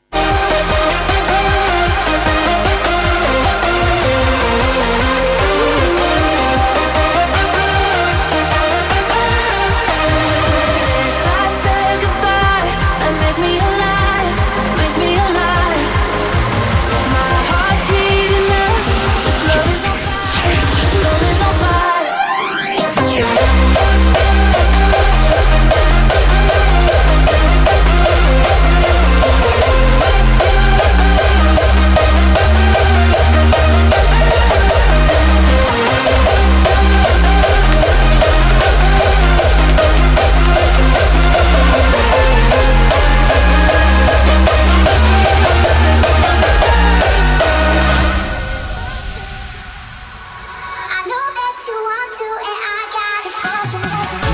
[23.12, 23.49] If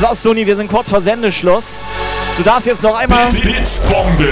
[0.00, 1.80] So, Stoni, wir sind kurz vor Sendeschluss.
[2.36, 4.28] Du darfst jetzt noch einmal Blitzbombe.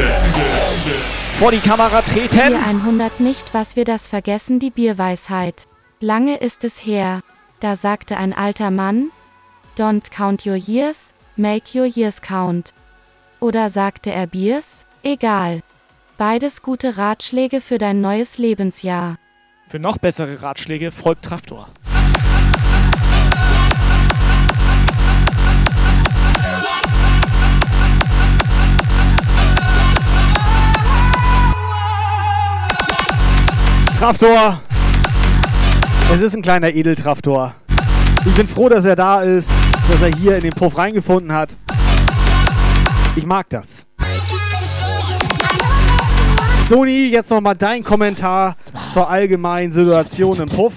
[1.38, 2.48] vor die Kamera treten.
[2.48, 5.66] Hier 100 nicht, was wir das vergessen, die Bierweisheit.
[6.00, 7.22] Lange ist es her,
[7.60, 9.10] da sagte ein alter Mann,
[9.78, 12.74] Don't count your years, make your years count.
[13.40, 14.84] Oder sagte er Biers?
[15.02, 15.62] Egal.
[16.18, 19.16] Beides gute Ratschläge für dein neues Lebensjahr.
[19.68, 21.68] Für noch bessere Ratschläge folgt Traftor.
[34.04, 34.60] Traftor.
[36.12, 37.54] Es ist ein kleiner Edeltraftor.
[38.26, 39.48] Ich bin froh, dass er da ist,
[39.88, 41.56] dass er hier in den Puff reingefunden hat.
[43.16, 43.86] Ich mag das.
[46.68, 48.58] Sony, jetzt nochmal dein Kommentar
[48.92, 50.74] zur allgemeinen Situation im Puff.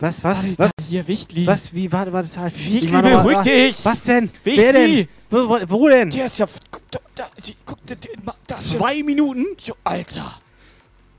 [0.00, 0.70] Was, was, was?
[0.86, 1.46] Hier, Wichtli.
[1.46, 2.54] Was, wie, warte, warte, warte.
[2.54, 3.84] Wichtli, beruhig dich.
[3.86, 4.28] Was denn?
[4.42, 4.62] Wichtli.
[4.62, 5.08] Wer denn?
[5.30, 6.10] Wo, wo, wo denn?
[6.10, 6.46] Der ist ja.
[6.70, 6.98] Guck, da,
[7.64, 7.94] guck, da,
[8.46, 9.46] da, Zwei Minuten?
[9.82, 10.43] Alter.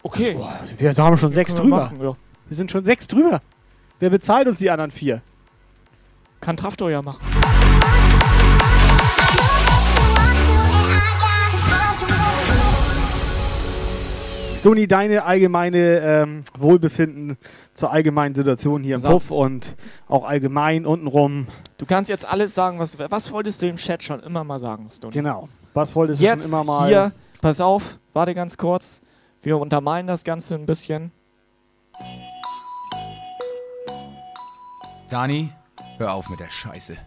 [0.06, 0.38] Okay.
[0.78, 1.84] Wir haben schon sechs Können wir drüber.
[1.86, 2.16] machen, ja.
[2.48, 3.42] Wir sind schon sechs drüber.
[4.00, 5.24] Wer bezahlt uns die anderen vier?
[6.42, 7.26] Kann Traftor ja machen.
[14.60, 17.38] Stoni, deine allgemeine ähm, Wohlbefinden
[17.74, 19.02] zur allgemeinen Situation hier im.
[19.02, 19.76] Puff und
[20.08, 21.48] auch allgemein untenrum.
[21.80, 24.88] Du kannst jetzt alles sagen, was, was wolltest du im Chat schon immer mal sagen,
[24.88, 25.14] Stoni?
[25.14, 25.50] Genau.
[25.74, 26.88] Was wolltest Jetzt du schon immer mal?
[26.88, 27.12] hier,
[27.42, 29.02] pass auf, warte ganz kurz.
[29.46, 31.12] Wir untermalen das Ganze ein bisschen.
[35.08, 35.52] Dani,
[36.00, 36.98] hör auf mit der Scheiße.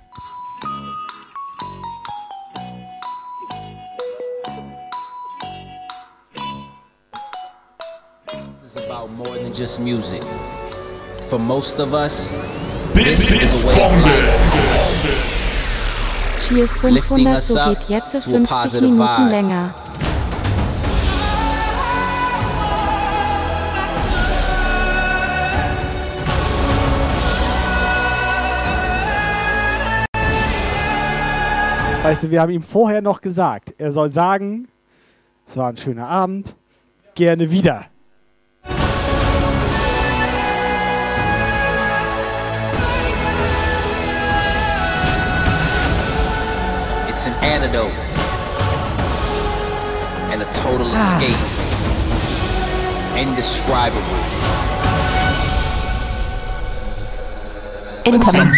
[8.65, 10.23] It's about more than just music.
[11.28, 12.31] For most of us,
[12.94, 14.78] this is a way of life.
[16.47, 19.31] Cheer Lifting 500, us so up geht jetzt to a 50 positive Minuten vibe.
[19.31, 19.75] länger.
[32.09, 34.69] Weißt du, wir haben ihm vorher noch gesagt, er soll sagen,
[35.47, 36.57] es war ein schöner Abend,
[37.15, 37.85] gerne wieder.
[47.11, 47.93] It's an antidote
[50.33, 51.37] and a total escape.
[53.20, 54.01] Indescribable.
[58.07, 58.49] Incoming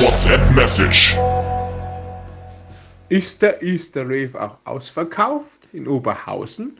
[0.00, 1.14] WhatsApp Message.
[3.10, 6.78] Ist der Easter Rave auch ausverkauft in Oberhausen?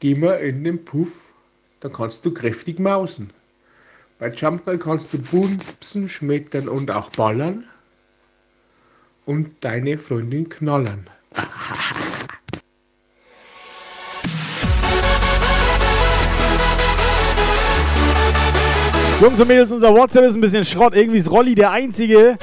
[0.00, 1.34] Geh mal in den Puff,
[1.80, 3.30] da kannst du kräftig mausen.
[4.18, 7.64] Bei Jumpball kannst du bumsen, schmettern und auch ballern.
[9.26, 11.06] Und deine Freundin knallern.
[19.20, 20.96] Jungs und Mädels, unser WhatsApp ist ein bisschen Schrott.
[20.96, 22.38] Irgendwie ist Rolli der Einzige,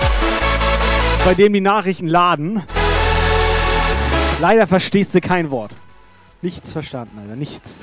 [1.26, 2.64] bei dem die Nachrichten laden.
[4.42, 5.72] Leider verstehst du kein Wort.
[6.42, 7.36] Nichts verstanden, Alter.
[7.36, 7.82] Nichts.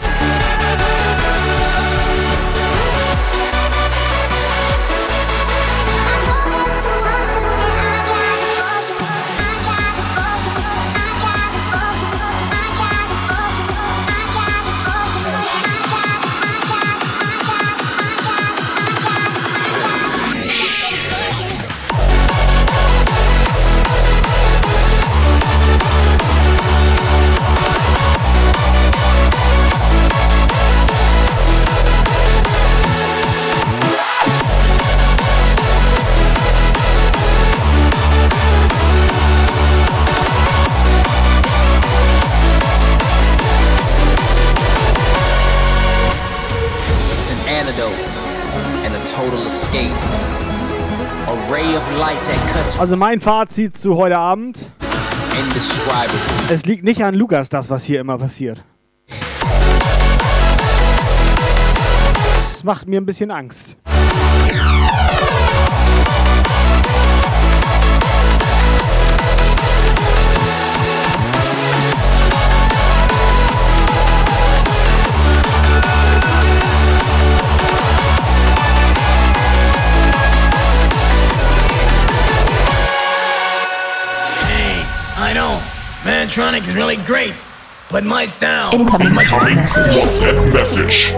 [52.79, 54.71] Also mein Fazit zu heute Abend.
[56.51, 58.63] Es liegt nicht an Lukas, das, was hier immer passiert.
[62.53, 63.79] Das macht mir ein bisschen Angst.
[86.27, 87.35] Mantronic is really great,
[87.89, 91.15] but my style Incoming WhatsApp Message.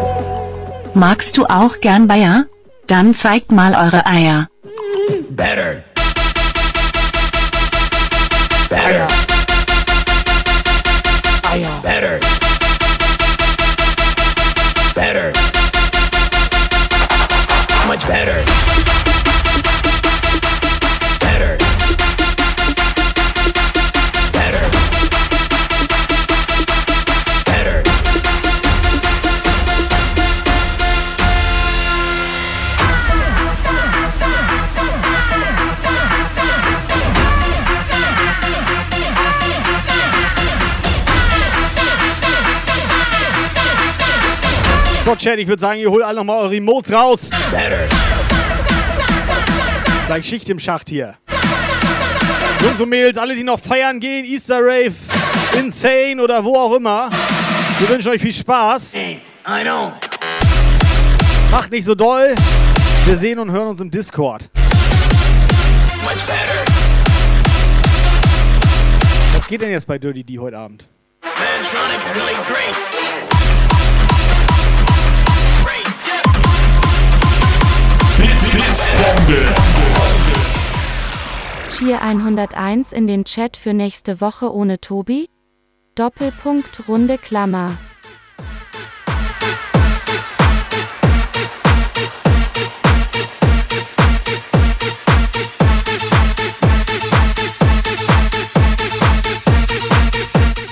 [0.92, 2.44] Magst du auch gern Bayer?
[2.88, 4.48] Dann zeigt mal eure Eier.
[5.30, 5.82] Better.
[8.68, 9.07] Better.
[45.08, 47.30] So, Chat, ich würde sagen, ihr holt alle nochmal eure Remotes raus.
[50.06, 51.14] Gleich Schicht im Schacht hier.
[52.62, 54.92] Jungs und Mädels, alle, die noch feiern gehen, Easter Rave,
[55.58, 57.08] Insane oder wo auch immer.
[57.78, 58.92] Wir wünschen euch viel Spaß.
[58.96, 59.16] I
[59.62, 59.94] know.
[61.50, 62.34] Macht nicht so doll.
[63.06, 64.50] Wir sehen und hören uns im Discord.
[69.32, 70.86] Was geht denn jetzt bei Dirty D heute Abend?
[71.22, 72.97] Mantronic really great.
[81.68, 85.28] Cheer 101 in den Chat für nächste Woche ohne Tobi?
[85.94, 87.78] Doppelpunkt Runde Klammer.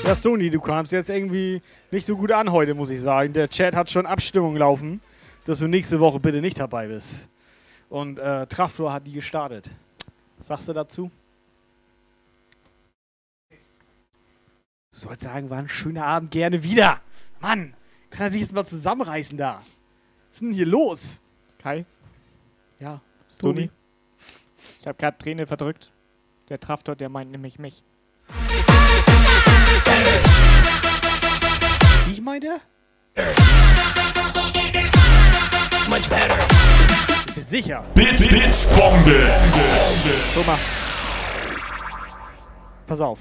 [0.05, 1.61] Ja, Stony, du kamst jetzt irgendwie
[1.91, 3.33] nicht so gut an heute, muss ich sagen.
[3.33, 5.01] Der Chat hat schon Abstimmung laufen,
[5.47, 7.29] dass du nächste Woche bitte nicht dabei bist.
[7.89, 9.71] Und äh, Traftor hat die gestartet.
[10.39, 11.11] Was sagst du dazu?
[14.93, 17.01] Du sollst sagen, war ein schöner Abend, gerne wieder.
[17.41, 17.75] Mann,
[18.11, 19.57] kann er sich jetzt mal zusammenreißen da?
[19.57, 21.21] Was ist denn hier los?
[21.59, 21.85] Kai?
[22.81, 23.01] Ja,
[23.39, 23.71] Toni?
[24.81, 25.93] Ich habe gerade Träne verdrückt.
[26.49, 27.83] Der Traftor, der meint nämlich mich.
[32.07, 32.61] Wie ich meine?
[35.89, 36.66] Much better.
[37.43, 37.85] Sicher?
[37.95, 39.31] Bits, Bits, Bombe.
[40.35, 40.59] Guck mal.
[42.87, 43.19] Pass auf.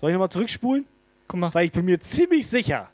[0.00, 0.86] Soll ich nochmal zurückspulen?
[1.26, 1.52] Guck mal.
[1.52, 2.90] Weil ich bin mir ziemlich sicher,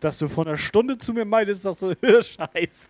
[0.00, 2.88] dass du vor einer Stunde zu mir meintest, dass du Hirsch heißt.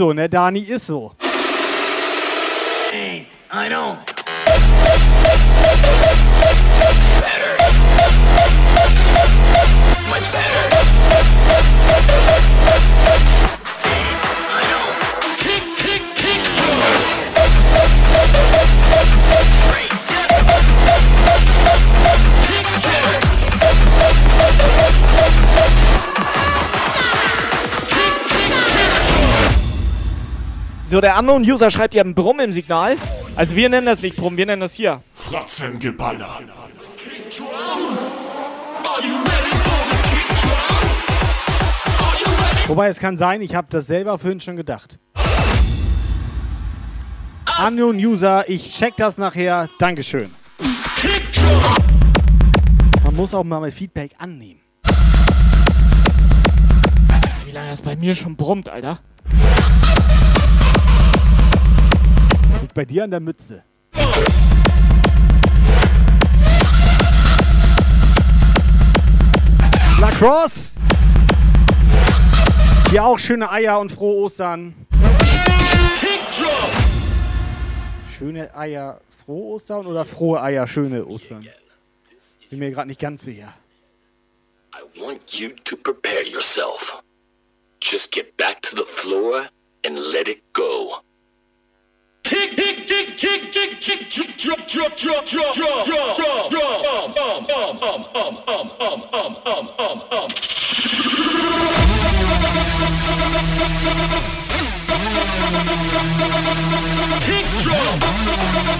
[0.00, 1.12] So, ne, Dani, ist so.
[2.90, 3.98] Hey, I know.
[30.90, 32.96] So, der Unknown-User schreibt, ihr habt einen Brumm im Signal.
[33.36, 35.00] Also wir nennen das nicht Brumm, wir nennen das hier.
[35.12, 36.40] Fratzengeballer.
[42.66, 44.98] Wobei, es kann sein, ich habe das selber vorhin schon gedacht.
[47.64, 49.68] Unknown User, ich check das nachher.
[49.78, 50.28] Dankeschön.
[53.04, 54.58] Man muss auch mal Feedback annehmen.
[57.46, 59.00] Wie lange das bei mir schon brummt, Alter?
[62.70, 63.64] Liegt bei dir an der Mütze.
[70.00, 70.76] Lacrosse!
[72.92, 74.86] Dir auch schöne Eier und frohe Ostern.
[78.16, 81.44] Schöne Eier, frohe Ostern oder frohe Eier, schöne Ostern?
[82.50, 83.52] Bin mir gerade nicht ganz sicher.
[84.72, 87.02] I want you to prepare yourself.
[87.82, 89.48] Just get back to the floor
[89.84, 91.02] and let it go.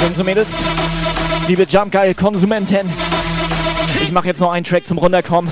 [0.00, 0.48] Jungs und Mädels,
[1.46, 2.90] liebe Jump Guy Konsumenten,
[4.02, 5.50] ich mache jetzt noch einen Track zum Runterkommen.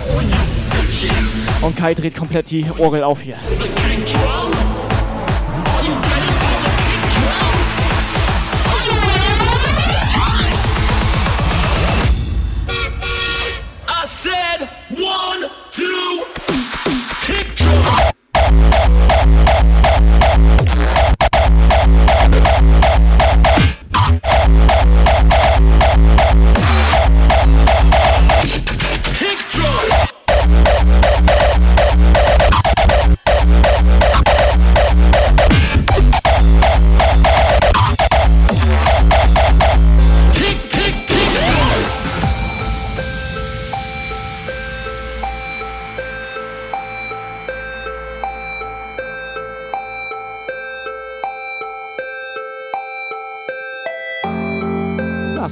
[1.60, 3.36] Und Kai dreht komplett die Orgel auf hier.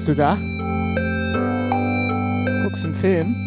[0.09, 0.37] du da?
[2.63, 3.46] Guckst du einen Film.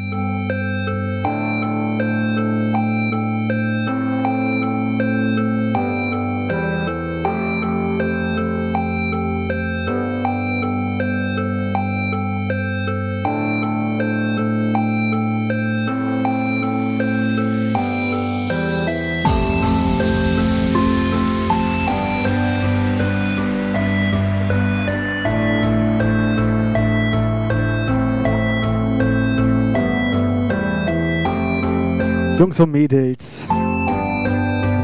[32.40, 33.46] Jungs und Mädels.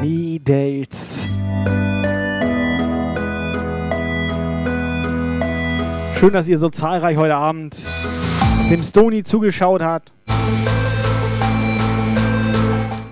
[0.01, 1.25] Mädels.
[6.19, 7.77] Schön, dass ihr so zahlreich heute Abend
[8.69, 10.11] dem Stony zugeschaut habt.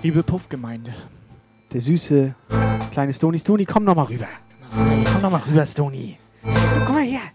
[0.02, 0.92] Liebe Puffgemeinde.
[1.72, 2.34] Der süße
[2.92, 3.38] kleine Stony.
[3.38, 4.28] Stony, komm noch mal rüber.
[4.74, 6.18] Komm noch mal rüber, Stony.
[6.84, 7.33] Komm mal her.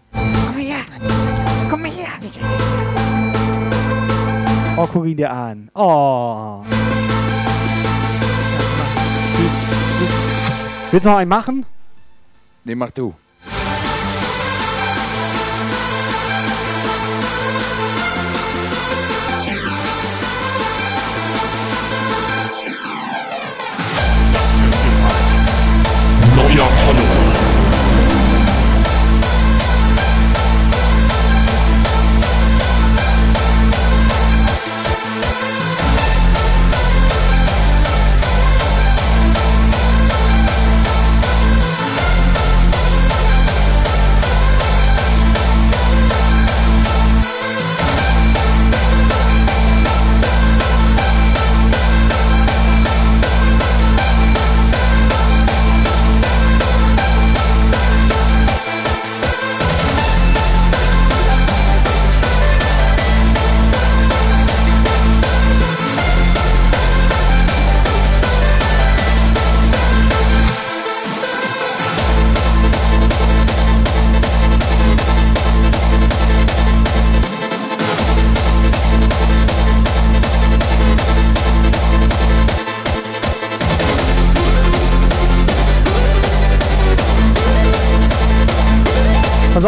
[4.82, 5.70] Oh, guck ihn dir an.
[5.74, 6.64] Oh.
[9.36, 9.52] Süß,
[9.98, 10.10] süß.
[10.90, 11.66] Willst du noch einen machen?
[12.64, 13.12] Nee, mach du.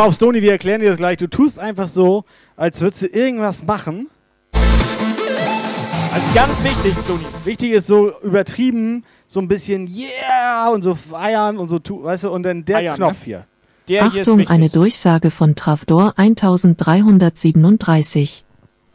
[0.02, 1.16] Auf, Stony, wir erklären dir das gleich.
[1.18, 2.24] Du tust einfach so,
[2.56, 4.08] als würdest du irgendwas machen.
[4.52, 7.24] Also ganz wichtig, Stony.
[7.44, 12.24] Wichtig ist so übertrieben, so ein bisschen yeah und so feiern und so, tu- weißt
[12.24, 13.24] du, und dann der Eiern, Knopf ne?
[13.24, 13.46] hier.
[13.88, 14.54] Der hier ist Achtung, wichtig.
[14.54, 18.44] eine Durchsage von Trafdor 1337.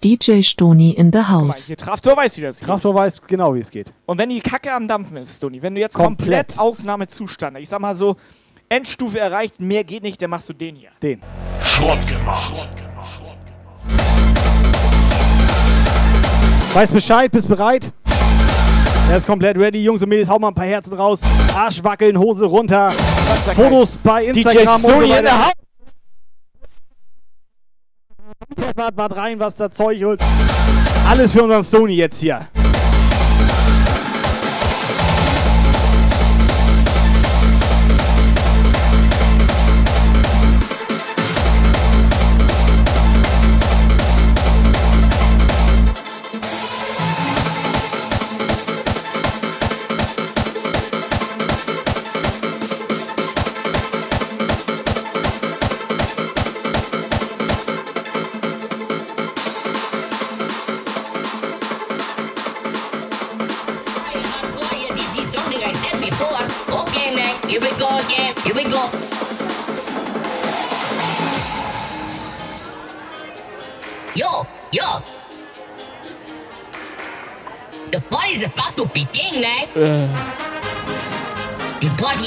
[0.03, 1.65] DJ Stoni in the house.
[1.67, 2.67] hier Traftor weiß, wie das geht.
[2.67, 3.91] Traftor weiß genau, wie es geht.
[4.05, 6.59] Und wenn die Kacke am Dampfen ist, Stony, wenn du jetzt komplett, Komplett.
[6.59, 8.15] Ausnahmezustand, ich sag mal so,
[8.69, 10.89] Endstufe erreicht, mehr geht nicht, dann machst du den hier.
[11.01, 11.21] Den.
[11.63, 12.69] Schrott gemacht.
[16.73, 17.91] Weiß Bescheid, bist bereit?
[19.09, 19.81] Er ist komplett ready.
[19.81, 21.21] Jungs und Mädels, hau mal ein paar Herzen raus.
[21.55, 22.91] Arsch wackeln, Hose runter.
[23.55, 25.45] Fotos bei Instagram und so Sony in der weiter.
[25.45, 25.53] Haus.
[28.75, 30.21] Wart, wart rein, was da Zeug holt.
[31.07, 32.47] Alles für unseren Stony jetzt hier.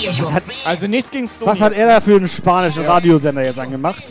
[0.01, 0.33] Your
[0.65, 1.51] Also nichts gegen Stony.
[1.51, 4.03] Was hat er da für einen spanischen Radiosender jetzt angemacht?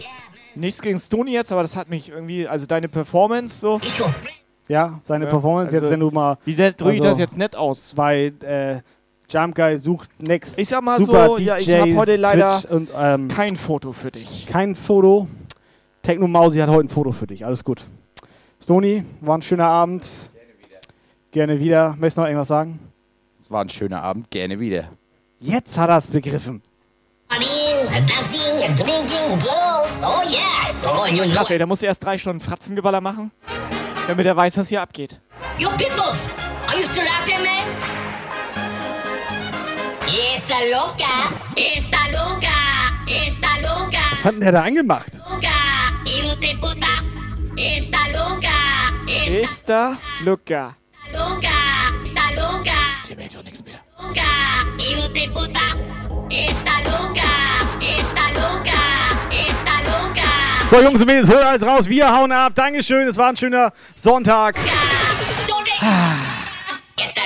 [0.55, 3.79] Nichts gegen Stony jetzt, aber das hat mich irgendwie, also deine Performance so.
[4.67, 6.37] Ja, seine Ja, Performance, jetzt also, wenn du mal.
[6.45, 7.93] Wie drücke ich also, das jetzt nett aus?
[7.95, 8.81] Bei äh,
[9.29, 10.59] Jump Guy sucht next.
[10.59, 13.91] Ich sag mal super so, ja, ich DJs, habe heute leider und, ähm, kein Foto
[13.91, 14.47] für dich.
[14.47, 15.27] kein Foto.
[16.03, 17.45] Techno Mausi hat heute ein Foto für dich.
[17.45, 17.85] Alles gut.
[18.61, 20.07] Stony, war ein schöner Abend.
[21.31, 21.91] Gerne wieder.
[21.91, 22.79] Möchtest du noch irgendwas sagen?
[23.41, 24.89] Es war ein schöner Abend, gerne wieder.
[25.41, 26.61] Jetzt hat er es begriffen.
[31.57, 33.31] da musst du erst drei Stunden Fratzengeballer machen,
[34.07, 35.21] damit er weiß, was hier abgeht.
[35.57, 36.19] You peoples,
[36.67, 37.65] are you still out there, man?
[40.07, 42.57] Esta loca, esta loca,
[43.07, 45.13] esta loca, Was hat denn der da angemacht?
[45.15, 45.47] loca,
[47.55, 48.57] esta loca,
[49.15, 50.75] esta loca,
[51.13, 52.77] esta loca,
[53.07, 53.58] Der merkt doch nichts
[60.69, 61.89] So, Jungs und Mädels, hol alles raus.
[61.89, 62.53] Wir hauen ab.
[62.53, 63.07] Dankeschön.
[63.07, 64.55] Es war ein schöner Sonntag.
[66.95, 67.21] Esta,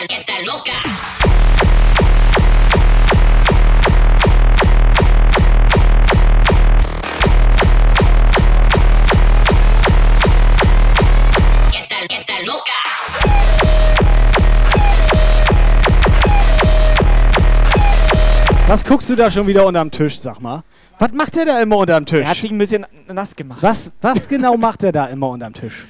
[18.67, 20.63] Was guckst du da schon wieder unterm Tisch, sag mal?
[20.97, 22.21] Was macht der da immer unterm Tisch?
[22.21, 23.61] Er hat sich ein bisschen nass gemacht.
[23.61, 25.85] was, was genau macht der da immer unterm Tisch?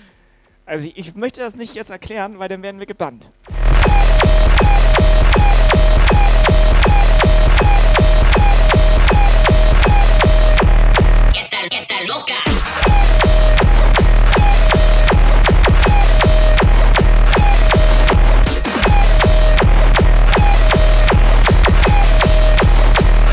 [0.66, 3.32] Also ich möchte das nicht jetzt erklären, weil dann werden wir gebannt.
[11.36, 12.53] Esta, esta loca.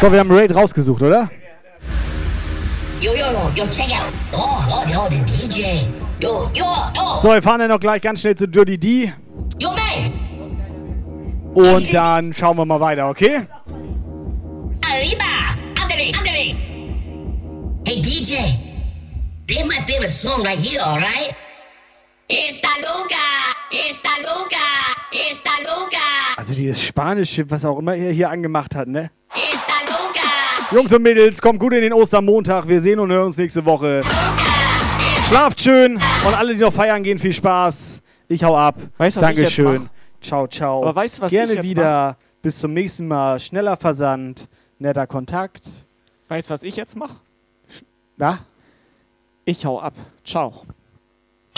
[0.00, 1.30] So, wir haben Raid rausgesucht, oder?
[3.02, 4.10] Yo, yo, yo, check out.
[4.32, 5.86] Oh, oh, yo, the DJ.
[6.18, 6.64] Yo, yo,
[6.98, 7.20] oh.
[7.20, 9.12] So, wir fahren dann noch gleich ganz schnell zu Dirty D.
[9.58, 10.12] Yo, man.
[11.52, 13.46] Und dann schauen wir mal weiter, okay?
[14.88, 15.24] Arriba.
[15.82, 16.56] Ándale, ándale.
[17.86, 18.36] Hey, DJ.
[19.46, 21.34] Play my favorite song right here, alright?
[22.26, 23.26] Esta loca.
[23.70, 24.64] Esta loca.
[25.12, 26.38] Esta loca.
[26.38, 29.10] Also dieses Spanische, was auch immer er hier angemacht hat, ne?
[29.34, 29.69] Esta.
[30.72, 32.68] Jungs und Mädels, kommt gut in den Ostermontag.
[32.68, 34.02] Wir sehen und hören uns nächste Woche.
[35.28, 38.00] Schlaft schön und alle, die noch feiern gehen, viel Spaß.
[38.28, 38.76] Ich hau ab.
[38.96, 39.82] Weißt du, was ich jetzt Dankeschön.
[39.82, 40.22] mach?
[40.22, 40.82] Ciao, ciao.
[40.82, 42.16] Aber weißt du, was Gerne ich jetzt wieder.
[42.42, 43.40] Bis zum nächsten Mal.
[43.40, 45.86] Schneller Versand, netter Kontakt.
[46.28, 47.16] Weißt du, was ich jetzt mache?
[48.16, 48.38] Na?
[49.44, 49.94] Ich hau ab.
[50.24, 50.62] Ciao.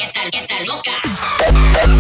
[0.03, 0.91] Esta, esta loca.
[1.05, 1.93] Esta,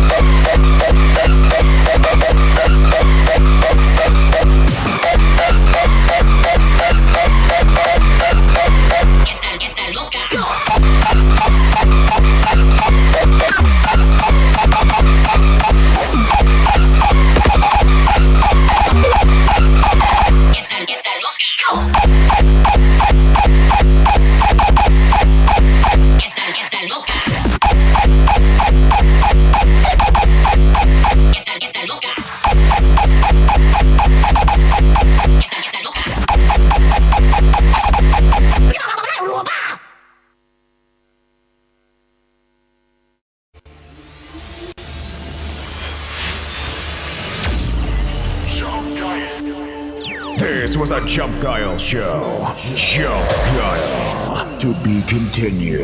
[50.72, 52.50] This was a Jump Guile show.
[52.74, 54.58] Jump Guile.
[54.60, 55.80] To be continued.